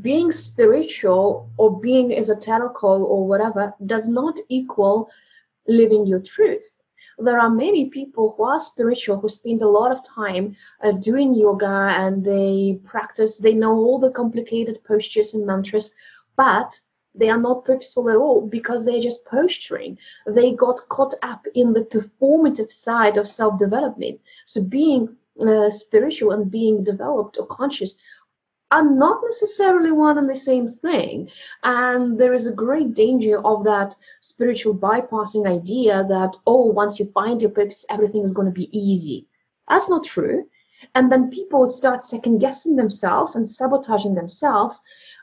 being 0.00 0.30
spiritual 0.30 1.50
or 1.56 1.80
being 1.80 2.10
esoterical 2.10 3.04
or 3.04 3.26
whatever 3.26 3.74
does 3.86 4.08
not 4.08 4.38
equal 4.48 5.10
living 5.66 6.06
your 6.06 6.20
truth. 6.20 6.82
There 7.18 7.38
are 7.38 7.50
many 7.50 7.88
people 7.90 8.34
who 8.36 8.44
are 8.44 8.60
spiritual 8.60 9.18
who 9.18 9.28
spend 9.28 9.62
a 9.62 9.68
lot 9.68 9.90
of 9.90 10.04
time 10.04 10.56
uh, 10.82 10.92
doing 10.92 11.34
yoga 11.34 11.94
and 11.96 12.24
they 12.24 12.80
practice, 12.84 13.38
they 13.38 13.54
know 13.54 13.74
all 13.74 13.98
the 13.98 14.10
complicated 14.10 14.82
postures 14.84 15.34
and 15.34 15.46
mantras, 15.46 15.92
but 16.36 16.80
they 17.14 17.30
are 17.30 17.40
not 17.40 17.64
purposeful 17.64 18.10
at 18.10 18.16
all 18.16 18.46
because 18.46 18.84
they're 18.84 19.00
just 19.00 19.24
posturing. 19.24 19.98
They 20.26 20.52
got 20.52 20.88
caught 20.88 21.14
up 21.22 21.46
in 21.54 21.72
the 21.72 21.82
performative 21.82 22.70
side 22.70 23.16
of 23.16 23.26
self 23.26 23.58
development. 23.58 24.20
So, 24.46 24.62
being 24.62 25.16
uh, 25.40 25.70
spiritual 25.70 26.32
and 26.32 26.50
being 26.50 26.84
developed 26.84 27.38
or 27.38 27.46
conscious 27.46 27.96
are 28.70 28.84
not 28.84 29.20
necessarily 29.24 29.92
one 29.92 30.18
and 30.18 30.28
the 30.28 30.36
same 30.36 30.68
thing. 30.68 31.30
And 31.62 32.18
there 32.18 32.34
is 32.34 32.46
a 32.46 32.52
great 32.52 32.94
danger 32.94 33.40
of 33.44 33.64
that 33.64 33.94
spiritual 34.20 34.74
bypassing 34.74 35.46
idea 35.46 36.04
that, 36.08 36.36
oh, 36.46 36.66
once 36.66 36.98
you 36.98 37.06
find 37.12 37.40
your 37.40 37.50
purpose, 37.50 37.86
everything 37.90 38.22
is 38.22 38.32
going 38.32 38.46
to 38.46 38.52
be 38.52 38.78
easy. 38.78 39.26
That's 39.68 39.88
not 39.88 40.04
true. 40.04 40.46
And 40.94 41.10
then 41.10 41.30
people 41.30 41.66
start 41.66 42.04
second 42.04 42.38
guessing 42.38 42.76
themselves 42.76 43.36
and 43.36 43.48
sabotaging 43.48 44.14
themselves 44.14 44.80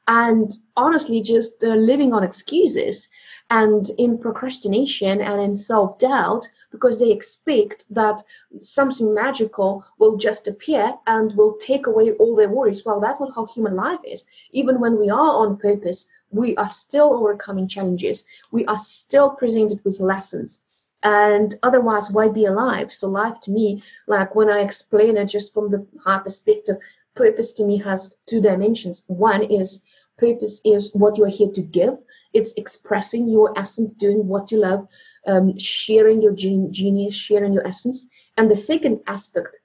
and 0.07 0.55
honestly 0.75 1.21
just 1.21 1.63
uh, 1.63 1.75
living 1.75 2.13
on 2.13 2.23
excuses 2.23 3.07
and 3.51 3.91
in 3.99 4.17
procrastination 4.17 5.21
and 5.21 5.39
in 5.41 5.55
self 5.55 5.99
doubt 5.99 6.47
because 6.71 6.99
they 6.99 7.11
expect 7.11 7.85
that 7.91 8.23
something 8.59 9.13
magical 9.13 9.83
will 9.99 10.17
just 10.17 10.47
appear 10.47 10.97
and 11.05 11.35
will 11.37 11.55
take 11.57 11.85
away 11.85 12.13
all 12.13 12.35
their 12.35 12.49
worries. 12.49 12.83
Well, 12.83 12.99
that's 12.99 13.19
not 13.19 13.35
how 13.35 13.45
human 13.45 13.75
life 13.75 13.99
is. 14.03 14.23
Even 14.51 14.79
when 14.79 14.99
we 14.99 15.09
are 15.09 15.33
on 15.43 15.57
purpose, 15.57 16.07
we 16.31 16.55
are 16.57 16.69
still 16.69 17.13
overcoming 17.13 17.67
challenges, 17.67 18.23
we 18.51 18.65
are 18.65 18.79
still 18.79 19.29
presented 19.29 19.83
with 19.85 19.99
lessons. 19.99 20.59
And 21.03 21.59
otherwise, 21.61 22.09
why 22.09 22.29
be 22.29 22.45
alive? 22.45 22.91
So, 22.91 23.07
life 23.07 23.39
to 23.41 23.51
me, 23.51 23.83
like 24.07 24.33
when 24.33 24.49
I 24.49 24.61
explain 24.61 25.17
it 25.17 25.25
just 25.25 25.53
from 25.53 25.69
the 25.69 25.85
high 26.03 26.19
perspective, 26.19 26.77
purpose 27.15 27.51
to 27.53 27.63
me 27.63 27.77
has 27.77 28.15
two 28.25 28.41
dimensions. 28.41 29.03
One 29.07 29.43
is 29.43 29.83
purpose 30.17 30.61
is 30.65 30.89
what 30.93 31.17
you 31.17 31.25
are 31.25 31.29
here 31.29 31.51
to 31.51 31.61
give 31.61 32.03
it's 32.35 32.53
expressing 32.57 33.27
your 33.29 33.57
essence, 33.57 33.93
doing 33.93 34.27
what 34.27 34.51
you 34.51 34.59
love, 34.59 34.87
um, 35.25 35.57
sharing 35.57 36.21
your 36.21 36.33
gen- 36.33 36.71
genius, 36.71 37.15
sharing 37.15 37.53
your 37.53 37.65
essence. 37.65 38.07
And 38.37 38.51
the 38.51 38.57
second 38.57 38.99
aspect, 39.07 39.57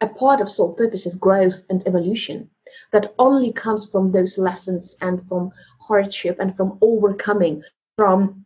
a 0.00 0.08
part 0.08 0.40
of 0.40 0.50
soul 0.50 0.72
purpose 0.72 1.06
is 1.06 1.14
growth 1.14 1.66
and 1.70 1.86
evolution 1.86 2.50
that 2.92 3.14
only 3.18 3.52
comes 3.52 3.88
from 3.90 4.10
those 4.10 4.38
lessons 4.38 4.96
and 5.02 5.26
from 5.28 5.52
hardship 5.80 6.38
and 6.40 6.56
from 6.56 6.78
overcoming, 6.80 7.62
from 7.96 8.44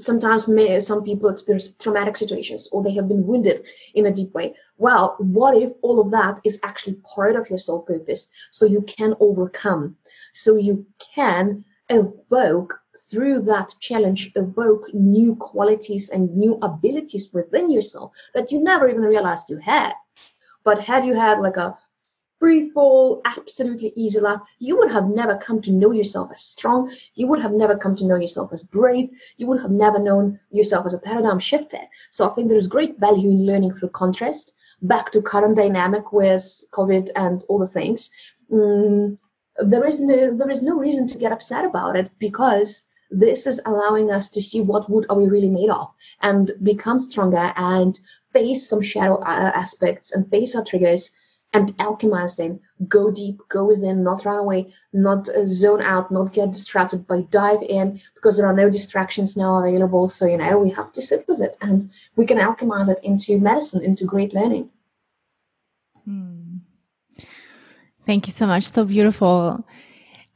sometimes 0.00 0.48
may, 0.48 0.80
some 0.80 1.04
people 1.04 1.28
experience 1.28 1.74
traumatic 1.78 2.16
situations 2.16 2.68
or 2.72 2.82
they 2.82 2.94
have 2.94 3.08
been 3.08 3.26
wounded 3.26 3.60
in 3.94 4.06
a 4.06 4.12
deep 4.12 4.32
way. 4.34 4.54
Well, 4.78 5.16
what 5.18 5.56
if 5.56 5.72
all 5.82 6.00
of 6.00 6.10
that 6.10 6.40
is 6.44 6.58
actually 6.62 6.94
part 7.04 7.36
of 7.36 7.48
your 7.48 7.58
soul 7.58 7.82
purpose 7.82 8.28
so 8.50 8.66
you 8.66 8.82
can 8.82 9.14
overcome, 9.20 9.96
so 10.32 10.56
you 10.56 10.86
can 11.14 11.64
evoke 11.92 12.80
through 13.10 13.40
that 13.40 13.74
challenge 13.80 14.32
evoke 14.36 14.92
new 14.92 15.34
qualities 15.36 16.08
and 16.10 16.34
new 16.36 16.58
abilities 16.62 17.32
within 17.32 17.70
yourself 17.70 18.12
that 18.34 18.50
you 18.50 18.62
never 18.62 18.88
even 18.88 19.02
realized 19.02 19.50
you 19.50 19.56
had. 19.58 19.92
But 20.64 20.80
had 20.80 21.04
you 21.04 21.14
had 21.14 21.40
like 21.40 21.56
a 21.56 21.76
free 22.38 22.70
fall 22.70 23.20
absolutely 23.24 23.92
easy 23.94 24.18
life 24.18 24.40
you 24.58 24.76
would 24.76 24.90
have 24.90 25.06
never 25.06 25.36
come 25.36 25.62
to 25.62 25.70
know 25.70 25.92
yourself 25.92 26.30
as 26.34 26.42
strong. 26.42 26.90
You 27.14 27.28
would 27.28 27.40
have 27.40 27.52
never 27.52 27.76
come 27.76 27.94
to 27.96 28.04
know 28.04 28.16
yourself 28.16 28.52
as 28.52 28.64
brave. 28.64 29.10
You 29.36 29.46
would 29.46 29.60
have 29.60 29.70
never 29.70 29.98
known 29.98 30.40
yourself 30.50 30.84
as 30.84 30.94
a 30.94 30.98
paradigm 30.98 31.38
shifter. 31.38 31.82
So 32.10 32.26
i 32.26 32.30
think 32.30 32.48
there 32.48 32.58
is 32.58 32.66
great 32.66 32.98
value 32.98 33.30
in 33.30 33.46
learning 33.46 33.72
through 33.72 33.90
contrast 33.90 34.54
back 34.82 35.12
to 35.12 35.22
current 35.22 35.56
dynamic 35.56 36.12
with 36.12 36.44
covid 36.72 37.10
and 37.14 37.44
all 37.48 37.58
the 37.58 37.74
things. 37.78 38.10
Mm, 38.50 39.18
there 39.58 39.86
is 39.86 40.00
no 40.00 40.36
there 40.36 40.50
is 40.50 40.62
no 40.62 40.78
reason 40.78 41.06
to 41.06 41.18
get 41.18 41.32
upset 41.32 41.64
about 41.64 41.96
it 41.96 42.10
because 42.18 42.82
this 43.10 43.46
is 43.46 43.60
allowing 43.66 44.10
us 44.10 44.30
to 44.30 44.40
see 44.40 44.62
what 44.62 44.88
wood 44.88 45.04
are 45.10 45.16
we 45.16 45.28
really 45.28 45.50
made 45.50 45.68
of 45.68 45.92
and 46.22 46.52
become 46.62 46.98
stronger 46.98 47.52
and 47.56 48.00
face 48.32 48.66
some 48.66 48.80
shadow 48.80 49.16
uh, 49.16 49.52
aspects 49.54 50.12
and 50.12 50.30
face 50.30 50.56
our 50.56 50.64
triggers 50.64 51.10
and 51.54 51.76
alchemize 51.76 52.36
them. 52.36 52.58
Go 52.88 53.10
deep 53.10 53.40
go 53.50 53.66
within 53.66 54.02
not 54.02 54.24
run 54.24 54.38
away 54.38 54.72
not 54.94 55.28
uh, 55.28 55.44
zone 55.44 55.82
out 55.82 56.10
not 56.10 56.32
get 56.32 56.52
distracted 56.52 57.06
but 57.06 57.30
dive 57.30 57.62
in 57.62 58.00
because 58.14 58.38
there 58.38 58.46
are 58.46 58.56
no 58.56 58.70
distractions 58.70 59.36
now 59.36 59.58
available. 59.58 60.08
So 60.08 60.26
you 60.26 60.38
know 60.38 60.58
we 60.58 60.70
have 60.70 60.92
to 60.92 61.02
sit 61.02 61.28
with 61.28 61.40
it 61.42 61.58
and 61.60 61.90
we 62.16 62.24
can 62.24 62.38
alchemize 62.38 62.88
it 62.88 63.00
into 63.02 63.38
medicine 63.38 63.82
into 63.82 64.06
great 64.06 64.32
learning. 64.32 64.70
Hmm. 66.06 66.41
Thank 68.06 68.26
you 68.26 68.32
so 68.32 68.46
much. 68.46 68.70
So 68.70 68.84
beautiful. 68.84 69.66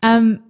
Um, 0.02 0.42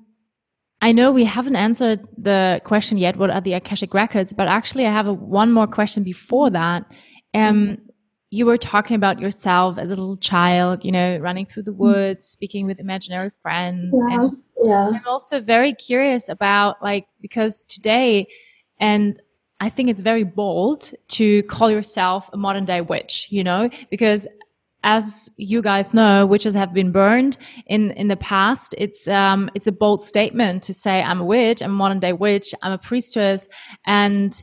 I 0.82 0.92
know 0.92 1.10
we 1.12 1.24
haven't 1.24 1.56
answered 1.56 2.06
the 2.18 2.60
question 2.64 2.98
yet. 2.98 3.16
What 3.16 3.30
are 3.30 3.40
the 3.40 3.54
Akashic 3.54 3.94
records? 3.94 4.32
But 4.32 4.48
actually, 4.48 4.86
I 4.86 4.92
have 4.92 5.06
a, 5.06 5.14
one 5.14 5.52
more 5.52 5.66
question 5.66 6.02
before 6.02 6.50
that. 6.50 6.84
Um, 7.32 7.78
you 8.30 8.44
were 8.44 8.58
talking 8.58 8.96
about 8.96 9.20
yourself 9.20 9.78
as 9.78 9.90
a 9.90 9.96
little 9.96 10.16
child, 10.16 10.84
you 10.84 10.92
know, 10.92 11.16
running 11.18 11.46
through 11.46 11.62
the 11.62 11.70
mm-hmm. 11.70 11.82
woods, 11.82 12.26
speaking 12.26 12.66
with 12.66 12.78
imaginary 12.80 13.30
friends. 13.40 13.90
Yeah, 14.08 14.14
and 14.14 14.34
yeah. 14.62 14.88
I'm 14.88 15.06
also 15.06 15.40
very 15.40 15.72
curious 15.72 16.28
about, 16.28 16.82
like, 16.82 17.06
because 17.20 17.64
today, 17.64 18.26
and 18.78 19.20
I 19.60 19.70
think 19.70 19.88
it's 19.88 20.02
very 20.02 20.24
bold 20.24 20.92
to 21.08 21.42
call 21.44 21.70
yourself 21.70 22.28
a 22.32 22.36
modern 22.36 22.66
day 22.66 22.82
witch, 22.82 23.28
you 23.30 23.42
know, 23.42 23.70
because 23.90 24.28
as 24.86 25.28
you 25.36 25.60
guys 25.60 25.92
know, 25.92 26.24
witches 26.24 26.54
have 26.54 26.72
been 26.72 26.92
burned 26.92 27.36
in 27.66 27.90
in 27.90 28.06
the 28.06 28.16
past. 28.16 28.74
It's 28.78 29.08
um 29.08 29.50
it's 29.54 29.66
a 29.66 29.72
bold 29.72 30.02
statement 30.02 30.62
to 30.62 30.72
say 30.72 31.02
I'm 31.02 31.20
a 31.20 31.24
witch, 31.24 31.60
I'm 31.60 31.72
a 31.72 31.74
modern 31.74 31.98
day 31.98 32.12
witch, 32.12 32.54
I'm 32.62 32.72
a 32.72 32.78
priestess, 32.78 33.48
and 33.84 34.40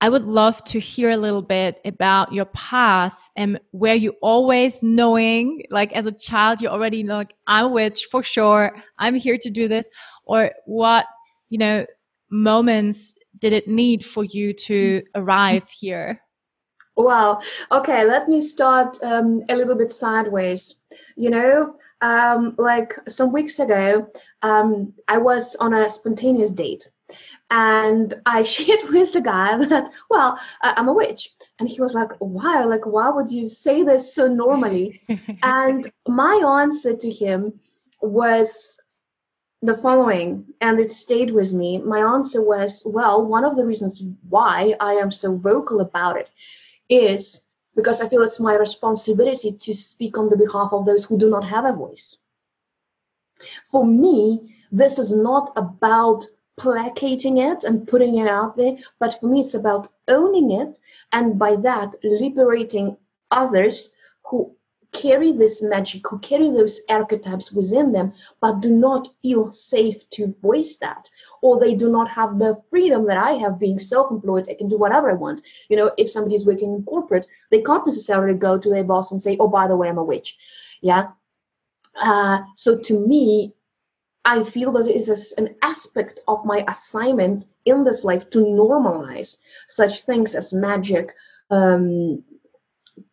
I 0.00 0.08
would 0.08 0.24
love 0.24 0.64
to 0.64 0.80
hear 0.80 1.10
a 1.10 1.16
little 1.18 1.42
bit 1.42 1.78
about 1.84 2.32
your 2.32 2.46
path 2.46 3.18
and 3.36 3.60
where 3.70 3.94
you 3.94 4.14
always 4.22 4.82
knowing, 4.82 5.62
like 5.70 5.92
as 5.92 6.06
a 6.06 6.12
child, 6.12 6.60
you 6.60 6.68
already 6.68 7.02
know, 7.02 7.16
like, 7.16 7.34
I'm 7.46 7.66
a 7.66 7.68
witch 7.68 8.08
for 8.10 8.22
sure. 8.22 8.74
I'm 8.98 9.14
here 9.14 9.38
to 9.38 9.50
do 9.50 9.68
this. 9.68 9.88
Or 10.24 10.50
what, 10.66 11.06
you 11.48 11.58
know, 11.58 11.86
moments 12.30 13.14
did 13.38 13.52
it 13.52 13.66
need 13.68 14.04
for 14.04 14.24
you 14.24 14.52
to 14.52 15.02
arrive 15.14 15.68
here? 15.70 16.20
Well, 16.96 17.42
okay, 17.72 18.04
let 18.04 18.28
me 18.28 18.40
start 18.40 18.98
um, 19.02 19.42
a 19.48 19.56
little 19.56 19.74
bit 19.74 19.92
sideways. 19.92 20.76
You 21.16 21.30
know, 21.30 21.74
um, 22.00 22.54
like 22.58 22.94
some 23.08 23.32
weeks 23.32 23.58
ago, 23.58 24.08
um, 24.42 24.92
I 25.08 25.18
was 25.18 25.56
on 25.56 25.74
a 25.74 25.90
spontaneous 25.90 26.50
date 26.50 26.88
and 27.50 28.14
I 28.26 28.42
shared 28.54 28.88
with 28.90 29.12
the 29.12 29.20
guy 29.20 29.64
that, 29.64 29.90
well, 30.08 30.38
I'm 30.62 30.88
a 30.88 30.92
witch. 30.92 31.30
And 31.58 31.68
he 31.68 31.80
was 31.80 31.94
like, 31.94 32.10
why? 32.18 32.64
Like, 32.64 32.86
why 32.86 33.10
would 33.10 33.30
you 33.30 33.48
say 33.48 33.82
this 33.82 34.14
so 34.14 34.28
normally? 34.28 35.00
and 35.42 35.90
my 36.06 36.62
answer 36.62 36.96
to 36.96 37.10
him 37.10 37.58
was 38.00 38.78
the 39.62 39.76
following, 39.78 40.44
and 40.60 40.78
it 40.78 40.92
stayed 40.92 41.30
with 41.30 41.54
me. 41.54 41.78
My 41.78 42.00
answer 42.00 42.42
was, 42.42 42.82
well, 42.84 43.24
one 43.24 43.44
of 43.46 43.56
the 43.56 43.64
reasons 43.64 44.02
why 44.28 44.74
I 44.78 44.92
am 44.94 45.10
so 45.10 45.36
vocal 45.36 45.80
about 45.80 46.18
it 46.18 46.28
is 46.88 47.42
because 47.76 48.00
I 48.00 48.08
feel 48.08 48.22
it's 48.22 48.40
my 48.40 48.54
responsibility 48.54 49.52
to 49.52 49.74
speak 49.74 50.16
on 50.16 50.28
the 50.28 50.36
behalf 50.36 50.72
of 50.72 50.86
those 50.86 51.04
who 51.04 51.18
do 51.18 51.28
not 51.28 51.44
have 51.44 51.64
a 51.64 51.72
voice. 51.72 52.18
For 53.70 53.84
me, 53.84 54.54
this 54.70 54.98
is 54.98 55.12
not 55.12 55.52
about 55.56 56.24
placating 56.56 57.38
it 57.38 57.64
and 57.64 57.88
putting 57.88 58.18
it 58.18 58.28
out 58.28 58.56
there, 58.56 58.76
but 59.00 59.18
for 59.18 59.26
me, 59.26 59.40
it's 59.40 59.54
about 59.54 59.88
owning 60.08 60.52
it 60.52 60.78
and 61.12 61.38
by 61.38 61.56
that, 61.56 61.94
liberating 62.04 62.96
others 63.30 63.90
who 64.22 64.54
carry 64.92 65.32
this 65.32 65.60
magic, 65.60 66.08
who 66.08 66.18
carry 66.20 66.50
those 66.50 66.80
archetypes 66.88 67.50
within 67.50 67.92
them, 67.92 68.12
but 68.40 68.60
do 68.60 68.70
not 68.70 69.12
feel 69.22 69.50
safe 69.50 70.08
to 70.10 70.34
voice 70.40 70.78
that, 70.78 71.10
or 71.44 71.60
they 71.60 71.74
do 71.74 71.90
not 71.90 72.08
have 72.08 72.38
the 72.38 72.58
freedom 72.70 73.04
that 73.04 73.18
I 73.18 73.32
have 73.32 73.58
being 73.58 73.78
self 73.78 74.10
employed. 74.10 74.48
I 74.48 74.54
can 74.54 74.70
do 74.70 74.78
whatever 74.78 75.10
I 75.10 75.14
want. 75.14 75.42
You 75.68 75.76
know, 75.76 75.90
if 75.98 76.10
somebody 76.10 76.36
is 76.36 76.46
working 76.46 76.72
in 76.72 76.82
corporate, 76.84 77.26
they 77.50 77.60
can't 77.60 77.86
necessarily 77.86 78.32
go 78.38 78.56
to 78.56 78.70
their 78.70 78.82
boss 78.82 79.12
and 79.12 79.20
say, 79.20 79.36
oh, 79.38 79.48
by 79.48 79.66
the 79.68 79.76
way, 79.76 79.90
I'm 79.90 79.98
a 79.98 80.02
witch. 80.02 80.38
Yeah. 80.80 81.08
Uh, 82.02 82.38
so 82.56 82.78
to 82.78 83.06
me, 83.06 83.52
I 84.24 84.42
feel 84.42 84.72
that 84.72 84.88
it 84.88 84.96
is 84.96 85.34
an 85.36 85.54
aspect 85.60 86.20
of 86.28 86.46
my 86.46 86.64
assignment 86.66 87.44
in 87.66 87.84
this 87.84 88.04
life 88.04 88.30
to 88.30 88.38
normalize 88.38 89.36
such 89.68 90.00
things 90.00 90.34
as 90.34 90.54
magic, 90.54 91.14
um, 91.50 92.24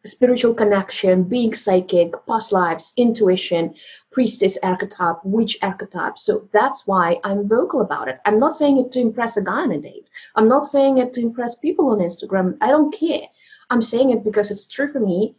spiritual 0.06 0.54
connection, 0.54 1.26
being 1.26 1.54
psychic, 1.54 2.14
past 2.28 2.54
lives, 2.54 2.94
intuition, 2.96 3.76
priestess 4.12 4.58
archetype, 4.62 5.18
witch 5.24 5.58
archetype. 5.62 6.18
So 6.20 6.50
that's 6.52 6.86
why 6.86 7.20
I'm 7.24 7.48
vocal 7.48 7.82
about 7.82 8.08
it. 8.08 8.20
I'm 8.26 8.40
not 8.40 8.56
saying 8.56 8.78
it 8.78 8.92
to 8.94 9.00
impress 9.00 9.38
a 9.38 9.42
guy 9.42 9.62
on 9.62 9.72
a 9.72 9.80
date. 9.80 10.10
I'm 10.36 10.48
not 10.48 10.68
saying 10.68 10.98
it 10.98 11.14
to 11.14 11.22
impress 11.22 11.56
people 11.56 11.90
on 11.90 12.00
Instagram. 12.00 12.58
I 12.62 12.70
don't 12.70 12.94
care. 12.94 13.28
I'm 13.70 13.82
saying 13.82 14.12
it 14.12 14.24
because 14.24 14.52
it's 14.52 14.68
true 14.68 14.88
for 14.88 15.00
me 15.00 15.36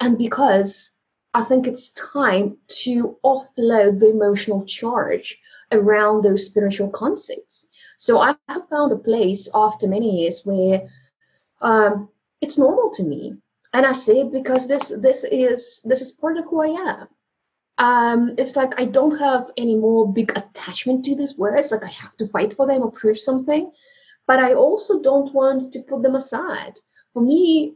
and 0.00 0.18
because 0.18 0.92
I 1.32 1.42
think 1.42 1.66
it's 1.66 1.90
time 1.90 2.58
to 2.84 3.16
offload 3.24 4.00
the 4.00 4.10
emotional 4.10 4.64
charge 4.64 5.40
around 5.72 6.22
those 6.22 6.44
spiritual 6.44 6.90
concepts. 6.90 7.68
So 7.96 8.18
I 8.18 8.36
have 8.48 8.68
found 8.68 8.92
a 8.92 8.96
place 8.96 9.48
after 9.54 9.88
many 9.88 10.20
years 10.22 10.42
where 10.44 10.88
um, 11.60 12.08
it's 12.40 12.58
normal 12.58 12.90
to 12.90 13.02
me, 13.02 13.36
and 13.72 13.86
I 13.86 13.92
say 13.92 14.20
it 14.20 14.32
because 14.32 14.68
this 14.68 14.88
this 15.00 15.24
is 15.24 15.80
this 15.84 16.02
is 16.02 16.12
part 16.12 16.36
of 16.36 16.44
who 16.44 16.62
I 16.62 16.66
am. 16.66 17.08
Um, 17.78 18.34
it's 18.38 18.54
like 18.56 18.78
I 18.80 18.84
don't 18.84 19.18
have 19.18 19.50
any 19.56 19.74
more 19.74 20.12
big 20.12 20.30
attachment 20.36 21.04
to 21.06 21.16
these 21.16 21.36
words, 21.36 21.70
like 21.70 21.82
I 21.82 21.88
have 21.88 22.16
to 22.18 22.28
fight 22.28 22.54
for 22.54 22.66
them 22.66 22.82
or 22.82 22.90
prove 22.90 23.18
something, 23.18 23.72
but 24.26 24.38
I 24.38 24.54
also 24.54 25.02
don't 25.02 25.34
want 25.34 25.72
to 25.72 25.82
put 25.82 26.02
them 26.02 26.14
aside. 26.14 26.74
For 27.12 27.20
me, 27.20 27.74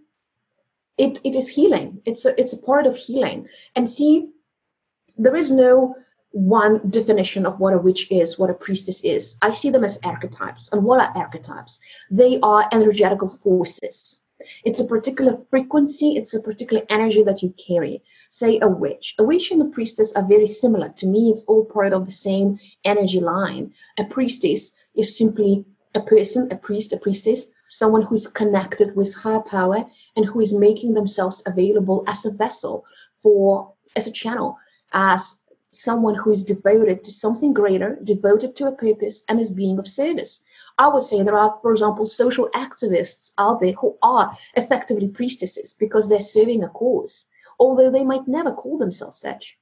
it, 0.99 1.19
it 1.25 1.37
is 1.37 1.49
healing. 1.49 2.01
It's 2.05 2.25
a, 2.25 2.39
it's 2.41 2.53
a 2.53 2.59
part 2.59 2.87
of 2.87 2.97
healing. 2.97 3.49
And 3.77 3.89
see, 3.89 4.31
there 5.17 5.37
is 5.37 5.51
no 5.51 5.95
one 6.31 6.91
definition 6.91 7.47
of 7.47 7.59
what 7.59 7.75
a 7.75 7.79
witch 7.79 8.11
is, 8.11 8.39
what 8.39 8.51
a 8.51 8.55
priestess 8.55 9.01
is. 9.03 9.37
I 9.43 9.53
see 9.53 9.71
them 9.71 9.85
as 9.85 9.99
archetypes. 10.05 10.71
And 10.73 10.85
what 10.85 11.01
are 11.01 11.17
archetypes? 11.17 11.81
They 12.11 12.39
are 12.43 12.69
energetical 12.73 13.29
forces. 13.29 14.21
It's 14.64 14.80
a 14.80 14.84
particular 14.84 15.39
frequency, 15.51 16.16
it's 16.16 16.34
a 16.34 16.41
particular 16.41 16.82
energy 16.89 17.22
that 17.22 17.43
you 17.43 17.55
carry. 17.57 18.03
Say 18.30 18.59
a 18.61 18.68
witch. 18.68 19.14
A 19.18 19.24
witch 19.24 19.51
and 19.51 19.62
a 19.62 19.66
priestess 19.66 20.12
are 20.12 20.26
very 20.26 20.47
similar. 20.47 20.91
To 20.91 21.07
me, 21.07 21.30
it's 21.30 21.45
all 21.45 21.64
part 21.64 21.93
of 21.93 22.07
the 22.07 22.12
same 22.12 22.59
energy 22.84 23.20
line. 23.20 23.72
A 23.99 24.05
priestess 24.05 24.72
is 24.95 25.16
simply 25.16 25.64
a 25.95 26.01
person, 26.01 26.49
a 26.53 26.57
priest, 26.57 26.93
a 26.93 26.99
priestess 26.99 27.47
someone 27.68 28.03
who 28.03 28.14
is 28.14 28.26
connected 28.26 28.97
with 28.97 29.14
higher 29.14 29.41
power 29.41 29.84
and 30.16 30.24
who 30.24 30.41
is 30.41 30.53
making 30.53 30.95
themselves 30.95 31.43
available 31.47 32.03
as 32.07 32.24
a 32.24 32.30
vessel 32.30 32.84
for 33.22 33.72
as 33.95 34.07
a 34.07 34.12
channel 34.12 34.57
as 34.93 35.36
someone 35.70 36.14
who 36.14 36.30
is 36.30 36.43
devoted 36.43 37.05
to 37.05 37.12
something 37.12 37.53
greater 37.53 37.99
devoted 38.05 38.57
to 38.57 38.66
a 38.66 38.72
purpose 38.72 39.22
and 39.28 39.39
is 39.39 39.51
being 39.51 39.78
of 39.78 39.86
service 39.86 40.41
i 40.79 40.89
would 40.89 41.03
say 41.03 41.22
there 41.22 41.39
are 41.39 41.59
for 41.62 41.72
example 41.72 42.07
social 42.07 42.49
activists 42.55 43.33
out 43.39 43.61
there 43.61 43.72
who 43.72 43.97
are 44.03 44.37
effectively 44.55 45.09
priestesses 45.09 45.72
because 45.72 46.09
they're 46.09 46.20
serving 46.20 46.62
a 46.64 46.68
cause 46.68 47.26
although 47.59 47.91
they 47.91 48.05
might 48.05 48.26
never 48.26 48.53
call 48.53 48.79
themselves 48.79 49.18
such 49.18 49.59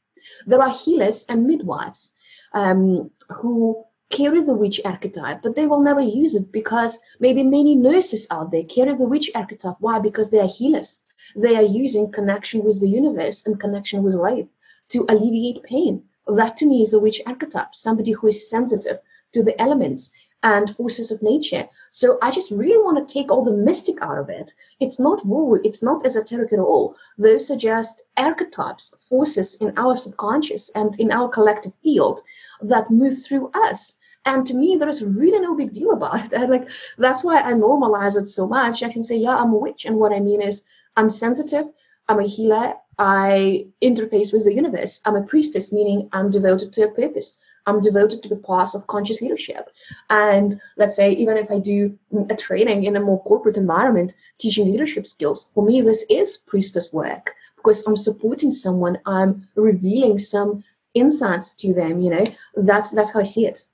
there 0.46 0.62
are 0.62 0.70
healers 0.70 1.24
and 1.28 1.46
midwives 1.46 2.12
um, 2.52 3.10
who 3.28 3.84
carry 4.10 4.40
the 4.40 4.54
witch 4.54 4.80
archetype, 4.84 5.42
but 5.42 5.54
they 5.54 5.66
will 5.66 5.80
never 5.80 6.00
use 6.00 6.34
it 6.34 6.52
because 6.52 6.98
maybe 7.18 7.42
many 7.42 7.74
nurses 7.74 8.26
out 8.30 8.50
there 8.50 8.64
carry 8.64 8.94
the 8.94 9.06
witch 9.06 9.30
archetype. 9.34 9.76
Why? 9.80 9.98
Because 9.98 10.30
they 10.30 10.40
are 10.40 10.46
healers. 10.46 10.98
They 11.34 11.56
are 11.56 11.62
using 11.62 12.12
connection 12.12 12.62
with 12.62 12.80
the 12.80 12.88
universe 12.88 13.42
and 13.46 13.58
connection 13.58 14.02
with 14.02 14.14
life 14.14 14.48
to 14.90 15.04
alleviate 15.08 15.62
pain. 15.64 16.04
That 16.28 16.56
to 16.58 16.66
me 16.66 16.82
is 16.82 16.92
a 16.92 17.00
witch 17.00 17.20
archetype, 17.26 17.74
somebody 17.74 18.12
who 18.12 18.28
is 18.28 18.48
sensitive 18.48 18.98
to 19.32 19.42
the 19.42 19.60
elements 19.60 20.10
and 20.42 20.76
forces 20.76 21.10
of 21.10 21.22
nature. 21.22 21.68
So 21.90 22.18
I 22.22 22.30
just 22.30 22.50
really 22.50 22.78
want 22.78 22.96
to 22.98 23.12
take 23.12 23.30
all 23.30 23.44
the 23.44 23.52
mystic 23.52 24.00
out 24.02 24.18
of 24.18 24.28
it. 24.28 24.52
It's 24.80 25.00
not 25.00 25.26
woo, 25.26 25.60
it's 25.64 25.82
not 25.82 26.04
esoteric 26.04 26.52
at 26.52 26.58
all. 26.58 26.94
Those 27.18 27.50
are 27.50 27.56
just 27.56 28.02
archetypes, 28.16 28.94
forces 29.08 29.54
in 29.56 29.72
our 29.76 29.96
subconscious 29.96 30.70
and 30.74 30.98
in 31.00 31.10
our 31.10 31.28
collective 31.28 31.74
field 31.82 32.20
that 32.62 32.90
move 32.90 33.22
through 33.22 33.50
us. 33.54 33.94
And 34.24 34.46
to 34.46 34.54
me, 34.54 34.76
there 34.76 34.88
is 34.88 35.04
really 35.04 35.40
no 35.40 35.54
big 35.54 35.72
deal 35.72 35.92
about 35.92 36.32
it. 36.32 36.50
like 36.50 36.68
that's 36.98 37.24
why 37.24 37.40
I 37.40 37.52
normalize 37.52 38.16
it 38.16 38.28
so 38.28 38.46
much. 38.46 38.82
I 38.82 38.92
can 38.92 39.04
say, 39.04 39.16
yeah, 39.16 39.36
I'm 39.36 39.52
a 39.52 39.58
witch, 39.58 39.84
and 39.84 39.96
what 39.96 40.12
I 40.12 40.20
mean 40.20 40.42
is 40.42 40.62
I'm 40.96 41.10
sensitive, 41.10 41.66
I'm 42.08 42.20
a 42.20 42.26
healer, 42.26 42.74
I 42.98 43.66
interface 43.82 44.32
with 44.32 44.44
the 44.44 44.54
universe. 44.54 45.00
I'm 45.04 45.16
a 45.16 45.22
priestess, 45.22 45.72
meaning 45.72 46.08
I'm 46.12 46.30
devoted 46.30 46.72
to 46.72 46.84
a 46.84 46.90
purpose. 46.90 47.34
I'm 47.66 47.80
devoted 47.80 48.22
to 48.22 48.28
the 48.28 48.36
path 48.36 48.74
of 48.74 48.86
conscious 48.86 49.20
leadership. 49.20 49.70
And 50.10 50.60
let's 50.76 50.96
say, 50.96 51.12
even 51.12 51.36
if 51.36 51.50
I 51.50 51.58
do 51.58 51.98
a 52.30 52.36
training 52.36 52.84
in 52.84 52.96
a 52.96 53.00
more 53.00 53.22
corporate 53.24 53.56
environment, 53.56 54.14
teaching 54.38 54.66
leadership 54.66 55.06
skills, 55.06 55.48
for 55.54 55.64
me, 55.64 55.82
this 55.82 56.04
is 56.08 56.36
priestess 56.36 56.92
work 56.92 57.34
because 57.56 57.82
I'm 57.86 57.96
supporting 57.96 58.52
someone, 58.52 58.98
I'm 59.06 59.48
revealing 59.56 60.18
some 60.18 60.62
insights 60.96 61.50
to 61.52 61.74
them 61.74 62.00
you 62.00 62.10
know? 62.10 62.24
That's 62.56 62.90
that's 62.90 63.10
how 63.12 63.20
i 63.20 63.24
see 63.24 63.46
it. 63.46 63.64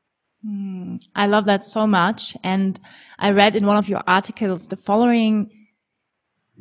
Mm, 0.47 1.03
i 1.15 1.27
love 1.27 1.45
that 1.47 1.65
so 1.65 1.87
much. 1.87 2.37
And 2.43 2.79
i 3.19 3.31
read 3.31 3.57
in 3.57 3.67
one 3.67 3.77
of 3.77 3.89
your 3.89 4.03
articles 4.07 4.67
the 4.67 4.77
following 4.77 5.62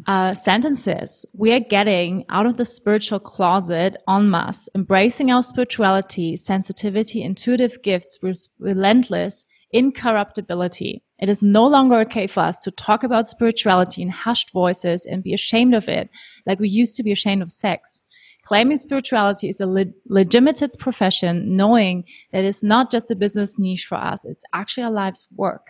uh, 0.08 0.34
sentences. 0.34 1.26
We 1.34 1.54
are 1.54 1.60
getting 1.60 2.26
out 2.30 2.45
of 2.45 2.58
the 2.58 2.66
spiritual 2.66 3.20
closet 3.20 3.95
en 4.10 4.30
masse 4.30 4.70
embracing 4.76 5.32
our 5.32 5.43
spirituality 5.43 6.36
sensitivity 6.36 7.22
intuitive 7.22 7.82
gifts 7.84 8.18
with 8.22 8.47
relentless 8.60 9.45
incorruptibility. 9.72 11.04
It 11.20 11.30
is 11.30 11.43
no 11.43 11.68
longer 11.68 11.97
okay 12.02 12.28
for 12.28 12.41
us 12.41 12.58
to 12.60 12.72
talk 12.72 13.04
about 13.04 13.30
spirituality 13.30 14.02
in 14.02 14.10
hushed 14.10 14.52
voices 14.52 15.06
and 15.06 15.24
be 15.24 15.34
ashamed 15.34 15.76
of 15.76 15.88
it 15.88 16.10
like 16.45 16.60
we 16.60 16.70
used 16.70 16.95
to 16.97 17.04
be 17.04 17.12
ashamed 17.12 17.41
of 17.41 17.52
sex. 17.52 18.02
Claiming 18.43 18.78
spirituality 18.78 19.49
is 19.49 19.62
a 19.62 19.68
le- 19.68 19.86
legitimate 20.08 20.62
profession, 20.80 21.56
knowing 21.56 22.06
that 22.32 22.43
it's 22.43 22.64
not 22.64 22.91
just 22.91 23.12
a 23.12 23.16
business 23.16 23.60
niche 23.60 23.86
for 23.86 23.95
us, 23.95 24.26
it's 24.26 24.43
actually 24.52 24.84
our 24.84 24.91
life's 24.91 25.28
work. 25.36 25.68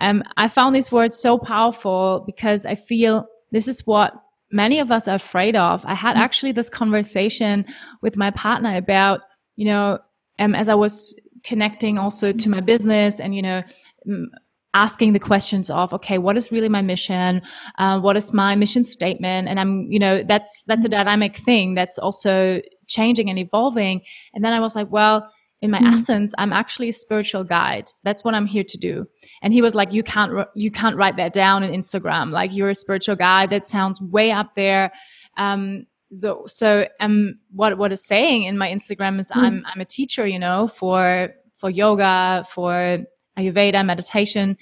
Um, 0.00 0.22
I 0.36 0.48
found 0.48 0.74
these 0.74 0.90
words 0.90 1.18
so 1.18 1.38
powerful 1.38 2.24
because 2.26 2.66
I 2.66 2.74
feel 2.74 3.26
this 3.52 3.68
is 3.68 3.86
what 3.86 4.14
many 4.50 4.78
of 4.78 4.90
us 4.90 5.08
are 5.08 5.16
afraid 5.16 5.56
of. 5.56 5.84
I 5.86 5.94
had 5.94 6.16
mm. 6.16 6.20
actually 6.20 6.52
this 6.52 6.68
conversation 6.68 7.66
with 8.02 8.16
my 8.16 8.30
partner 8.30 8.76
about, 8.76 9.20
you 9.56 9.66
know, 9.66 9.98
um, 10.38 10.54
as 10.54 10.68
I 10.68 10.74
was 10.74 11.18
connecting 11.44 11.98
also 11.98 12.32
to 12.32 12.48
my 12.48 12.60
business 12.60 13.20
and, 13.20 13.34
you 13.34 13.42
know, 13.42 13.62
asking 14.74 15.12
the 15.12 15.18
questions 15.18 15.68
of 15.68 15.92
okay 15.92 16.16
what 16.16 16.36
is 16.36 16.52
really 16.52 16.68
my 16.68 16.80
mission 16.80 17.42
uh, 17.78 17.98
what 18.00 18.16
is 18.16 18.32
my 18.32 18.54
mission 18.54 18.84
statement 18.84 19.48
and 19.48 19.58
i'm 19.58 19.90
you 19.90 19.98
know 19.98 20.22
that's 20.22 20.62
that's 20.68 20.84
a 20.84 20.88
mm. 20.88 20.92
dynamic 20.92 21.36
thing 21.36 21.74
that's 21.74 21.98
also 21.98 22.60
changing 22.86 23.28
and 23.28 23.38
evolving 23.38 24.00
and 24.32 24.44
then 24.44 24.52
i 24.52 24.60
was 24.60 24.76
like 24.76 24.88
well 24.90 25.28
in 25.62 25.70
my 25.70 25.78
mm-hmm. 25.78 25.94
essence 25.94 26.34
i'm 26.38 26.52
actually 26.52 26.88
a 26.88 26.92
spiritual 26.92 27.44
guide 27.44 27.90
that's 28.02 28.24
what 28.24 28.34
i'm 28.34 28.46
here 28.46 28.64
to 28.64 28.78
do 28.78 29.06
and 29.42 29.52
he 29.52 29.62
was 29.62 29.74
like 29.74 29.92
you 29.92 30.02
can't 30.02 30.32
you 30.54 30.70
can't 30.70 30.96
write 30.96 31.16
that 31.16 31.32
down 31.32 31.62
in 31.62 31.72
instagram 31.72 32.30
like 32.30 32.54
you're 32.54 32.70
a 32.70 32.74
spiritual 32.74 33.16
guide 33.16 33.50
that 33.50 33.66
sounds 33.66 34.00
way 34.00 34.30
up 34.30 34.54
there 34.54 34.90
um 35.36 35.86
so 36.12 36.44
so 36.46 36.86
um 37.00 37.38
what 37.52 37.78
what 37.78 37.92
is 37.92 38.04
saying 38.04 38.44
in 38.44 38.58
my 38.58 38.68
instagram 38.68 39.20
is 39.20 39.30
mm-hmm. 39.30 39.40
i'm 39.40 39.66
i'm 39.66 39.80
a 39.80 39.84
teacher 39.84 40.26
you 40.26 40.38
know 40.38 40.66
for 40.66 41.30
for 41.52 41.70
yoga 41.70 42.44
for 42.48 42.98
ayurveda 43.38 43.84
meditation 43.84 44.56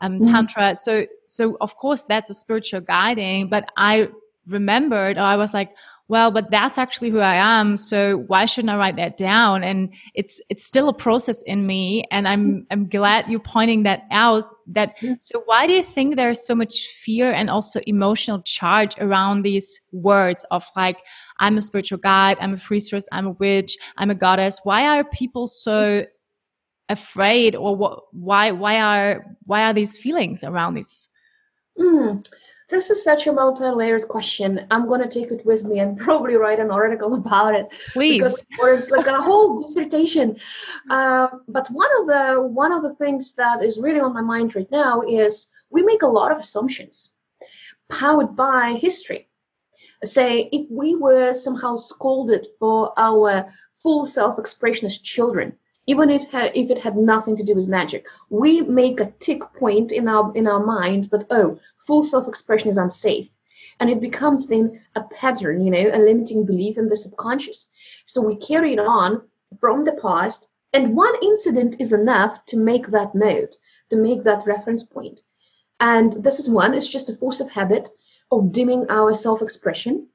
um 0.00 0.18
mm-hmm. 0.18 0.32
tantra 0.32 0.74
so 0.76 1.04
so 1.26 1.56
of 1.60 1.76
course 1.76 2.04
that's 2.04 2.30
a 2.30 2.34
spiritual 2.34 2.80
guiding 2.80 3.48
but 3.48 3.68
i 3.76 4.08
remembered 4.46 5.16
or 5.16 5.22
i 5.22 5.36
was 5.36 5.52
like 5.52 5.74
well, 6.08 6.30
but 6.30 6.50
that's 6.50 6.76
actually 6.76 7.08
who 7.08 7.20
I 7.20 7.36
am. 7.36 7.78
So 7.78 8.24
why 8.26 8.44
shouldn't 8.44 8.70
I 8.70 8.76
write 8.76 8.96
that 8.96 9.16
down? 9.16 9.64
And 9.64 9.92
it's, 10.14 10.40
it's 10.50 10.64
still 10.64 10.88
a 10.90 10.94
process 10.94 11.42
in 11.42 11.66
me. 11.66 12.04
And 12.10 12.28
I'm, 12.28 12.66
I'm 12.70 12.88
glad 12.88 13.28
you're 13.28 13.40
pointing 13.40 13.84
that 13.84 14.02
out 14.10 14.44
that, 14.66 14.96
so 15.18 15.42
why 15.46 15.66
do 15.66 15.72
you 15.72 15.82
think 15.82 16.16
there's 16.16 16.46
so 16.46 16.54
much 16.54 16.88
fear 16.88 17.32
and 17.32 17.48
also 17.48 17.80
emotional 17.86 18.42
charge 18.42 18.94
around 18.98 19.42
these 19.42 19.80
words 19.92 20.44
of 20.50 20.64
like, 20.76 21.00
I'm 21.38 21.56
a 21.56 21.62
spiritual 21.62 21.98
guide, 21.98 22.36
I'm 22.38 22.54
a 22.54 22.58
priestess, 22.58 23.08
I'm 23.10 23.26
a 23.26 23.32
witch, 23.32 23.76
I'm 23.96 24.10
a 24.10 24.14
goddess. 24.14 24.60
Why 24.62 24.86
are 24.86 25.04
people 25.04 25.46
so 25.46 26.04
afraid 26.90 27.56
or 27.56 27.74
what, 27.74 28.02
why, 28.12 28.50
why 28.52 28.78
are, 28.78 29.24
why 29.44 29.62
are 29.62 29.72
these 29.72 29.96
feelings 29.96 30.44
around 30.44 30.74
this? 30.74 31.08
Mm. 31.78 32.28
This 32.70 32.90
is 32.90 33.04
such 33.04 33.26
a 33.26 33.32
multi-layered 33.32 34.08
question. 34.08 34.66
I'm 34.70 34.88
gonna 34.88 35.08
take 35.08 35.30
it 35.30 35.44
with 35.44 35.64
me 35.64 35.80
and 35.80 35.98
probably 36.06 36.36
write 36.36 36.60
an 36.60 36.70
article 36.70 37.14
about 37.14 37.54
it. 37.54 37.68
Please, 37.92 38.18
because, 38.18 38.44
or 38.58 38.70
it's 38.70 38.90
like 38.90 39.06
a 39.06 39.20
whole 39.20 39.60
dissertation. 39.60 40.36
Um, 40.90 41.42
but 41.48 41.68
one 41.70 41.90
of 42.00 42.06
the 42.06 42.42
one 42.42 42.72
of 42.72 42.82
the 42.82 42.94
things 42.94 43.34
that 43.34 43.62
is 43.62 43.78
really 43.78 44.00
on 44.00 44.14
my 44.14 44.22
mind 44.22 44.56
right 44.56 44.70
now 44.70 45.02
is 45.02 45.48
we 45.70 45.82
make 45.82 46.02
a 46.02 46.06
lot 46.06 46.32
of 46.32 46.38
assumptions, 46.38 47.10
powered 47.90 48.34
by 48.34 48.72
history. 48.72 49.28
Say 50.02 50.48
if 50.52 50.70
we 50.70 50.96
were 50.96 51.32
somehow 51.34 51.76
scolded 51.76 52.46
for 52.58 52.92
our 52.98 53.52
full 53.82 54.06
self-expression 54.06 54.86
as 54.86 54.98
children, 54.98 55.56
even 55.86 56.08
if 56.08 56.22
it, 56.22 56.30
had, 56.30 56.52
if 56.54 56.70
it 56.70 56.78
had 56.78 56.96
nothing 56.96 57.36
to 57.36 57.44
do 57.44 57.54
with 57.54 57.68
magic. 57.68 58.06
We 58.30 58.62
make 58.62 59.00
a 59.00 59.12
tick 59.18 59.42
point 59.54 59.92
in 59.92 60.08
our 60.08 60.32
in 60.34 60.46
our 60.46 60.64
mind 60.64 61.04
that 61.04 61.26
oh 61.30 61.58
full 61.86 62.02
self-expression 62.02 62.70
is 62.70 62.76
unsafe. 62.76 63.28
And 63.80 63.90
it 63.90 64.00
becomes 64.00 64.46
then 64.46 64.80
a 64.94 65.02
pattern 65.02 65.64
you 65.64 65.70
know 65.70 65.90
a 65.92 65.98
limiting 65.98 66.46
belief 66.46 66.78
in 66.78 66.88
the 66.88 66.96
subconscious. 66.96 67.66
So 68.06 68.20
we 68.22 68.36
carry 68.36 68.72
it 68.72 68.78
on 68.78 69.22
from 69.60 69.84
the 69.84 69.98
past 70.00 70.48
and 70.72 70.96
one 70.96 71.14
incident 71.22 71.76
is 71.78 71.92
enough 71.92 72.44
to 72.46 72.56
make 72.56 72.86
that 72.88 73.14
note 73.14 73.56
to 73.90 73.96
make 73.96 74.24
that 74.24 74.46
reference 74.46 74.82
point. 74.82 75.20
And 75.80 76.12
this 76.24 76.40
is 76.40 76.48
one 76.48 76.72
it's 76.74 76.88
just 76.88 77.10
a 77.10 77.16
force 77.16 77.40
of 77.40 77.50
habit 77.50 77.90
of 78.30 78.52
dimming 78.52 78.86
our 78.88 79.14
self-expression 79.14 80.08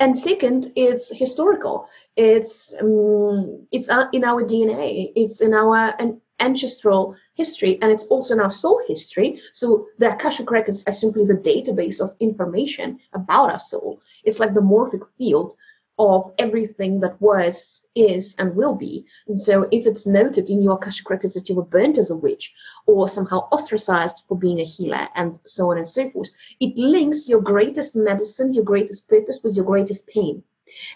and 0.00 0.16
second 0.16 0.72
it's 0.76 1.16
historical. 1.16 1.88
It's 2.16 2.74
um, 2.80 3.66
it's 3.70 3.88
in 4.12 4.24
our 4.24 4.42
dna 4.42 5.12
it's 5.14 5.40
in 5.40 5.54
our 5.54 5.94
an 6.00 6.20
ancestral 6.40 7.14
history 7.34 7.78
and 7.80 7.92
it's 7.92 8.04
also 8.04 8.34
in 8.34 8.40
our 8.40 8.50
soul 8.50 8.80
history. 8.88 9.40
So 9.52 9.86
the 9.98 10.12
akashic 10.14 10.50
records 10.50 10.82
are 10.86 10.92
simply 10.92 11.24
the 11.24 11.36
database 11.36 12.00
of 12.00 12.14
information 12.20 12.98
about 13.12 13.52
our 13.52 13.58
soul. 13.58 14.00
It's 14.24 14.40
like 14.40 14.54
the 14.54 14.60
morphic 14.60 15.02
field 15.16 15.54
of 15.98 16.32
everything 16.38 17.00
that 17.00 17.20
was, 17.20 17.86
is, 17.94 18.34
and 18.38 18.56
will 18.56 18.74
be. 18.74 19.06
So 19.28 19.68
if 19.70 19.86
it's 19.86 20.06
noted 20.06 20.50
in 20.50 20.62
your 20.62 20.74
Akashic 20.74 21.08
records 21.08 21.34
that 21.34 21.48
you 21.48 21.54
were 21.54 21.64
burnt 21.64 21.98
as 21.98 22.10
a 22.10 22.16
witch 22.16 22.52
or 22.86 23.08
somehow 23.08 23.48
ostracized 23.52 24.24
for 24.26 24.36
being 24.36 24.60
a 24.60 24.64
healer 24.64 25.08
and 25.14 25.38
so 25.44 25.70
on 25.70 25.78
and 25.78 25.88
so 25.88 26.10
forth, 26.10 26.30
it 26.58 26.76
links 26.76 27.28
your 27.28 27.40
greatest 27.40 27.94
medicine, 27.94 28.52
your 28.52 28.64
greatest 28.64 29.08
purpose 29.08 29.38
with 29.44 29.54
your 29.54 29.64
greatest 29.64 30.06
pain. 30.08 30.42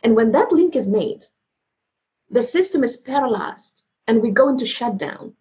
And 0.03 0.17
when 0.17 0.33
that 0.33 0.51
link 0.51 0.75
is 0.75 0.89
made, 0.89 1.25
the 2.31 2.43
system 2.43 2.83
is 2.83 2.97
paralyzed 2.97 3.85
and 4.07 4.21
we 4.21 4.31
go 4.31 4.49
into 4.49 4.67
shutdown. 4.67 5.35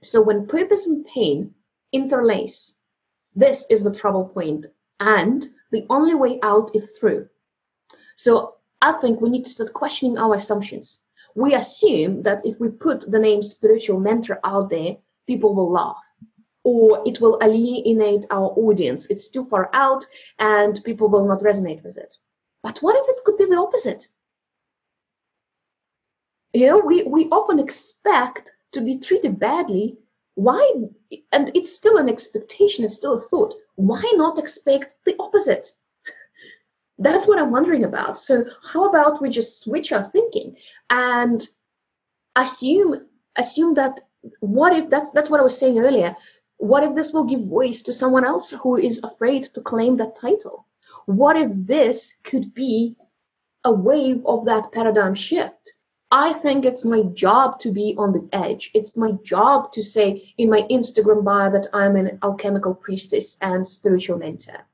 So 0.00 0.20
when 0.20 0.46
purpose 0.46 0.86
and 0.86 1.06
pain 1.06 1.54
interlace, 1.92 2.74
this 3.34 3.66
is 3.70 3.84
the 3.84 3.94
trouble 3.94 4.28
point, 4.28 4.66
and 5.00 5.48
the 5.70 5.86
only 5.88 6.14
way 6.14 6.38
out 6.42 6.74
is 6.74 6.98
through. 6.98 7.28
So 8.16 8.56
I 8.82 8.92
think 8.94 9.20
we 9.20 9.30
need 9.30 9.44
to 9.44 9.50
start 9.50 9.72
questioning 9.72 10.18
our 10.18 10.34
assumptions. 10.34 10.98
We 11.36 11.54
assume 11.54 12.22
that 12.24 12.44
if 12.44 12.58
we 12.58 12.68
put 12.68 13.08
the 13.08 13.18
name 13.20 13.42
spiritual 13.42 14.00
mentor 14.00 14.40
out 14.42 14.70
there, 14.70 14.96
people 15.28 15.54
will 15.54 15.70
laugh 15.70 16.02
or 16.64 17.00
it 17.06 17.20
will 17.20 17.38
alienate 17.42 18.26
our 18.30 18.48
audience. 18.58 19.06
It's 19.06 19.28
too 19.28 19.44
far 19.44 19.70
out 19.72 20.04
and 20.40 20.82
people 20.82 21.08
will 21.08 21.24
not 21.26 21.42
resonate 21.42 21.84
with 21.84 21.96
it. 21.96 22.12
But 22.64 22.78
what 22.78 22.96
if 22.96 23.08
it 23.08 23.24
could 23.24 23.38
be 23.38 23.46
the 23.46 23.60
opposite? 23.60 24.08
You 26.52 26.66
know, 26.66 26.78
we, 26.78 27.04
we 27.04 27.28
often 27.28 27.60
expect 27.60 28.52
to 28.72 28.80
be 28.80 28.98
treated 28.98 29.38
badly. 29.38 29.96
Why? 30.34 30.60
And 31.30 31.52
it's 31.54 31.72
still 31.72 31.98
an 31.98 32.08
expectation, 32.08 32.84
it's 32.84 32.96
still 32.96 33.14
a 33.14 33.18
thought. 33.18 33.54
Why 33.76 34.02
not 34.16 34.40
expect 34.40 34.96
the 35.04 35.14
opposite? 35.20 35.72
That's 36.98 37.26
what 37.26 37.38
I'm 37.38 37.50
wondering 37.50 37.84
about. 37.84 38.18
So 38.18 38.44
how 38.62 38.88
about 38.88 39.20
we 39.20 39.28
just 39.28 39.60
switch 39.60 39.92
our 39.92 40.02
thinking 40.02 40.56
and 40.90 41.46
assume 42.36 43.06
assume 43.36 43.74
that 43.74 44.00
what 44.40 44.74
if 44.76 44.90
that's 44.90 45.10
that's 45.10 45.30
what 45.30 45.40
I 45.40 45.44
was 45.44 45.58
saying 45.58 45.78
earlier. 45.78 46.14
What 46.58 46.84
if 46.84 46.94
this 46.94 47.12
will 47.12 47.24
give 47.24 47.48
voice 47.48 47.82
to 47.82 47.92
someone 47.92 48.24
else 48.24 48.50
who 48.50 48.76
is 48.76 49.00
afraid 49.02 49.44
to 49.54 49.60
claim 49.60 49.96
that 49.96 50.14
title? 50.14 50.66
What 51.06 51.36
if 51.36 51.50
this 51.54 52.14
could 52.22 52.54
be 52.54 52.96
a 53.64 53.72
wave 53.72 54.24
of 54.26 54.44
that 54.44 54.70
paradigm 54.70 55.14
shift? 55.14 55.72
I 56.12 56.34
think 56.34 56.64
it's 56.64 56.84
my 56.84 57.02
job 57.14 57.58
to 57.60 57.72
be 57.72 57.94
on 57.98 58.12
the 58.12 58.28
edge. 58.32 58.70
It's 58.74 58.96
my 58.96 59.12
job 59.22 59.72
to 59.72 59.82
say 59.82 60.34
in 60.36 60.50
my 60.50 60.62
Instagram 60.70 61.24
bio 61.24 61.50
that 61.50 61.66
I'm 61.72 61.96
an 61.96 62.18
alchemical 62.22 62.74
priestess 62.74 63.36
and 63.40 63.66
spiritual 63.66 64.18
mentor. 64.18 64.66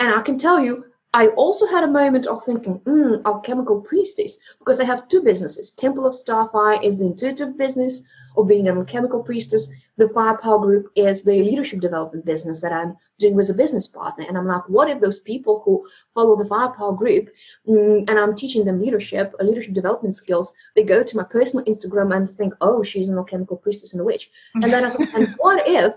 And 0.00 0.12
I 0.12 0.22
can 0.22 0.38
tell 0.38 0.60
you, 0.60 0.86
I 1.12 1.28
also 1.28 1.66
had 1.66 1.82
a 1.82 1.88
moment 1.88 2.26
of 2.26 2.42
thinking, 2.44 2.74
hmm, 2.86 3.14
alchemical 3.26 3.80
priestess, 3.80 4.38
because 4.60 4.80
I 4.80 4.84
have 4.84 5.08
two 5.08 5.22
businesses. 5.22 5.72
Temple 5.72 6.06
of 6.06 6.14
Starfire 6.14 6.82
is 6.84 6.98
the 6.98 7.06
intuitive 7.06 7.58
business 7.58 8.02
of 8.36 8.46
being 8.46 8.68
an 8.68 8.78
alchemical 8.78 9.22
priestess. 9.22 9.68
The 9.96 10.08
Firepower 10.10 10.60
Group 10.60 10.92
is 10.94 11.22
the 11.22 11.42
leadership 11.42 11.80
development 11.80 12.24
business 12.24 12.60
that 12.60 12.72
I'm 12.72 12.96
doing 13.18 13.34
with 13.34 13.50
a 13.50 13.54
business 13.54 13.88
partner. 13.88 14.24
And 14.28 14.38
I'm 14.38 14.46
like, 14.46 14.68
what 14.68 14.88
if 14.88 15.00
those 15.00 15.18
people 15.18 15.62
who 15.64 15.84
follow 16.14 16.36
the 16.36 16.48
Firepower 16.48 16.92
Group 16.92 17.28
mm, 17.68 18.08
and 18.08 18.18
I'm 18.18 18.36
teaching 18.36 18.64
them 18.64 18.80
leadership, 18.80 19.34
uh, 19.40 19.44
leadership 19.44 19.74
development 19.74 20.14
skills, 20.14 20.52
they 20.76 20.84
go 20.84 21.02
to 21.02 21.16
my 21.16 21.24
personal 21.24 21.64
Instagram 21.64 22.14
and 22.14 22.30
think, 22.30 22.54
oh, 22.60 22.84
she's 22.84 23.08
an 23.08 23.18
alchemical 23.18 23.56
priestess 23.56 23.92
and 23.92 24.00
a 24.00 24.04
witch. 24.04 24.30
And 24.54 24.72
then 24.72 24.84
I 24.84 24.90
thought, 24.90 25.14
and 25.14 25.34
what 25.38 25.66
if 25.66 25.92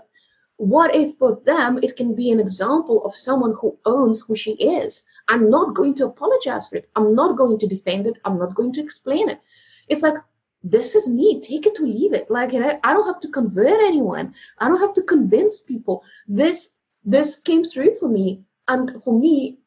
what 0.64 0.94
if 0.94 1.16
for 1.18 1.40
them 1.44 1.78
it 1.82 1.94
can 1.94 2.14
be 2.14 2.30
an 2.30 2.40
example 2.40 3.04
of 3.04 3.14
someone 3.14 3.54
who 3.60 3.78
owns 3.84 4.22
who 4.22 4.34
she 4.34 4.52
is? 4.52 5.04
I'm 5.28 5.50
not 5.50 5.74
going 5.74 5.94
to 5.96 6.06
apologize 6.06 6.68
for 6.68 6.76
it. 6.76 6.88
I'm 6.96 7.14
not 7.14 7.36
going 7.36 7.58
to 7.58 7.66
defend 7.66 8.06
it. 8.06 8.18
I'm 8.24 8.38
not 8.38 8.54
going 8.54 8.72
to 8.72 8.80
explain 8.80 9.28
it. 9.28 9.40
It's 9.88 10.02
like, 10.02 10.14
this 10.62 10.94
is 10.94 11.06
me. 11.06 11.40
Take 11.40 11.66
it 11.66 11.78
or 11.78 11.86
leave 11.86 12.14
it. 12.14 12.30
Like, 12.30 12.52
you 12.52 12.60
know, 12.60 12.80
I 12.82 12.94
don't 12.94 13.06
have 13.06 13.20
to 13.20 13.28
convert 13.28 13.78
anyone. 13.80 14.34
I 14.58 14.68
don't 14.68 14.80
have 14.80 14.94
to 14.94 15.02
convince 15.02 15.58
people. 15.58 16.02
This 16.26 16.76
this 17.04 17.36
came 17.36 17.64
through 17.64 17.96
for 17.96 18.08
me. 18.08 18.42
And 18.68 19.02
for 19.04 19.18
me 19.18 19.58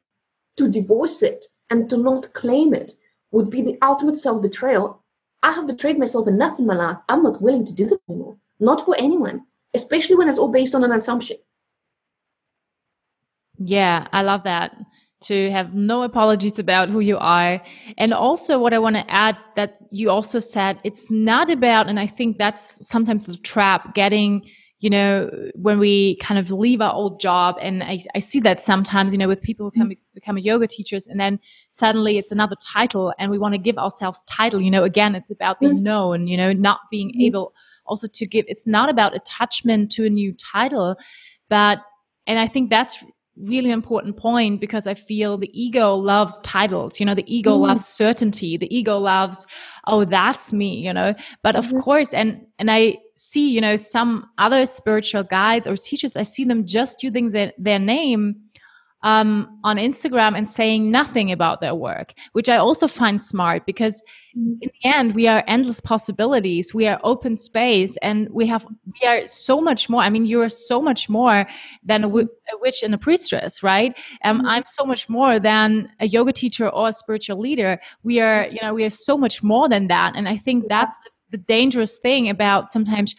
to 0.56 0.68
divorce 0.68 1.22
it 1.22 1.46
and 1.70 1.88
to 1.92 1.98
not 1.98 2.34
claim 2.34 2.74
it 2.74 2.94
would 3.30 3.52
be 3.52 3.62
the 3.62 3.78
ultimate 3.84 4.18
self-betrayal. 4.18 5.04
I 5.44 5.52
have 5.52 5.68
betrayed 5.68 6.00
myself 6.00 6.28
enough 6.28 6.58
in 6.58 6.66
my 6.66 6.76
life. 6.76 6.98
I'm 7.08 7.22
not 7.22 7.40
willing 7.40 7.66
to 7.66 7.74
do 7.74 7.86
that 7.86 8.00
anymore. 8.10 8.38
Not 8.60 8.84
for 8.84 8.96
anyone 8.98 9.46
especially 9.74 10.16
when 10.16 10.30
it's 10.30 10.38
all 10.38 10.52
based 10.52 10.76
on 10.76 10.84
an 10.84 10.92
assumption. 10.92 11.38
Yeah, 13.60 14.08
I 14.12 14.22
love 14.22 14.44
that. 14.44 14.76
To 15.22 15.50
have 15.50 15.74
no 15.74 16.04
apologies 16.04 16.60
about 16.60 16.90
who 16.90 17.00
you 17.00 17.18
are. 17.18 17.60
And 17.98 18.14
also, 18.14 18.60
what 18.60 18.74
I 18.74 18.80
want 18.80 18.98
to 18.98 19.12
add 19.12 19.36
that 19.56 19.80
you 19.90 20.12
also 20.12 20.40
said 20.40 20.80
it's 20.84 21.10
not 21.10 21.50
about, 21.50 21.88
and 21.88 22.00
I 22.00 22.06
think 22.06 22.38
that's 22.38 22.88
sometimes 22.88 23.26
the 23.26 23.38
trap, 23.38 23.96
getting 23.96 24.48
you 24.80 24.92
know, 24.92 25.30
when 25.56 25.80
we 25.80 26.18
kind 26.18 26.40
of 26.40 26.52
leave 26.52 26.82
our 26.82 26.94
old 26.94 27.20
job, 27.20 27.58
and 27.62 27.84
I, 27.84 28.00
I 28.14 28.20
see 28.20 28.40
that 28.42 28.62
sometimes, 28.62 29.12
you 29.12 29.18
know, 29.18 29.28
with 29.28 29.42
people 29.42 29.66
who 29.66 29.72
become, 29.72 29.90
mm-hmm. 29.90 30.14
become 30.14 30.38
yoga 30.38 30.68
teachers, 30.68 31.08
and 31.08 31.20
then 31.20 31.40
suddenly 31.72 32.20
it's 32.20 32.32
another 32.32 32.56
title, 32.62 33.12
and 33.18 33.32
we 33.32 33.40
want 33.40 33.56
to 33.56 33.58
give 33.58 33.78
ourselves 33.80 34.24
title. 34.28 34.62
You 34.62 34.70
know, 34.70 34.84
again, 34.84 35.16
it's 35.16 35.32
about 35.32 35.60
the 35.60 35.68
mm-hmm. 35.68 35.84
known. 35.84 36.28
You 36.28 36.38
know, 36.38 36.54
not 36.54 36.82
being 36.92 37.10
mm-hmm. 37.10 37.22
able 37.22 37.54
also 37.88 38.08
to 38.08 38.26
give. 38.26 38.46
It's 38.48 38.68
not 38.68 38.90
about 38.90 39.16
attachment 39.16 39.92
to 39.94 40.06
a 40.06 40.10
new 40.10 40.34
title, 40.34 40.96
but 41.50 41.80
and 42.26 42.40
I 42.40 42.48
think 42.48 42.70
that's 42.70 43.04
really 43.44 43.70
important 43.70 44.18
point 44.18 44.60
because 44.60 44.88
I 44.88 44.94
feel 44.94 45.38
the 45.38 45.52
ego 45.54 45.96
loves 45.96 46.40
titles. 46.42 47.00
You 47.00 47.06
know, 47.06 47.14
the 47.14 47.34
ego 47.34 47.58
mm. 47.58 47.62
loves 47.62 47.86
certainty. 47.86 48.58
The 48.58 48.76
ego 48.76 48.98
loves, 48.98 49.46
oh, 49.86 50.06
that's 50.06 50.52
me, 50.52 50.80
you 50.80 50.94
know. 50.94 51.14
But 51.44 51.56
of 51.56 51.68
mm-hmm. 51.68 51.80
course, 51.80 52.14
and 52.14 52.46
and 52.60 52.72
I 52.72 52.98
see, 53.16 53.50
you 53.50 53.62
know, 53.62 53.76
some 53.76 54.30
other 54.38 54.66
spiritual 54.66 55.24
guides 55.24 55.68
or 55.68 55.76
teachers, 55.76 56.18
I 56.18 56.24
see 56.24 56.44
them 56.44 56.66
just 56.66 57.04
using 57.04 57.30
their, 57.30 57.52
their 57.58 57.80
name 57.80 58.36
um, 59.04 59.60
on 59.64 59.78
Instagram 59.78 60.36
and 60.36 60.50
saying 60.50 60.90
nothing 60.90 61.32
about 61.32 61.62
their 61.62 61.76
work, 61.76 62.14
which 62.34 62.50
I 62.50 62.58
also 62.58 62.88
find 62.88 63.22
smart 63.22 63.66
because 63.66 64.02
mm. 64.36 64.58
in 64.62 64.72
the 64.74 64.90
end, 64.90 65.14
we 65.14 65.28
are 65.28 65.44
endless 65.48 65.80
possibilities. 65.80 66.74
We 66.74 66.88
are 66.88 67.00
open 67.04 67.36
space 67.36 67.96
and 68.02 68.28
we 68.32 68.48
have, 68.48 68.66
we 69.00 69.08
are 69.08 69.28
so 69.28 69.62
much 69.62 69.90
more. 69.90 70.02
I 70.02 70.10
mean, 70.10 70.26
you 70.26 70.42
are 70.42 70.50
so 70.50 70.82
much 70.82 71.10
more 71.10 71.46
than 71.84 72.04
a, 72.04 72.08
w- 72.08 72.28
a 72.52 72.58
witch 72.60 72.82
and 72.82 72.94
a 72.94 72.98
priestess, 72.98 73.62
right? 73.62 73.98
Um, 74.24 74.40
mm-hmm. 74.40 74.48
I'm 74.48 74.66
so 74.66 74.84
much 74.84 75.10
more 75.10 75.40
than 75.40 75.92
a 76.00 76.08
yoga 76.08 76.34
teacher 76.34 76.68
or 76.68 76.90
a 76.90 76.94
spiritual 76.94 77.40
leader. 77.40 77.80
We 78.04 78.20
are, 78.20 78.48
you 78.48 78.60
know, 78.62 78.74
we 78.74 78.84
are 78.84 78.90
so 78.90 79.18
much 79.18 79.44
more 79.44 79.70
than 79.70 79.88
that. 79.88 80.14
And 80.16 80.28
I 80.28 80.38
think 80.38 80.70
that's 80.70 80.98
the, 81.04 81.12
the 81.32 81.38
dangerous 81.38 82.00
thing 82.00 82.30
about 82.30 82.70
sometimes 82.70 83.16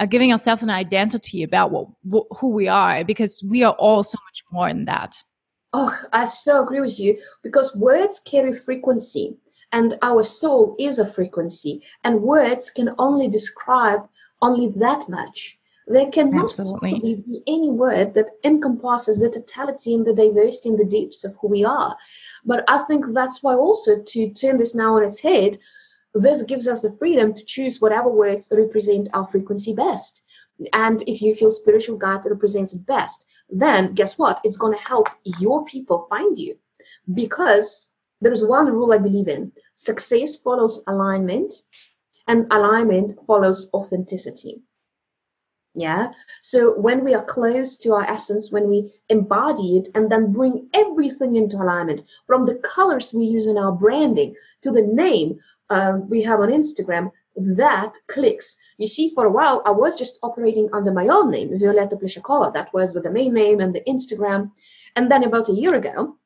uh, 0.00 0.06
giving 0.06 0.32
ourselves 0.32 0.62
an 0.62 0.70
identity 0.70 1.42
about 1.42 1.70
what, 1.70 1.86
what, 2.02 2.26
who 2.38 2.48
we 2.48 2.66
are 2.66 3.04
because 3.04 3.44
we 3.48 3.62
are 3.62 3.74
all 3.74 4.02
so 4.02 4.18
much 4.26 4.42
more 4.50 4.68
than 4.68 4.86
that. 4.86 5.14
Oh, 5.72 5.96
I 6.12 6.24
so 6.24 6.62
agree 6.62 6.80
with 6.80 6.98
you 6.98 7.20
because 7.42 7.76
words 7.76 8.20
carry 8.24 8.52
frequency 8.52 9.36
and 9.72 9.96
our 10.02 10.24
soul 10.24 10.74
is 10.78 10.98
a 10.98 11.06
frequency 11.06 11.82
and 12.02 12.22
words 12.22 12.70
can 12.70 12.92
only 12.98 13.28
describe 13.28 14.08
only 14.42 14.68
that 14.76 15.08
much. 15.08 15.58
There 15.86 16.10
cannot 16.10 16.44
Absolutely. 16.44 17.16
be 17.26 17.42
any 17.46 17.70
word 17.70 18.14
that 18.14 18.26
encompasses 18.44 19.20
the 19.20 19.28
totality 19.28 19.94
and 19.94 20.06
the 20.06 20.14
diversity 20.14 20.70
and 20.70 20.78
the 20.78 20.84
depths 20.84 21.24
of 21.24 21.36
who 21.40 21.48
we 21.48 21.64
are. 21.64 21.96
But 22.44 22.64
I 22.68 22.78
think 22.84 23.06
that's 23.12 23.42
why 23.42 23.54
also 23.54 24.00
to 24.00 24.30
turn 24.30 24.56
this 24.56 24.74
now 24.74 24.96
on 24.96 25.04
its 25.04 25.20
head, 25.20 25.58
this 26.14 26.42
gives 26.42 26.66
us 26.66 26.80
the 26.80 26.96
freedom 26.98 27.32
to 27.34 27.44
choose 27.44 27.80
whatever 27.80 28.08
words 28.08 28.48
represent 28.50 29.08
our 29.12 29.26
frequency 29.26 29.74
best. 29.74 30.22
And 30.72 31.02
if 31.06 31.22
you 31.22 31.34
feel 31.34 31.50
spiritual 31.50 31.96
guide 31.96 32.24
represents 32.24 32.74
best, 32.74 33.26
then 33.48 33.94
guess 33.94 34.18
what? 34.18 34.40
It's 34.44 34.56
going 34.56 34.76
to 34.76 34.84
help 34.84 35.08
your 35.38 35.64
people 35.64 36.06
find 36.10 36.38
you. 36.38 36.56
Because 37.14 37.88
there's 38.20 38.44
one 38.44 38.66
rule 38.66 38.92
I 38.92 38.98
believe 38.98 39.28
in 39.28 39.52
success 39.74 40.36
follows 40.36 40.82
alignment, 40.86 41.52
and 42.26 42.46
alignment 42.52 43.18
follows 43.26 43.70
authenticity. 43.72 44.62
Yeah. 45.74 46.12
So 46.42 46.78
when 46.78 47.04
we 47.04 47.14
are 47.14 47.24
close 47.24 47.76
to 47.78 47.92
our 47.92 48.04
essence, 48.10 48.50
when 48.50 48.68
we 48.68 48.92
embody 49.08 49.78
it 49.78 49.88
and 49.94 50.10
then 50.10 50.32
bring 50.32 50.68
everything 50.74 51.36
into 51.36 51.56
alignment, 51.56 52.04
from 52.26 52.44
the 52.44 52.56
colors 52.56 53.14
we 53.14 53.24
use 53.24 53.46
in 53.46 53.56
our 53.56 53.72
branding 53.72 54.34
to 54.62 54.72
the 54.72 54.82
name, 54.82 55.38
uh, 55.70 55.98
we 56.08 56.22
have 56.22 56.40
on 56.40 56.50
Instagram, 56.50 57.10
that 57.36 57.94
clicks. 58.08 58.56
You 58.78 58.86
see, 58.86 59.12
for 59.14 59.26
a 59.26 59.30
while, 59.30 59.62
I 59.64 59.70
was 59.70 59.98
just 59.98 60.18
operating 60.22 60.68
under 60.72 60.92
my 60.92 61.08
own 61.08 61.30
name, 61.30 61.56
Violetta 61.58 61.96
Pleshakova. 61.96 62.52
That 62.52 62.72
was 62.74 62.92
the 62.92 63.00
domain 63.00 63.32
name 63.32 63.60
and 63.60 63.74
the 63.74 63.82
Instagram. 63.88 64.50
And 64.96 65.10
then 65.10 65.24
about 65.24 65.48
a 65.48 65.52
year 65.52 65.76
ago, 65.76 66.16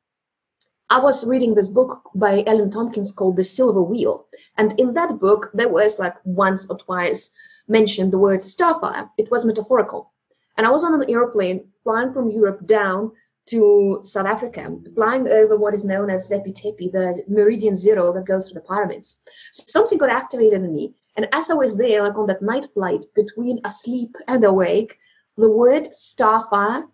I 0.89 0.99
was 0.99 1.25
reading 1.25 1.55
this 1.55 1.67
book 1.67 2.09
by 2.13 2.43
Ellen 2.45 2.69
Tompkins 2.69 3.11
called 3.11 3.37
The 3.37 3.43
Silver 3.43 3.81
Wheel. 3.81 4.27
And 4.57 4.79
in 4.79 4.93
that 4.93 5.19
book, 5.19 5.49
there 5.53 5.69
was 5.69 5.99
like 5.99 6.15
once 6.25 6.69
or 6.69 6.77
twice 6.77 7.29
mentioned 7.67 8.13
the 8.13 8.19
word 8.19 8.41
starfire. 8.41 9.09
It 9.17 9.31
was 9.31 9.45
metaphorical. 9.45 10.11
And 10.57 10.65
I 10.65 10.69
was 10.69 10.83
on 10.83 10.93
an 10.93 11.09
airplane 11.09 11.67
flying 11.83 12.13
from 12.13 12.29
Europe 12.29 12.65
down 12.67 13.11
to 13.47 13.99
South 14.03 14.25
Africa, 14.25 14.75
flying 14.95 15.27
over 15.27 15.55
what 15.55 15.73
is 15.73 15.85
known 15.85 16.09
as 16.09 16.29
Zepi 16.29 16.51
Tepi, 16.51 16.91
the 16.91 17.23
meridian 17.27 17.75
zero 17.75 18.11
that 18.13 18.25
goes 18.25 18.47
through 18.47 18.61
the 18.61 18.67
pyramids. 18.67 19.19
So 19.51 19.63
something 19.67 19.97
got 19.97 20.09
activated 20.09 20.63
in 20.63 20.73
me. 20.73 20.95
And 21.15 21.27
as 21.31 21.49
I 21.49 21.53
was 21.53 21.77
there, 21.77 22.01
like 22.01 22.17
on 22.17 22.27
that 22.27 22.41
night 22.41 22.67
flight 22.73 23.01
between 23.15 23.61
asleep 23.63 24.15
and 24.27 24.43
awake, 24.43 24.97
the 25.37 25.49
word 25.49 25.89
starfire, 25.91 26.87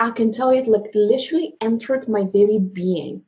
I 0.00 0.10
can 0.10 0.30
tell 0.30 0.52
you 0.52 0.60
it 0.60 0.68
like 0.68 0.90
literally 0.94 1.54
entered 1.60 2.08
my 2.08 2.26
very 2.26 2.58
being. 2.58 3.22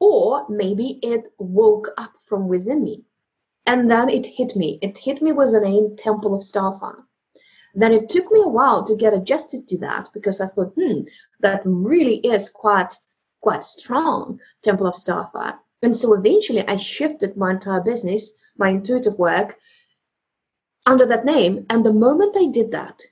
Or 0.00 0.46
maybe 0.48 0.98
it 1.02 1.28
woke 1.38 1.88
up 1.96 2.12
from 2.26 2.48
within 2.48 2.82
me. 2.82 3.04
And 3.66 3.88
then 3.88 4.08
it 4.08 4.26
hit 4.26 4.56
me. 4.56 4.80
It 4.82 4.98
hit 4.98 5.22
me 5.22 5.30
with 5.30 5.52
the 5.52 5.60
name 5.60 5.94
Temple 5.96 6.34
of 6.34 6.42
Starfire. 6.42 7.04
Then 7.74 7.92
it 7.92 8.08
took 8.08 8.30
me 8.30 8.40
a 8.42 8.48
while 8.48 8.84
to 8.84 8.96
get 8.96 9.14
adjusted 9.14 9.66
to 9.68 9.78
that 9.78 10.10
because 10.12 10.40
I 10.40 10.46
thought, 10.46 10.74
hmm, 10.74 11.02
that 11.40 11.62
really 11.64 12.16
is 12.18 12.50
quite 12.50 12.94
quite 13.40 13.64
strong 13.64 14.40
Temple 14.62 14.86
of 14.86 14.94
Starfire. 14.94 15.58
And 15.82 15.96
so 15.96 16.14
eventually 16.14 16.66
I 16.66 16.76
shifted 16.76 17.36
my 17.36 17.50
entire 17.50 17.80
business, 17.80 18.30
my 18.56 18.70
intuitive 18.70 19.18
work, 19.18 19.58
under 20.86 21.06
that 21.06 21.24
name. 21.24 21.66
And 21.68 21.84
the 21.84 21.92
moment 21.92 22.36
I 22.36 22.46
did 22.46 22.70
that, 22.70 23.02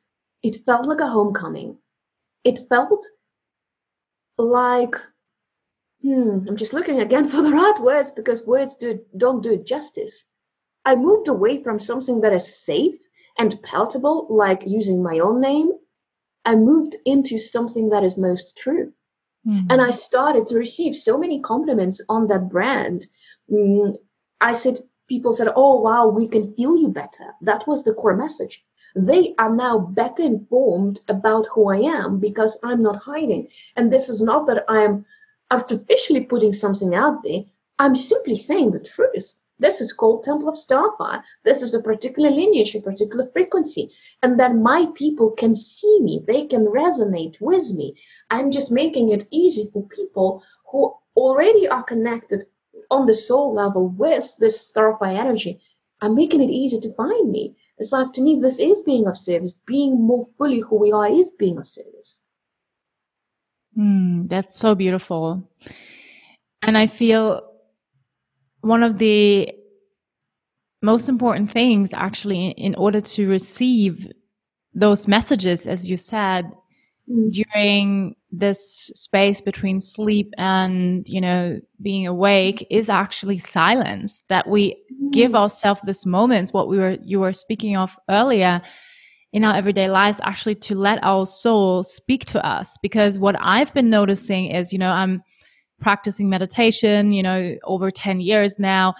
it 0.42 0.64
felt 0.64 0.86
like 0.86 1.00
a 1.00 1.08
homecoming. 1.08 1.78
It 2.44 2.68
felt 2.68 3.04
like, 4.38 4.94
hmm, 6.02 6.38
I'm 6.48 6.56
just 6.56 6.72
looking 6.72 7.00
again 7.00 7.28
for 7.30 7.42
the 7.42 7.50
right 7.52 7.78
words 7.80 8.10
because 8.10 8.46
words 8.46 8.76
do, 8.76 9.00
don't 9.16 9.42
do 9.42 9.52
it 9.52 9.66
justice. 9.66 10.24
I 10.84 10.94
moved 10.94 11.28
away 11.28 11.62
from 11.62 11.80
something 11.80 12.20
that 12.20 12.32
is 12.32 12.56
safe 12.56 12.98
and 13.38 13.62
palatable, 13.62 14.26
like 14.30 14.62
using 14.66 15.02
my 15.02 15.18
own 15.18 15.40
name, 15.40 15.72
I 16.44 16.54
moved 16.56 16.96
into 17.04 17.38
something 17.38 17.90
that 17.90 18.04
is 18.04 18.16
most 18.16 18.56
true. 18.56 18.92
Mm-hmm. 19.46 19.66
And 19.70 19.80
I 19.80 19.90
started 19.90 20.46
to 20.48 20.58
receive 20.58 20.94
so 20.94 21.18
many 21.18 21.40
compliments 21.40 22.00
on 22.08 22.26
that 22.28 22.48
brand. 22.48 23.06
Mm, 23.50 23.96
I 24.40 24.52
said, 24.52 24.78
people 25.08 25.32
said, 25.32 25.48
Oh, 25.56 25.80
wow, 25.80 26.08
we 26.08 26.28
can 26.28 26.54
feel 26.54 26.76
you 26.76 26.88
better. 26.88 27.34
That 27.42 27.66
was 27.66 27.82
the 27.82 27.94
core 27.94 28.16
message. 28.16 28.64
They 28.94 29.34
are 29.38 29.54
now 29.54 29.78
better 29.78 30.22
informed 30.22 31.00
about 31.08 31.46
who 31.52 31.68
I 31.68 31.78
am 31.78 32.18
because 32.18 32.58
I'm 32.64 32.82
not 32.82 32.96
hiding. 32.96 33.48
And 33.76 33.92
this 33.92 34.08
is 34.08 34.20
not 34.20 34.46
that 34.48 34.64
I'm 34.68 35.04
artificially 35.50 36.24
putting 36.24 36.52
something 36.52 36.94
out 36.94 37.22
there. 37.22 37.42
I'm 37.78 37.96
simply 37.96 38.36
saying 38.36 38.72
the 38.72 38.80
truth. 38.80 39.34
This 39.60 39.80
is 39.82 39.92
called 39.92 40.24
Temple 40.24 40.48
of 40.48 40.54
Starfire. 40.54 41.22
This 41.44 41.60
is 41.60 41.74
a 41.74 41.82
particular 41.82 42.30
lineage, 42.30 42.74
a 42.74 42.80
particular 42.80 43.30
frequency. 43.32 43.90
And 44.22 44.40
then 44.40 44.62
my 44.62 44.86
people 44.94 45.32
can 45.32 45.54
see 45.54 46.00
me, 46.00 46.24
they 46.26 46.46
can 46.46 46.66
resonate 46.66 47.36
with 47.40 47.70
me. 47.72 47.94
I'm 48.30 48.50
just 48.50 48.72
making 48.72 49.10
it 49.10 49.28
easy 49.30 49.68
for 49.72 49.86
people 49.88 50.42
who 50.70 50.94
already 51.14 51.68
are 51.68 51.82
connected 51.82 52.46
on 52.90 53.06
the 53.06 53.14
soul 53.14 53.54
level 53.54 53.88
with 53.90 54.34
this 54.38 54.72
Starfire 54.72 55.18
energy. 55.18 55.60
I'm 56.00 56.14
making 56.14 56.42
it 56.42 56.50
easy 56.50 56.80
to 56.80 56.94
find 56.94 57.30
me. 57.30 57.54
It's 57.76 57.92
like 57.92 58.12
to 58.14 58.22
me, 58.22 58.38
this 58.40 58.58
is 58.58 58.80
being 58.80 59.06
of 59.06 59.18
service. 59.18 59.54
Being 59.66 60.00
more 60.00 60.26
fully 60.38 60.60
who 60.60 60.76
we 60.76 60.92
are 60.92 61.10
is 61.10 61.30
being 61.32 61.58
of 61.58 61.66
service. 61.66 62.18
Mm, 63.78 64.28
that's 64.28 64.58
so 64.58 64.74
beautiful. 64.74 65.48
And 66.62 66.76
I 66.76 66.86
feel 66.86 67.49
one 68.62 68.82
of 68.82 68.98
the 68.98 69.52
most 70.82 71.08
important 71.08 71.50
things 71.50 71.92
actually 71.92 72.48
in 72.52 72.74
order 72.74 73.00
to 73.00 73.28
receive 73.28 74.10
those 74.72 75.08
messages 75.08 75.66
as 75.66 75.90
you 75.90 75.96
said 75.96 76.50
mm. 77.10 77.32
during 77.32 78.14
this 78.30 78.90
space 78.94 79.40
between 79.40 79.80
sleep 79.80 80.32
and 80.38 81.06
you 81.08 81.20
know 81.20 81.60
being 81.82 82.06
awake 82.06 82.66
is 82.70 82.88
actually 82.88 83.38
silence 83.38 84.22
that 84.28 84.48
we 84.48 84.76
mm. 84.92 85.12
give 85.12 85.34
ourselves 85.34 85.82
this 85.82 86.06
moment 86.06 86.50
what 86.50 86.68
we 86.68 86.78
were 86.78 86.96
you 87.02 87.20
were 87.20 87.32
speaking 87.32 87.76
of 87.76 87.98
earlier 88.08 88.60
in 89.32 89.44
our 89.44 89.54
everyday 89.54 89.88
lives 89.88 90.20
actually 90.22 90.54
to 90.54 90.74
let 90.74 91.02
our 91.02 91.26
soul 91.26 91.82
speak 91.82 92.24
to 92.24 92.44
us 92.46 92.78
because 92.80 93.18
what 93.18 93.36
i've 93.40 93.74
been 93.74 93.90
noticing 93.90 94.46
is 94.46 94.72
you 94.72 94.78
know 94.78 94.90
i'm 94.90 95.22
practicing 95.80 96.28
meditation, 96.28 97.12
you 97.12 97.22
know, 97.22 97.56
over 97.64 97.90
10 97.90 98.20
years 98.20 98.58
now. 98.58 98.94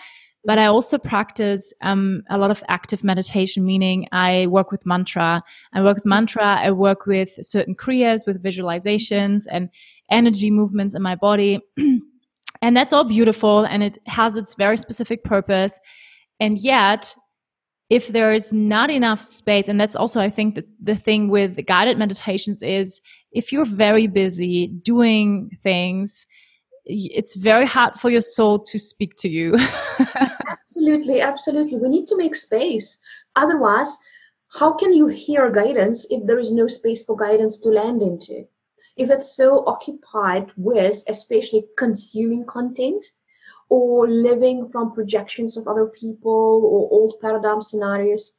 But 0.44 0.58
I 0.58 0.66
also 0.66 0.96
practice 0.96 1.74
um, 1.82 2.22
a 2.30 2.38
lot 2.38 2.50
of 2.50 2.62
active 2.68 3.04
meditation, 3.04 3.64
meaning 3.64 4.08
I 4.10 4.46
work 4.46 4.70
with 4.70 4.86
mantra. 4.86 5.42
I 5.74 5.82
work 5.82 5.96
with 5.96 6.06
mantra. 6.06 6.56
I 6.58 6.70
work 6.70 7.04
with 7.04 7.30
certain 7.42 7.74
kriyas, 7.74 8.26
with 8.26 8.42
visualizations 8.42 9.44
and 9.50 9.68
energy 10.10 10.50
movements 10.50 10.94
in 10.94 11.02
my 11.02 11.14
body. 11.14 11.60
and 12.62 12.76
that's 12.76 12.94
all 12.94 13.04
beautiful 13.04 13.64
and 13.64 13.82
it 13.82 13.98
has 14.06 14.36
its 14.36 14.54
very 14.54 14.78
specific 14.78 15.24
purpose. 15.24 15.78
And 16.40 16.58
yet, 16.58 17.14
if 17.90 18.08
there 18.08 18.32
is 18.32 18.52
not 18.52 18.88
enough 18.88 19.20
space, 19.20 19.68
and 19.68 19.80
that's 19.80 19.96
also, 19.96 20.20
I 20.20 20.30
think, 20.30 20.54
the, 20.54 20.64
the 20.80 20.94
thing 20.94 21.28
with 21.28 21.66
guided 21.66 21.98
meditations 21.98 22.62
is 22.62 23.00
if 23.32 23.52
you're 23.52 23.64
very 23.64 24.06
busy 24.06 24.68
doing 24.68 25.50
things, 25.60 26.26
it's 26.90 27.36
very 27.36 27.66
hard 27.66 27.94
for 27.98 28.10
your 28.10 28.20
soul 28.20 28.58
to 28.58 28.78
speak 28.78 29.16
to 29.16 29.28
you. 29.28 29.56
absolutely, 30.48 31.20
absolutely. 31.20 31.78
We 31.78 31.88
need 31.88 32.06
to 32.08 32.16
make 32.16 32.34
space. 32.34 32.98
Otherwise, 33.36 33.96
how 34.58 34.72
can 34.72 34.92
you 34.92 35.06
hear 35.06 35.50
guidance 35.50 36.06
if 36.10 36.26
there 36.26 36.38
is 36.38 36.52
no 36.52 36.66
space 36.66 37.02
for 37.02 37.16
guidance 37.16 37.58
to 37.58 37.68
land 37.68 38.02
into? 38.02 38.44
If 38.96 39.10
it's 39.10 39.36
so 39.36 39.64
occupied 39.66 40.50
with, 40.56 41.04
especially 41.08 41.66
consuming 41.76 42.44
content, 42.44 43.04
or 43.70 44.08
living 44.08 44.68
from 44.70 44.92
projections 44.92 45.56
of 45.56 45.66
other 45.66 45.86
people 45.86 46.62
or 46.64 46.88
old 46.90 47.14
paradigm 47.20 47.62
scenarios. 47.62 48.32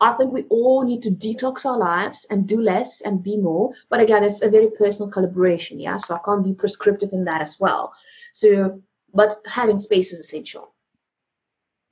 I 0.00 0.12
think 0.12 0.32
we 0.32 0.44
all 0.44 0.84
need 0.84 1.02
to 1.02 1.10
detox 1.10 1.66
our 1.66 1.76
lives 1.76 2.24
and 2.30 2.46
do 2.46 2.60
less 2.60 3.00
and 3.00 3.22
be 3.22 3.36
more. 3.36 3.72
But 3.90 4.00
again, 4.00 4.22
it's 4.22 4.42
a 4.42 4.50
very 4.50 4.70
personal 4.70 5.10
calibration, 5.10 5.82
yeah. 5.82 5.96
So 5.96 6.14
I 6.14 6.20
can't 6.24 6.44
be 6.44 6.54
prescriptive 6.54 7.10
in 7.12 7.24
that 7.24 7.42
as 7.42 7.58
well. 7.58 7.92
So, 8.32 8.80
but 9.12 9.36
having 9.46 9.78
space 9.78 10.12
is 10.12 10.20
essential. 10.20 10.74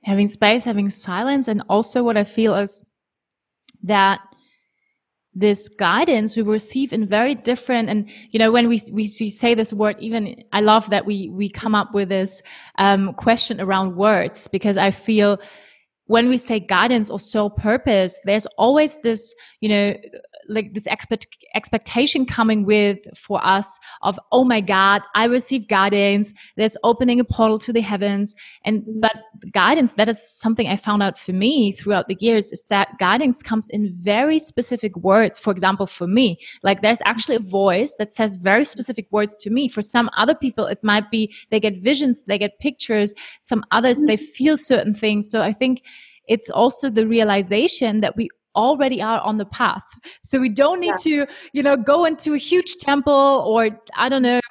Having 0.03 0.29
space, 0.29 0.63
having 0.63 0.89
silence, 0.89 1.49
and 1.49 1.63
also 1.67 2.01
what 2.01 2.15
I 2.15 2.23
feel 2.23 2.55
is 2.55 2.81
that 3.83 4.21
this 5.33 5.69
guidance 5.69 6.35
we 6.35 6.41
receive 6.41 6.91
in 6.91 7.05
very 7.05 7.35
different 7.35 7.89
and 7.89 8.09
you 8.31 8.39
know 8.39 8.51
when 8.51 8.67
we 8.67 8.81
we, 8.91 9.05
say 9.05 9.53
this 9.53 9.71
word 9.71 9.95
even 9.99 10.43
i 10.51 10.59
love 10.59 10.89
that 10.89 11.05
we 11.05 11.29
we 11.29 11.47
come 11.47 11.75
up 11.75 11.93
with 11.93 12.09
this 12.09 12.41
um, 12.79 13.13
question 13.13 13.61
around 13.61 13.95
words 13.95 14.47
because 14.47 14.77
i 14.77 14.89
feel 14.89 15.39
when 16.07 16.29
we 16.29 16.37
say 16.37 16.59
guidance 16.59 17.09
or 17.09 17.19
soul 17.19 17.49
purpose 17.49 18.19
there's 18.25 18.45
always 18.57 18.97
this 18.97 19.33
you 19.61 19.69
know 19.69 19.95
like 20.49 20.73
this 20.73 20.87
expect, 20.87 21.27
expectation 21.55 22.25
coming 22.25 22.65
with 22.65 22.99
for 23.17 23.45
us 23.45 23.79
of 24.01 24.19
oh 24.31 24.43
my 24.43 24.61
god 24.61 25.01
i 25.15 25.25
receive 25.25 25.67
guidance 25.67 26.33
that's 26.55 26.77
opening 26.83 27.19
a 27.19 27.23
portal 27.23 27.59
to 27.59 27.73
the 27.73 27.81
heavens. 27.81 28.35
And 28.65 28.83
but 28.99 29.15
guidance 29.51 29.93
that 29.93 30.09
is 30.09 30.21
something 30.21 30.67
i 30.67 30.75
found 30.75 31.03
out 31.03 31.17
for 31.17 31.33
me 31.33 31.71
throughout 31.71 32.07
the 32.07 32.17
years 32.19 32.51
is 32.51 32.63
that 32.69 32.97
guidance 32.99 33.41
comes 33.41 33.67
in 33.69 33.91
very 33.93 34.39
specific 34.39 34.95
words. 34.97 35.39
For 35.39 35.51
example 35.51 35.87
for 35.87 36.07
me 36.07 36.39
like 36.63 36.81
there's 36.81 37.01
actually 37.05 37.35
a 37.35 37.39
voice 37.39 37.95
that 37.99 38.13
says 38.13 38.35
very 38.35 38.65
specific 38.65 39.07
words 39.11 39.35
to 39.37 39.49
me. 39.49 39.67
For 39.67 39.81
some 39.81 40.09
other 40.17 40.35
people 40.35 40.65
it 40.65 40.83
might 40.83 41.09
be 41.11 41.33
they 41.49 41.59
get 41.59 41.81
visions 41.81 42.23
they 42.23 42.37
get 42.37 42.59
pictures. 42.59 43.13
Some 43.41 43.63
others 43.71 43.99
they 43.99 44.17
mm. 44.17 44.19
feel 44.19 44.57
certain 44.57 44.93
things. 44.93 45.29
So 45.29 45.41
i 45.41 45.53
think 45.53 45.83
it's 46.27 46.49
also 46.49 46.89
the 46.89 47.07
realization 47.07 48.01
that 48.01 48.15
we 48.15 48.29
already 48.57 49.01
are 49.01 49.21
on 49.21 49.37
the 49.37 49.45
path. 49.45 49.87
So 50.23 50.39
we 50.39 50.49
don't 50.49 50.81
need 50.81 50.95
yeah. 51.05 51.25
to, 51.25 51.27
you 51.53 51.63
know, 51.63 51.77
go 51.77 52.03
into 52.05 52.33
a 52.33 52.37
huge 52.37 52.75
temple 52.77 53.13
or 53.45 53.69
I 53.95 54.09
don't 54.09 54.23
know, 54.23 54.41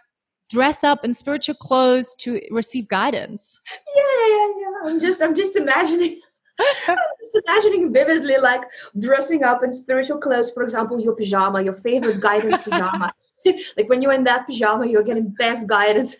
dress 0.48 0.84
up 0.84 1.04
in 1.04 1.12
spiritual 1.12 1.56
clothes 1.56 2.14
to 2.20 2.40
receive 2.50 2.88
guidance. 2.88 3.60
Yeah, 3.94 4.02
yeah, 4.28 4.46
yeah. 4.60 4.90
I'm 4.90 5.00
just 5.00 5.20
I'm 5.20 5.34
just 5.34 5.56
imagining 5.56 6.20
I'm 6.88 6.96
just 7.20 7.38
imagining 7.46 7.92
vividly 7.92 8.36
like 8.38 8.62
dressing 8.98 9.42
up 9.44 9.62
in 9.62 9.72
spiritual 9.72 10.18
clothes, 10.18 10.50
for 10.50 10.62
example, 10.62 10.98
your 10.98 11.14
pajama, 11.14 11.62
your 11.62 11.74
favorite 11.74 12.20
guidance 12.20 12.62
pajama. 12.62 13.12
like 13.76 13.88
when 13.88 14.02
you're 14.02 14.12
in 14.12 14.24
that 14.24 14.46
pajama, 14.46 14.86
you're 14.86 15.02
getting 15.02 15.28
best 15.28 15.66
guidance. 15.66 16.16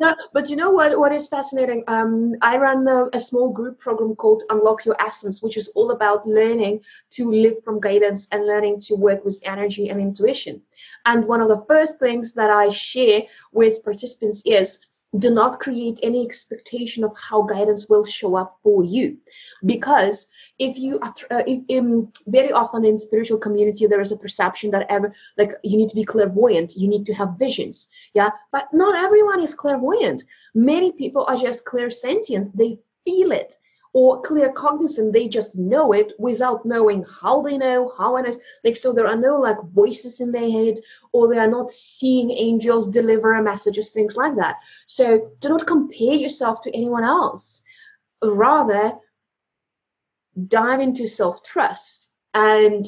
no, 0.00 0.14
but 0.32 0.48
you 0.48 0.56
know 0.56 0.70
what? 0.70 0.98
What 0.98 1.12
is 1.12 1.28
fascinating? 1.28 1.84
Um, 1.88 2.34
I 2.42 2.56
run 2.56 2.86
a, 2.86 3.08
a, 3.12 3.20
small 3.20 3.50
group 3.50 3.78
program 3.78 4.14
called 4.14 4.42
Unlock 4.50 4.84
Your 4.84 5.00
Essence, 5.00 5.42
which 5.42 5.56
is 5.56 5.68
all 5.74 5.90
about 5.90 6.26
learning 6.26 6.80
to 7.10 7.30
live 7.30 7.62
from 7.64 7.80
guidance 7.80 8.28
and 8.32 8.46
learning 8.46 8.80
to 8.82 8.94
work 8.94 9.24
with 9.24 9.40
energy 9.44 9.88
and 9.88 10.00
intuition. 10.00 10.62
And 11.04 11.26
one 11.26 11.40
of 11.40 11.48
the 11.48 11.64
first 11.68 11.98
things 11.98 12.32
that 12.34 12.50
I 12.50 12.70
share 12.70 13.22
with 13.52 13.84
participants 13.84 14.42
is 14.44 14.78
do 15.18 15.30
not 15.30 15.60
create 15.60 15.98
any 16.02 16.24
expectation 16.24 17.04
of 17.04 17.12
how 17.16 17.42
guidance 17.42 17.88
will 17.88 18.04
show 18.04 18.36
up 18.36 18.58
for 18.62 18.84
you. 18.84 19.16
Because 19.64 20.26
if 20.58 20.78
you 20.78 20.98
uh, 21.00 21.42
if, 21.46 21.78
um, 21.78 22.12
very 22.26 22.52
often 22.52 22.84
in 22.84 22.98
spiritual 22.98 23.38
community 23.38 23.86
there 23.86 24.00
is 24.00 24.12
a 24.12 24.16
perception 24.16 24.70
that 24.70 24.86
ever 24.88 25.14
like 25.36 25.52
you 25.62 25.76
need 25.76 25.88
to 25.88 25.94
be 25.94 26.04
clairvoyant 26.04 26.76
you 26.76 26.88
need 26.88 27.06
to 27.06 27.14
have 27.14 27.38
visions 27.38 27.88
yeah? 28.14 28.30
But 28.52 28.68
not 28.72 28.96
everyone 28.96 29.42
is 29.42 29.54
clairvoyant. 29.54 30.24
Many 30.54 30.92
people 30.92 31.24
are 31.28 31.36
just 31.36 31.64
clairsentient 31.64 32.52
they 32.54 32.78
feel 33.04 33.32
it 33.32 33.56
or 33.98 34.20
claircognizant 34.20 35.10
they 35.10 35.26
just 35.26 35.56
know 35.56 35.92
it 35.94 36.12
without 36.18 36.66
knowing 36.66 37.02
how 37.18 37.40
they 37.40 37.56
know 37.56 37.90
how 37.96 38.16
and 38.16 38.38
like 38.62 38.76
so 38.76 38.92
there 38.92 39.06
are 39.06 39.16
no 39.16 39.40
like 39.40 39.56
voices 39.72 40.20
in 40.20 40.30
their 40.30 40.50
head 40.50 40.74
or 41.12 41.28
they 41.28 41.38
are 41.38 41.50
not 41.50 41.70
seeing 41.70 42.30
angels 42.30 42.88
deliver 42.88 43.32
a 43.32 43.42
messages 43.42 43.94
things 43.94 44.14
like 44.14 44.36
that. 44.36 44.56
So 44.84 45.30
do 45.40 45.48
not 45.48 45.66
compare 45.66 46.12
yourself 46.12 46.60
to 46.62 46.76
anyone 46.76 47.04
else. 47.04 47.62
Rather 48.22 48.92
dive 50.48 50.80
into 50.80 51.06
self-trust 51.06 52.08
and 52.34 52.84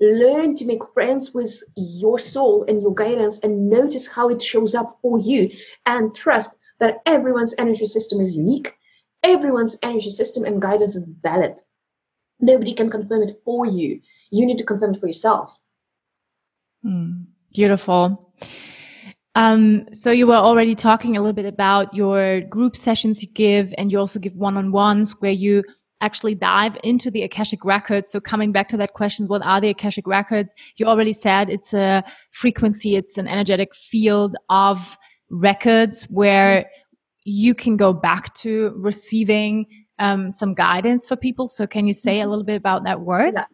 learn 0.00 0.56
to 0.56 0.64
make 0.64 0.92
friends 0.92 1.34
with 1.34 1.52
your 1.76 2.18
soul 2.18 2.64
and 2.66 2.82
your 2.82 2.94
guidance 2.94 3.38
and 3.44 3.70
notice 3.70 4.08
how 4.08 4.28
it 4.30 4.42
shows 4.42 4.74
up 4.74 4.98
for 5.00 5.20
you. 5.20 5.50
And 5.86 6.12
trust 6.16 6.56
that 6.80 6.96
everyone's 7.06 7.54
energy 7.58 7.86
system 7.86 8.20
is 8.20 8.34
unique 8.34 8.74
everyone's 9.26 9.76
energy 9.82 10.10
system 10.10 10.44
and 10.44 10.62
guidance 10.62 10.96
is 10.96 11.08
valid. 11.22 11.60
Nobody 12.40 12.72
can 12.72 12.90
confirm 12.90 13.22
it 13.22 13.40
for 13.44 13.66
you. 13.66 14.00
You 14.30 14.46
need 14.46 14.58
to 14.58 14.64
confirm 14.64 14.94
it 14.94 15.00
for 15.00 15.06
yourself. 15.06 15.58
Mm, 16.84 17.26
beautiful. 17.52 18.32
Um, 19.34 19.86
so 19.92 20.10
you 20.10 20.26
were 20.26 20.34
already 20.34 20.74
talking 20.74 21.16
a 21.16 21.20
little 21.20 21.34
bit 21.34 21.46
about 21.46 21.92
your 21.94 22.40
group 22.42 22.76
sessions 22.76 23.22
you 23.22 23.28
give, 23.28 23.74
and 23.76 23.92
you 23.92 23.98
also 23.98 24.18
give 24.18 24.38
one-on-ones 24.38 25.20
where 25.20 25.32
you 25.32 25.62
actually 26.00 26.34
dive 26.34 26.78
into 26.84 27.10
the 27.10 27.22
Akashic 27.22 27.64
records. 27.64 28.10
So 28.10 28.20
coming 28.20 28.52
back 28.52 28.68
to 28.68 28.76
that 28.78 28.92
question, 28.92 29.26
what 29.26 29.44
are 29.44 29.60
the 29.60 29.70
Akashic 29.70 30.06
records? 30.06 30.54
You 30.76 30.86
already 30.86 31.12
said 31.12 31.50
it's 31.50 31.74
a 31.74 32.04
frequency, 32.30 32.96
it's 32.96 33.18
an 33.18 33.26
energetic 33.26 33.74
field 33.74 34.36
of 34.48 34.96
records 35.30 36.04
where 36.04 36.68
you 37.26 37.54
can 37.54 37.76
go 37.76 37.92
back 37.92 38.32
to 38.34 38.72
receiving 38.76 39.66
um, 39.98 40.30
some 40.30 40.54
guidance 40.54 41.06
for 41.06 41.16
people. 41.16 41.48
So, 41.48 41.66
can 41.66 41.86
you 41.86 41.92
say 41.92 42.18
a 42.18 42.22
mm-hmm. 42.22 42.30
little 42.30 42.44
bit 42.44 42.56
about 42.56 42.84
that 42.84 43.00
word? 43.00 43.34
Yeah. 43.34 43.46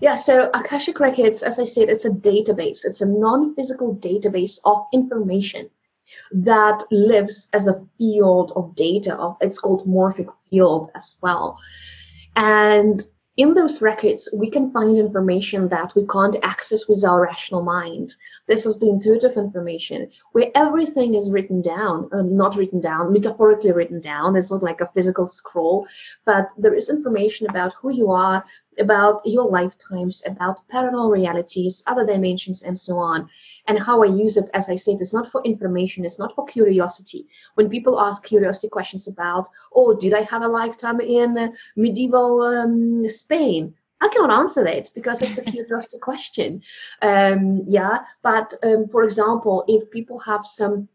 Yeah, 0.00 0.14
so 0.14 0.50
Akashic 0.54 0.98
Records, 0.98 1.42
as 1.42 1.58
I 1.58 1.66
said, 1.66 1.90
it's 1.90 2.06
a 2.06 2.10
database. 2.10 2.86
It's 2.86 3.02
a 3.02 3.06
non 3.06 3.54
physical 3.54 3.94
database 3.96 4.58
of 4.64 4.86
information 4.94 5.68
that 6.32 6.82
lives 6.90 7.48
as 7.52 7.66
a 7.66 7.84
field 7.98 8.52
of 8.56 8.74
data. 8.76 9.34
It's 9.42 9.58
called 9.58 9.86
morphic 9.86 10.32
field 10.48 10.90
as 10.94 11.16
well. 11.20 11.58
And 12.34 13.06
in 13.40 13.54
those 13.54 13.80
records, 13.80 14.28
we 14.34 14.50
can 14.50 14.70
find 14.70 14.98
information 14.98 15.66
that 15.70 15.94
we 15.96 16.06
can't 16.06 16.36
access 16.42 16.86
with 16.86 17.02
our 17.06 17.22
rational 17.22 17.62
mind. 17.62 18.14
This 18.46 18.66
is 18.66 18.78
the 18.78 18.90
intuitive 18.90 19.38
information 19.38 20.10
where 20.32 20.50
everything 20.54 21.14
is 21.14 21.30
written 21.30 21.62
down, 21.62 22.10
uh, 22.12 22.20
not 22.20 22.56
written 22.56 22.82
down, 22.82 23.14
metaphorically 23.14 23.72
written 23.72 23.98
down. 23.98 24.36
It's 24.36 24.50
not 24.50 24.62
like 24.62 24.82
a 24.82 24.88
physical 24.88 25.26
scroll, 25.26 25.88
but 26.26 26.50
there 26.58 26.74
is 26.74 26.90
information 26.90 27.46
about 27.48 27.72
who 27.80 27.90
you 27.90 28.10
are, 28.10 28.44
about 28.78 29.20
your 29.24 29.48
lifetimes, 29.50 30.22
about 30.26 30.66
parallel 30.68 31.10
realities, 31.10 31.82
other 31.86 32.06
dimensions, 32.06 32.62
and 32.62 32.78
so 32.78 32.96
on 32.96 33.28
and 33.70 33.78
how 33.78 34.02
I 34.02 34.06
use 34.06 34.36
it, 34.36 34.50
as 34.52 34.68
I 34.68 34.74
said, 34.74 35.00
it's 35.00 35.14
not 35.14 35.30
for 35.30 35.42
information, 35.44 36.04
it's 36.04 36.18
not 36.18 36.34
for 36.34 36.44
curiosity. 36.44 37.26
When 37.54 37.68
people 37.68 38.00
ask 38.00 38.24
curiosity 38.24 38.68
questions 38.68 39.06
about, 39.06 39.48
oh, 39.74 39.94
did 39.94 40.12
I 40.12 40.22
have 40.22 40.42
a 40.42 40.48
lifetime 40.48 41.00
in 41.00 41.54
medieval 41.76 42.42
um, 42.42 43.08
Spain? 43.08 43.72
I 44.00 44.08
cannot 44.08 44.32
answer 44.32 44.64
that 44.64 44.90
because 44.94 45.22
it's 45.22 45.38
a 45.38 45.42
curiosity 45.54 45.98
question. 46.00 46.62
Um, 47.02 47.62
yeah, 47.68 47.98
but 48.22 48.54
um, 48.64 48.88
for 48.88 49.04
example, 49.04 49.64
if 49.68 49.88
people 49.90 50.18
have 50.18 50.44
some 50.44 50.88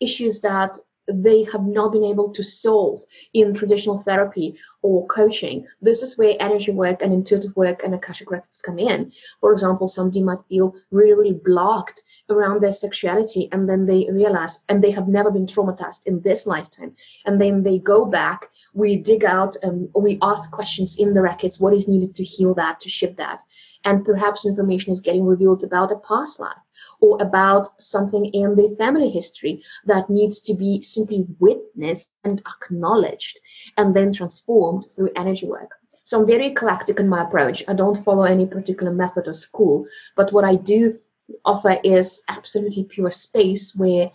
issues 0.00 0.40
that 0.40 0.78
they 1.08 1.44
have 1.44 1.64
not 1.66 1.92
been 1.92 2.04
able 2.04 2.30
to 2.30 2.42
solve 2.42 3.02
in 3.32 3.54
traditional 3.54 3.96
therapy 3.96 4.56
or 4.82 5.06
coaching. 5.06 5.66
This 5.80 6.02
is 6.02 6.18
where 6.18 6.36
energy 6.40 6.70
work 6.70 7.02
and 7.02 7.12
intuitive 7.12 7.56
work 7.56 7.82
and 7.82 7.94
Akashic 7.94 8.30
records 8.30 8.60
come 8.60 8.78
in. 8.78 9.12
For 9.40 9.52
example, 9.52 9.88
somebody 9.88 10.22
might 10.22 10.44
feel 10.48 10.74
really, 10.90 11.14
really 11.14 11.40
blocked 11.44 12.02
around 12.30 12.60
their 12.60 12.72
sexuality 12.72 13.48
and 13.52 13.68
then 13.68 13.86
they 13.86 14.06
realize 14.10 14.60
and 14.68 14.84
they 14.84 14.90
have 14.90 15.08
never 15.08 15.30
been 15.30 15.46
traumatized 15.46 16.06
in 16.06 16.20
this 16.20 16.46
lifetime. 16.46 16.94
And 17.24 17.40
then 17.40 17.62
they 17.62 17.78
go 17.78 18.04
back, 18.04 18.50
we 18.74 18.96
dig 18.96 19.24
out, 19.24 19.56
and 19.62 19.88
we 19.94 20.18
ask 20.22 20.50
questions 20.50 20.96
in 20.98 21.14
the 21.14 21.22
records 21.22 21.58
what 21.58 21.74
is 21.74 21.88
needed 21.88 22.14
to 22.16 22.24
heal 22.24 22.54
that, 22.54 22.80
to 22.80 22.88
shift 22.90 23.16
that. 23.16 23.40
And 23.84 24.04
perhaps 24.04 24.46
information 24.46 24.92
is 24.92 25.00
getting 25.00 25.24
revealed 25.24 25.64
about 25.64 25.92
a 25.92 25.96
past 25.96 26.40
life 26.40 26.56
or 27.00 27.20
about 27.20 27.80
something 27.80 28.24
in 28.26 28.56
the 28.56 28.74
family 28.78 29.10
history 29.10 29.62
that 29.86 30.10
needs 30.10 30.40
to 30.40 30.54
be 30.54 30.82
simply 30.82 31.26
witnessed 31.38 32.12
and 32.24 32.42
acknowledged 32.46 33.38
and 33.76 33.94
then 33.94 34.12
transformed 34.12 34.86
through 34.90 35.10
energy 35.16 35.46
work. 35.46 35.70
So 36.04 36.20
I'm 36.20 36.26
very 36.26 36.46
eclectic 36.48 36.98
in 36.98 37.08
my 37.08 37.22
approach. 37.22 37.62
I 37.68 37.74
don't 37.74 38.02
follow 38.02 38.24
any 38.24 38.46
particular 38.46 38.92
method 38.92 39.28
or 39.28 39.34
school, 39.34 39.86
but 40.16 40.32
what 40.32 40.44
I 40.44 40.56
do 40.56 40.98
offer 41.44 41.78
is 41.84 42.22
absolutely 42.28 42.84
pure 42.84 43.10
space 43.10 43.74
where 43.74 44.10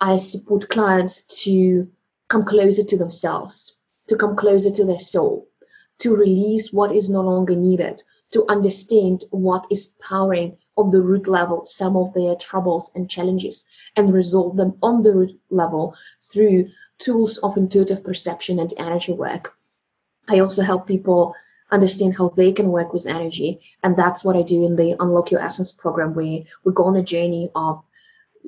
I 0.00 0.18
support 0.18 0.68
clients 0.68 1.22
to 1.44 1.90
come 2.28 2.44
closer 2.44 2.84
to 2.84 2.96
themselves, 2.98 3.76
to 4.08 4.16
come 4.16 4.36
closer 4.36 4.70
to 4.70 4.84
their 4.84 4.98
soul, 4.98 5.48
to 6.00 6.14
release 6.14 6.72
what 6.72 6.94
is 6.94 7.08
no 7.08 7.22
longer 7.22 7.56
needed, 7.56 8.02
to 8.32 8.44
understand 8.48 9.24
what 9.30 9.66
is 9.70 9.86
powering 10.00 10.56
on 10.78 10.90
the 10.90 11.02
root 11.02 11.26
level 11.26 11.66
some 11.66 11.96
of 11.96 12.14
their 12.14 12.34
troubles 12.36 12.90
and 12.94 13.10
challenges 13.10 13.66
and 13.96 14.14
resolve 14.14 14.56
them 14.56 14.74
on 14.82 15.02
the 15.02 15.12
root 15.12 15.38
level 15.50 15.94
through 16.22 16.68
tools 16.98 17.36
of 17.38 17.56
intuitive 17.56 18.02
perception 18.02 18.58
and 18.58 18.72
energy 18.78 19.12
work. 19.12 19.54
I 20.28 20.38
also 20.40 20.62
help 20.62 20.86
people 20.86 21.34
understand 21.70 22.16
how 22.16 22.30
they 22.30 22.52
can 22.52 22.68
work 22.68 22.92
with 22.92 23.06
energy. 23.06 23.60
And 23.82 23.96
that's 23.96 24.24
what 24.24 24.36
I 24.36 24.42
do 24.42 24.64
in 24.64 24.76
the 24.76 24.96
Unlock 25.00 25.30
Your 25.30 25.40
Essence 25.40 25.72
program, 25.72 26.14
where 26.14 26.42
we 26.64 26.72
go 26.72 26.84
on 26.84 26.96
a 26.96 27.02
journey 27.02 27.50
of 27.54 27.82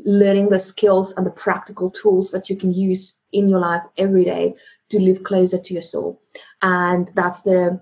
learning 0.05 0.49
the 0.49 0.59
skills 0.59 1.15
and 1.17 1.27
the 1.27 1.31
practical 1.31 1.91
tools 1.91 2.31
that 2.31 2.49
you 2.49 2.57
can 2.57 2.73
use 2.73 3.19
in 3.33 3.49
your 3.49 3.61
life 3.61 3.83
every 3.99 4.25
day 4.25 4.55
to 4.89 4.99
live 4.99 5.23
closer 5.23 5.59
to 5.59 5.73
your 5.73 5.83
soul. 5.83 6.21
And 6.63 7.11
that's 7.15 7.41
the 7.41 7.81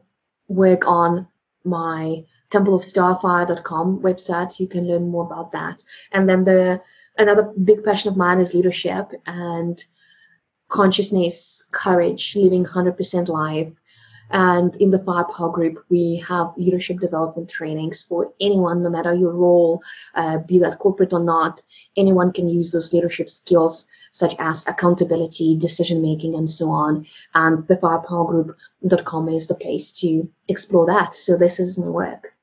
work 0.48 0.86
on 0.86 1.28
my 1.64 2.24
templeofstarfire.com 2.50 4.00
website. 4.00 4.58
You 4.58 4.68
can 4.68 4.86
learn 4.86 5.10
more 5.10 5.24
about 5.24 5.52
that. 5.52 5.82
And 6.12 6.28
then 6.28 6.44
the 6.44 6.80
another 7.18 7.52
big 7.64 7.84
passion 7.84 8.10
of 8.10 8.16
mine 8.16 8.40
is 8.40 8.54
leadership 8.54 9.10
and 9.26 9.84
consciousness, 10.68 11.64
courage, 11.72 12.36
living 12.36 12.64
100% 12.64 13.28
life. 13.28 13.72
And 14.30 14.76
in 14.76 14.90
the 14.90 15.02
Firepower 15.04 15.50
Group, 15.50 15.84
we 15.88 16.16
have 16.28 16.52
leadership 16.58 17.00
development 17.00 17.48
trainings 17.48 18.02
for 18.02 18.30
anyone, 18.40 18.82
no 18.82 18.90
matter 18.90 19.14
your 19.14 19.32
role, 19.32 19.82
uh, 20.16 20.38
be 20.38 20.58
that 20.58 20.78
corporate 20.78 21.14
or 21.14 21.20
not. 21.20 21.62
Anyone 21.96 22.32
can 22.32 22.46
use 22.46 22.70
those 22.70 22.92
leadership 22.92 23.30
skills, 23.30 23.86
such 24.12 24.34
as 24.38 24.66
accountability, 24.68 25.56
decision 25.56 26.02
making, 26.02 26.34
and 26.34 26.48
so 26.48 26.68
on. 26.68 27.06
And 27.34 27.66
the 27.68 27.78
firepowergroup.com 27.78 29.28
is 29.30 29.46
the 29.46 29.54
place 29.54 29.90
to 29.92 30.28
explore 30.48 30.84
that. 30.86 31.14
So, 31.14 31.38
this 31.38 31.58
is 31.58 31.78
my 31.78 31.88
work. 31.88 32.34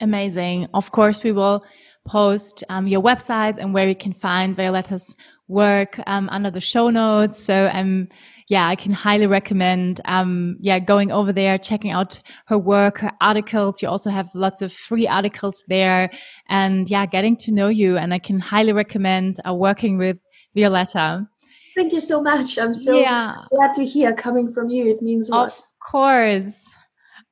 Amazing. 0.00 0.66
Of 0.74 0.92
course, 0.92 1.22
we 1.22 1.32
will 1.32 1.64
post 2.06 2.62
um, 2.68 2.86
your 2.86 3.02
website 3.02 3.58
and 3.58 3.74
where 3.74 3.88
you 3.88 3.96
can 3.96 4.12
find 4.12 4.56
Violetta's 4.56 5.14
work 5.48 5.98
um, 6.06 6.28
under 6.30 6.50
the 6.50 6.60
show 6.60 6.90
notes. 6.90 7.42
So 7.42 7.70
um, 7.72 8.08
yeah, 8.48 8.68
I 8.68 8.76
can 8.76 8.92
highly 8.92 9.26
recommend 9.26 10.00
um, 10.04 10.56
yeah 10.60 10.78
going 10.78 11.10
over 11.10 11.32
there, 11.32 11.58
checking 11.58 11.90
out 11.90 12.18
her 12.46 12.58
work, 12.58 12.98
her 12.98 13.12
articles. 13.20 13.82
You 13.82 13.88
also 13.88 14.10
have 14.10 14.28
lots 14.34 14.62
of 14.62 14.72
free 14.72 15.06
articles 15.06 15.64
there, 15.68 16.10
and 16.48 16.88
yeah, 16.88 17.06
getting 17.06 17.36
to 17.38 17.52
know 17.52 17.68
you. 17.68 17.96
And 17.96 18.14
I 18.14 18.18
can 18.18 18.38
highly 18.38 18.72
recommend 18.72 19.36
uh, 19.48 19.54
working 19.54 19.98
with 19.98 20.16
Violetta. 20.54 21.26
Thank 21.74 21.92
you 21.92 22.00
so 22.00 22.22
much. 22.22 22.56
I'm 22.58 22.74
so 22.74 22.98
yeah. 22.98 23.34
glad 23.50 23.74
to 23.74 23.84
hear 23.84 24.14
coming 24.14 24.52
from 24.52 24.70
you. 24.70 24.86
It 24.86 25.02
means 25.02 25.28
a 25.28 25.32
lot. 25.32 25.48
Of 25.48 25.62
course. 25.80 26.72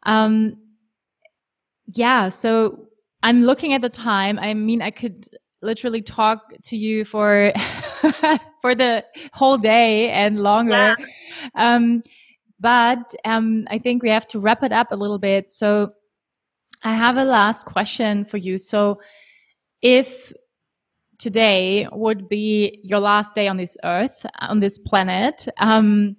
Um, 0.03 0.57
yeah. 1.95 2.29
So 2.29 2.89
I'm 3.23 3.43
looking 3.43 3.73
at 3.73 3.83
the 3.83 3.89
time. 3.89 4.39
I 4.39 4.55
mean, 4.55 4.83
I 4.83 4.91
could 4.91 5.27
literally 5.63 6.03
talk 6.03 6.53
to 6.65 6.77
you 6.77 7.05
for 7.05 7.53
for 8.61 8.75
the 8.75 9.05
whole 9.33 9.57
day 9.57 10.11
and 10.11 10.43
longer. 10.43 10.97
Yeah. 10.99 11.07
Um, 11.55 12.03
but 12.61 13.15
um, 13.25 13.67
I 13.71 13.79
think 13.79 14.03
we 14.03 14.11
have 14.11 14.27
to 14.29 14.39
wrap 14.39 14.63
it 14.63 14.73
up 14.73 14.93
a 14.93 14.97
little 14.97 15.19
bit. 15.19 15.51
So 15.51 15.93
I 16.83 16.95
have 16.95 17.17
a 17.17 17.25
last 17.25 17.67
question 17.67 18.25
for 18.25 18.37
you. 18.37 18.59
So 18.59 19.01
if 19.83 20.33
today 21.19 21.89
would 21.93 22.29
be 22.29 22.81
your 22.83 23.01
last 23.01 23.35
day 23.35 23.49
on 23.49 23.57
this 23.57 23.77
earth, 23.85 24.27
on 24.41 24.61
this 24.61 24.79
planet, 24.79 25.49
um, 25.59 26.17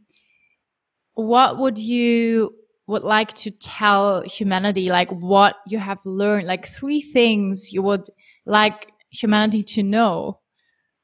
what 1.13 1.59
would 1.59 1.77
you 1.77 2.53
would 2.87 3.03
like 3.03 3.33
to 3.33 3.51
tell 3.51 4.21
humanity? 4.21 4.89
Like 4.89 5.09
what 5.09 5.55
you 5.67 5.79
have 5.79 5.99
learned, 6.05 6.47
like 6.47 6.67
three 6.67 7.01
things 7.01 7.73
you 7.73 7.81
would 7.81 8.07
like 8.45 8.91
humanity 9.09 9.63
to 9.63 9.83
know? 9.83 10.39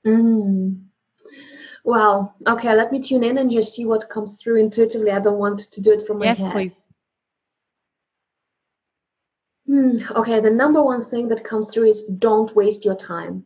Mm. 0.06 0.84
Well, 1.84 2.36
okay, 2.48 2.76
let 2.76 2.92
me 2.92 3.02
tune 3.02 3.24
in 3.24 3.40
and 3.40 3.50
just 3.50 3.74
see 3.74 3.86
what 3.86 4.10
comes 4.10 4.42
through 4.42 4.58
intuitively. 4.58 5.12
I 5.12 5.20
don't 5.20 5.40
want 5.40 5.60
to 5.60 5.82
do 5.82 5.92
it 5.92 6.06
from 6.06 6.20
my 6.20 6.26
yes, 6.26 6.38
head. 6.38 6.46
Yes, 6.46 6.54
please. 6.54 6.90
Hmm, 9.68 9.98
okay, 10.18 10.40
the 10.40 10.52
number 10.52 10.82
one 10.84 11.04
thing 11.04 11.28
that 11.30 11.44
comes 11.44 11.74
through 11.74 11.86
is 11.86 12.04
don't 12.04 12.56
waste 12.56 12.86
your 12.86 12.96
time. 12.96 13.46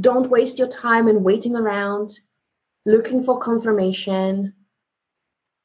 Don't 0.00 0.30
waste 0.30 0.58
your 0.58 0.68
time 0.68 1.08
in 1.08 1.22
waiting 1.22 1.56
around, 1.56 2.20
looking 2.86 3.24
for 3.24 3.38
confirmation. 3.38 4.54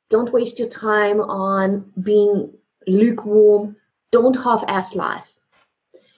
Don't 0.10 0.32
waste 0.32 0.60
your 0.60 0.68
time 0.68 1.20
on 1.20 1.92
being 2.02 2.54
lukewarm. 2.88 3.76
Don't 4.12 4.36
half 4.36 4.64
ass 4.68 4.96
life. 4.96 5.34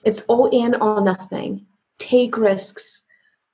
It's 0.04 0.20
all 0.22 0.46
in 0.50 0.74
or 0.74 1.00
nothing. 1.00 1.66
Take 1.98 2.36
risks. 2.36 3.02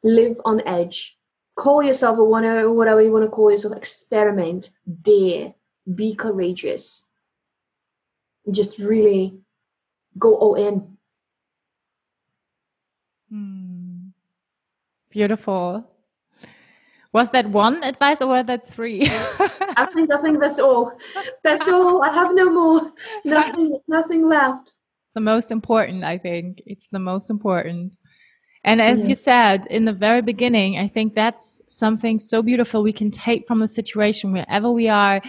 Live 0.02 0.36
on 0.44 0.60
edge. 0.66 1.16
Call 1.56 1.82
yourself 1.82 2.18
a 2.18 2.24
whatever 2.24 3.00
you 3.00 3.12
want 3.12 3.24
to 3.24 3.30
call 3.30 3.50
yourself. 3.50 3.76
Experiment. 3.76 4.70
Dare. 5.02 5.54
Be 5.94 6.14
courageous. 6.14 7.04
Just 8.50 8.78
really 8.78 9.38
go 10.18 10.36
all 10.36 10.56
in. 10.56 10.96
Hmm. 13.30 14.08
Beautiful. 15.10 15.93
Was 17.14 17.30
that 17.30 17.48
one 17.48 17.82
advice 17.82 18.20
or 18.20 18.28
were 18.28 18.42
that 18.42 18.66
three? 18.66 19.02
I 19.06 19.86
think 19.94 20.12
I 20.12 20.20
think 20.20 20.40
that's 20.40 20.58
all. 20.58 20.98
That's 21.42 21.68
all. 21.68 22.02
I 22.02 22.12
have 22.12 22.34
no 22.34 22.50
more. 22.50 22.92
Nothing 23.24 23.78
nothing 23.88 24.28
left 24.28 24.74
the 25.14 25.20
most 25.20 25.50
important, 25.50 26.04
I 26.04 26.18
think. 26.18 26.60
It's 26.66 26.88
the 26.88 26.98
most 26.98 27.30
important. 27.30 27.96
And 28.64 28.80
as 28.80 29.02
yeah. 29.02 29.08
you 29.08 29.14
said 29.14 29.66
in 29.66 29.84
the 29.84 29.92
very 29.92 30.22
beginning, 30.22 30.78
I 30.78 30.88
think 30.88 31.14
that's 31.14 31.62
something 31.68 32.18
so 32.18 32.42
beautiful 32.42 32.82
we 32.82 32.92
can 32.92 33.10
take 33.10 33.46
from 33.46 33.60
the 33.60 33.68
situation 33.68 34.32
wherever 34.32 34.70
we 34.70 34.88
are, 34.88 35.22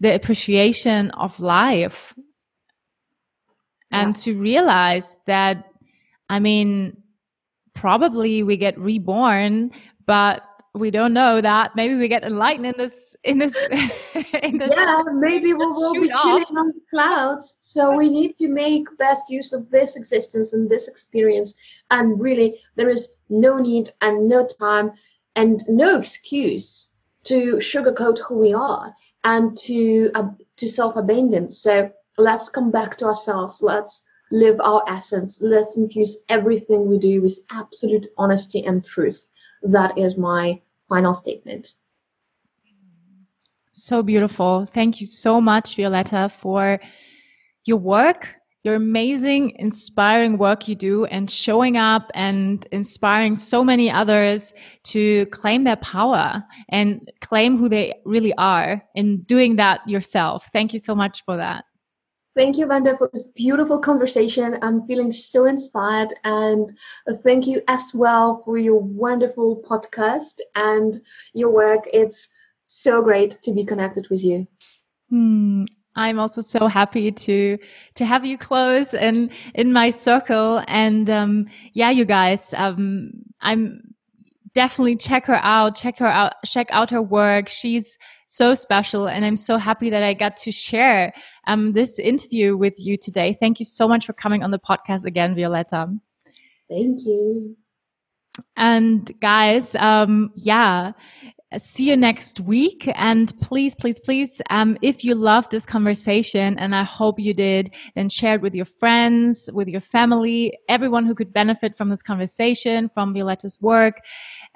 the 0.00 0.14
appreciation 0.14 1.10
of 1.12 1.38
life. 1.38 2.14
Yeah. 3.90 4.00
And 4.00 4.16
to 4.16 4.34
realize 4.34 5.18
that, 5.26 5.70
I 6.28 6.40
mean, 6.40 6.96
probably 7.74 8.42
we 8.42 8.56
get 8.56 8.78
reborn, 8.78 9.70
but 10.06 10.42
we 10.74 10.90
don't 10.90 11.12
know 11.12 11.40
that. 11.40 11.74
Maybe 11.74 11.96
we 11.96 12.08
get 12.08 12.24
enlightened 12.24 12.66
in 12.66 12.74
this 12.76 13.16
in 13.24 13.38
this 13.38 13.68
in 14.42 14.58
this 14.58 14.72
Yeah, 14.76 15.02
maybe 15.12 15.52
we 15.52 15.64
will 15.64 15.92
be 15.92 16.08
chilling 16.08 16.56
on 16.56 16.68
the 16.68 16.80
clouds. 16.90 17.56
So 17.60 17.94
we 17.96 18.08
need 18.08 18.38
to 18.38 18.48
make 18.48 18.86
best 18.98 19.30
use 19.30 19.52
of 19.52 19.70
this 19.70 19.96
existence 19.96 20.52
and 20.52 20.68
this 20.68 20.88
experience. 20.88 21.54
And 21.90 22.20
really 22.20 22.60
there 22.76 22.88
is 22.88 23.08
no 23.28 23.58
need 23.58 23.92
and 24.00 24.28
no 24.28 24.46
time 24.46 24.92
and 25.36 25.62
no 25.68 25.98
excuse 25.98 26.90
to 27.24 27.56
sugarcoat 27.56 28.18
who 28.18 28.38
we 28.38 28.52
are 28.52 28.94
and 29.24 29.56
to 29.58 30.10
uh, 30.14 30.28
to 30.56 30.68
self-abandon. 30.68 31.50
So 31.50 31.90
let's 32.16 32.48
come 32.48 32.70
back 32.70 32.96
to 32.98 33.06
ourselves. 33.06 33.62
Let's 33.62 34.02
live 34.30 34.60
our 34.60 34.82
essence. 34.88 35.38
Let's 35.40 35.76
infuse 35.76 36.24
everything 36.28 36.88
we 36.88 36.98
do 36.98 37.22
with 37.22 37.38
absolute 37.50 38.06
honesty 38.16 38.64
and 38.64 38.84
truth. 38.84 39.26
That 39.62 39.96
is 39.98 40.16
my 40.16 40.60
final 40.88 41.14
statement. 41.14 41.74
So 43.72 44.02
beautiful. 44.02 44.66
Thank 44.66 45.00
you 45.00 45.06
so 45.06 45.40
much, 45.40 45.76
Violetta, 45.76 46.28
for 46.28 46.80
your 47.64 47.76
work, 47.76 48.34
your 48.64 48.74
amazing, 48.74 49.52
inspiring 49.56 50.36
work 50.36 50.66
you 50.66 50.74
do, 50.74 51.04
and 51.04 51.30
showing 51.30 51.76
up 51.76 52.10
and 52.12 52.66
inspiring 52.72 53.36
so 53.36 53.62
many 53.62 53.88
others 53.88 54.52
to 54.84 55.26
claim 55.26 55.62
their 55.62 55.76
power 55.76 56.42
and 56.70 57.08
claim 57.20 57.56
who 57.56 57.68
they 57.68 57.94
really 58.04 58.34
are 58.36 58.82
and 58.96 59.24
doing 59.26 59.56
that 59.56 59.88
yourself. 59.88 60.48
Thank 60.52 60.72
you 60.72 60.80
so 60.80 60.94
much 60.94 61.24
for 61.24 61.36
that. 61.36 61.64
Thank 62.38 62.56
you, 62.56 62.66
Vanda, 62.66 62.96
for 62.96 63.10
this 63.12 63.24
beautiful 63.24 63.80
conversation. 63.80 64.58
I'm 64.62 64.86
feeling 64.86 65.10
so 65.10 65.46
inspired, 65.46 66.14
and 66.22 66.72
thank 67.24 67.48
you 67.48 67.62
as 67.66 67.90
well 67.92 68.42
for 68.44 68.58
your 68.58 68.78
wonderful 68.78 69.60
podcast 69.68 70.38
and 70.54 71.02
your 71.34 71.50
work. 71.50 71.88
It's 71.92 72.28
so 72.66 73.02
great 73.02 73.42
to 73.42 73.52
be 73.52 73.64
connected 73.64 74.08
with 74.08 74.22
you. 74.22 74.46
Hmm. 75.10 75.64
I'm 75.96 76.20
also 76.20 76.40
so 76.40 76.68
happy 76.68 77.10
to 77.10 77.58
to 77.96 78.04
have 78.04 78.24
you 78.24 78.38
close 78.38 78.94
and 78.94 79.32
in 79.56 79.72
my 79.72 79.90
circle. 79.90 80.62
And 80.68 81.10
um, 81.10 81.48
yeah, 81.72 81.90
you 81.90 82.04
guys, 82.04 82.54
um, 82.56 83.10
I'm 83.40 83.82
definitely 84.54 84.96
check 84.96 85.24
her 85.26 85.40
out. 85.42 85.76
Check 85.76 85.98
her 85.98 86.06
out. 86.06 86.34
Check 86.44 86.68
out 86.70 86.90
her 86.90 87.02
work. 87.02 87.48
She's 87.48 87.98
so 88.26 88.54
special, 88.54 89.08
and 89.08 89.24
I'm 89.24 89.36
so 89.36 89.56
happy 89.56 89.90
that 89.90 90.02
I 90.02 90.14
got 90.14 90.36
to 90.38 90.52
share 90.52 91.12
um, 91.46 91.72
this 91.72 91.98
interview 91.98 92.56
with 92.56 92.74
you 92.78 92.96
today. 92.96 93.36
Thank 93.38 93.58
you 93.58 93.64
so 93.64 93.88
much 93.88 94.06
for 94.06 94.12
coming 94.12 94.42
on 94.42 94.50
the 94.50 94.58
podcast 94.58 95.04
again, 95.04 95.34
Violetta. 95.34 95.88
Thank 96.68 97.04
you. 97.04 97.56
And 98.56 99.10
guys, 99.20 99.74
um, 99.76 100.30
yeah, 100.36 100.92
see 101.56 101.88
you 101.88 101.96
next 101.96 102.40
week. 102.40 102.90
And 102.94 103.32
please, 103.40 103.74
please, 103.74 103.98
please, 104.00 104.42
um, 104.50 104.76
if 104.82 105.02
you 105.02 105.14
love 105.14 105.48
this 105.48 105.64
conversation, 105.64 106.58
and 106.58 106.74
I 106.74 106.82
hope 106.82 107.18
you 107.18 107.32
did, 107.32 107.74
then 107.94 108.10
share 108.10 108.34
it 108.34 108.42
with 108.42 108.54
your 108.54 108.66
friends, 108.66 109.48
with 109.54 109.68
your 109.68 109.80
family, 109.80 110.58
everyone 110.68 111.06
who 111.06 111.14
could 111.14 111.32
benefit 111.32 111.76
from 111.76 111.88
this 111.88 112.02
conversation, 112.02 112.90
from 112.92 113.14
Violetta's 113.14 113.58
work, 113.62 114.00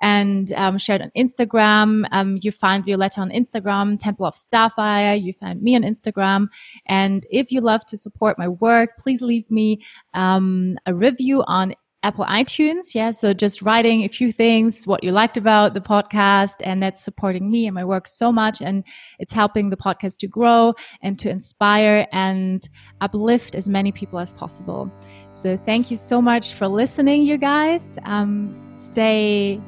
and 0.02 0.52
um, 0.52 0.77
share 0.77 0.97
it 0.97 1.02
on 1.02 1.10
Instagram. 1.16 2.05
Um, 2.12 2.39
you 2.43 2.51
find 2.51 2.85
Violetta 2.85 3.20
on 3.20 3.31
Instagram, 3.31 3.98
Temple 3.98 4.27
of 4.27 4.35
Starfire. 4.35 5.20
You 5.20 5.32
find 5.32 5.62
me 5.62 5.77
on 5.77 5.82
Instagram. 5.82 6.48
And 6.86 7.24
if 7.31 7.52
you 7.52 7.60
love 7.60 7.86
to 7.86 7.97
support 7.97 8.39
my 8.39 8.48
work, 8.48 8.98
please 8.98 9.23
leave 9.23 9.51
me 9.51 9.81
um, 10.12 10.77
a 10.86 10.94
review 10.94 11.44
on 11.47 11.74
Apple 12.03 12.24
iTunes. 12.24 12.95
Yeah. 12.95 13.11
So 13.11 13.33
just 13.33 13.62
writing 13.62 14.03
a 14.03 14.09
few 14.09 14.33
things, 14.33 14.87
what 14.87 15.05
you 15.05 15.12
liked 15.12 15.37
about 15.37 15.74
the 15.74 15.81
podcast, 15.81 16.57
and 16.62 16.83
that's 16.83 17.03
supporting 17.03 17.51
me 17.51 17.66
and 17.66 17.74
my 17.74 17.85
work 17.85 18.09
so 18.09 18.33
much. 18.33 18.61
And 18.61 18.85
it's 19.19 19.33
helping 19.33 19.70
the 19.70 19.77
podcast 19.77 20.19
to 20.19 20.29
grow 20.29 20.74
and 21.03 21.19
to 21.20 21.31
inspire 21.31 22.07
and 22.12 22.69
uplift 23.01 23.55
as 23.55 23.69
many 23.69 23.93
people 23.93 24.19
as 24.19 24.35
possible. 24.35 24.91
So 25.31 25.57
thank 25.57 25.91
you 25.91 25.97
so 25.97 26.20
much 26.20 26.55
for 26.55 26.69
listening, 26.69 27.23
you 27.23 27.39
guys. 27.39 27.99
Um, 28.05 28.70
stay, 28.74 29.61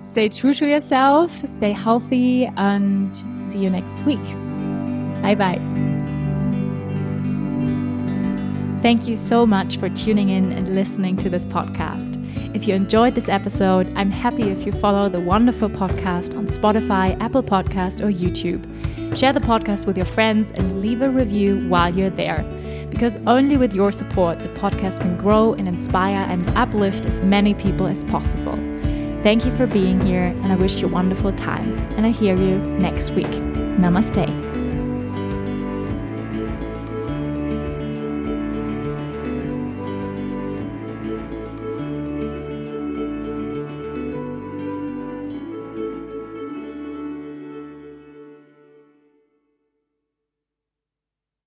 stay 0.00 0.28
true 0.28 0.54
to 0.54 0.66
yourself, 0.66 1.30
stay 1.48 1.72
healthy, 1.72 2.46
and 2.56 3.14
see 3.40 3.58
you 3.58 3.70
next 3.70 4.04
week. 4.06 4.24
Bye 5.22 5.34
bye. 5.34 5.95
Thank 8.86 9.08
you 9.08 9.16
so 9.16 9.44
much 9.44 9.78
for 9.78 9.88
tuning 9.88 10.28
in 10.28 10.52
and 10.52 10.76
listening 10.76 11.16
to 11.16 11.28
this 11.28 11.44
podcast. 11.44 12.14
If 12.54 12.68
you 12.68 12.74
enjoyed 12.76 13.16
this 13.16 13.28
episode, 13.28 13.92
I'm 13.96 14.12
happy 14.12 14.44
if 14.44 14.64
you 14.64 14.70
follow 14.70 15.08
the 15.08 15.18
wonderful 15.18 15.68
podcast 15.68 16.38
on 16.38 16.46
Spotify, 16.46 17.20
Apple 17.20 17.42
Podcast, 17.42 18.00
or 18.00 18.12
YouTube. 18.12 18.62
Share 19.16 19.32
the 19.32 19.40
podcast 19.40 19.88
with 19.88 19.96
your 19.96 20.06
friends 20.06 20.52
and 20.52 20.80
leave 20.80 21.02
a 21.02 21.10
review 21.10 21.68
while 21.68 21.92
you're 21.92 22.10
there. 22.10 22.44
Because 22.88 23.16
only 23.26 23.56
with 23.56 23.74
your 23.74 23.90
support, 23.90 24.38
the 24.38 24.50
podcast 24.50 25.00
can 25.00 25.16
grow 25.16 25.54
and 25.54 25.66
inspire 25.66 26.24
and 26.30 26.48
uplift 26.50 27.06
as 27.06 27.22
many 27.22 27.54
people 27.54 27.88
as 27.88 28.04
possible. 28.04 28.54
Thank 29.24 29.44
you 29.44 29.56
for 29.56 29.66
being 29.66 30.00
here, 30.06 30.26
and 30.26 30.52
I 30.52 30.54
wish 30.54 30.78
you 30.78 30.86
a 30.86 30.90
wonderful 30.90 31.32
time. 31.32 31.76
And 31.96 32.06
I 32.06 32.10
hear 32.10 32.36
you 32.36 32.58
next 32.78 33.10
week. 33.10 33.26
Namaste. 33.82 34.55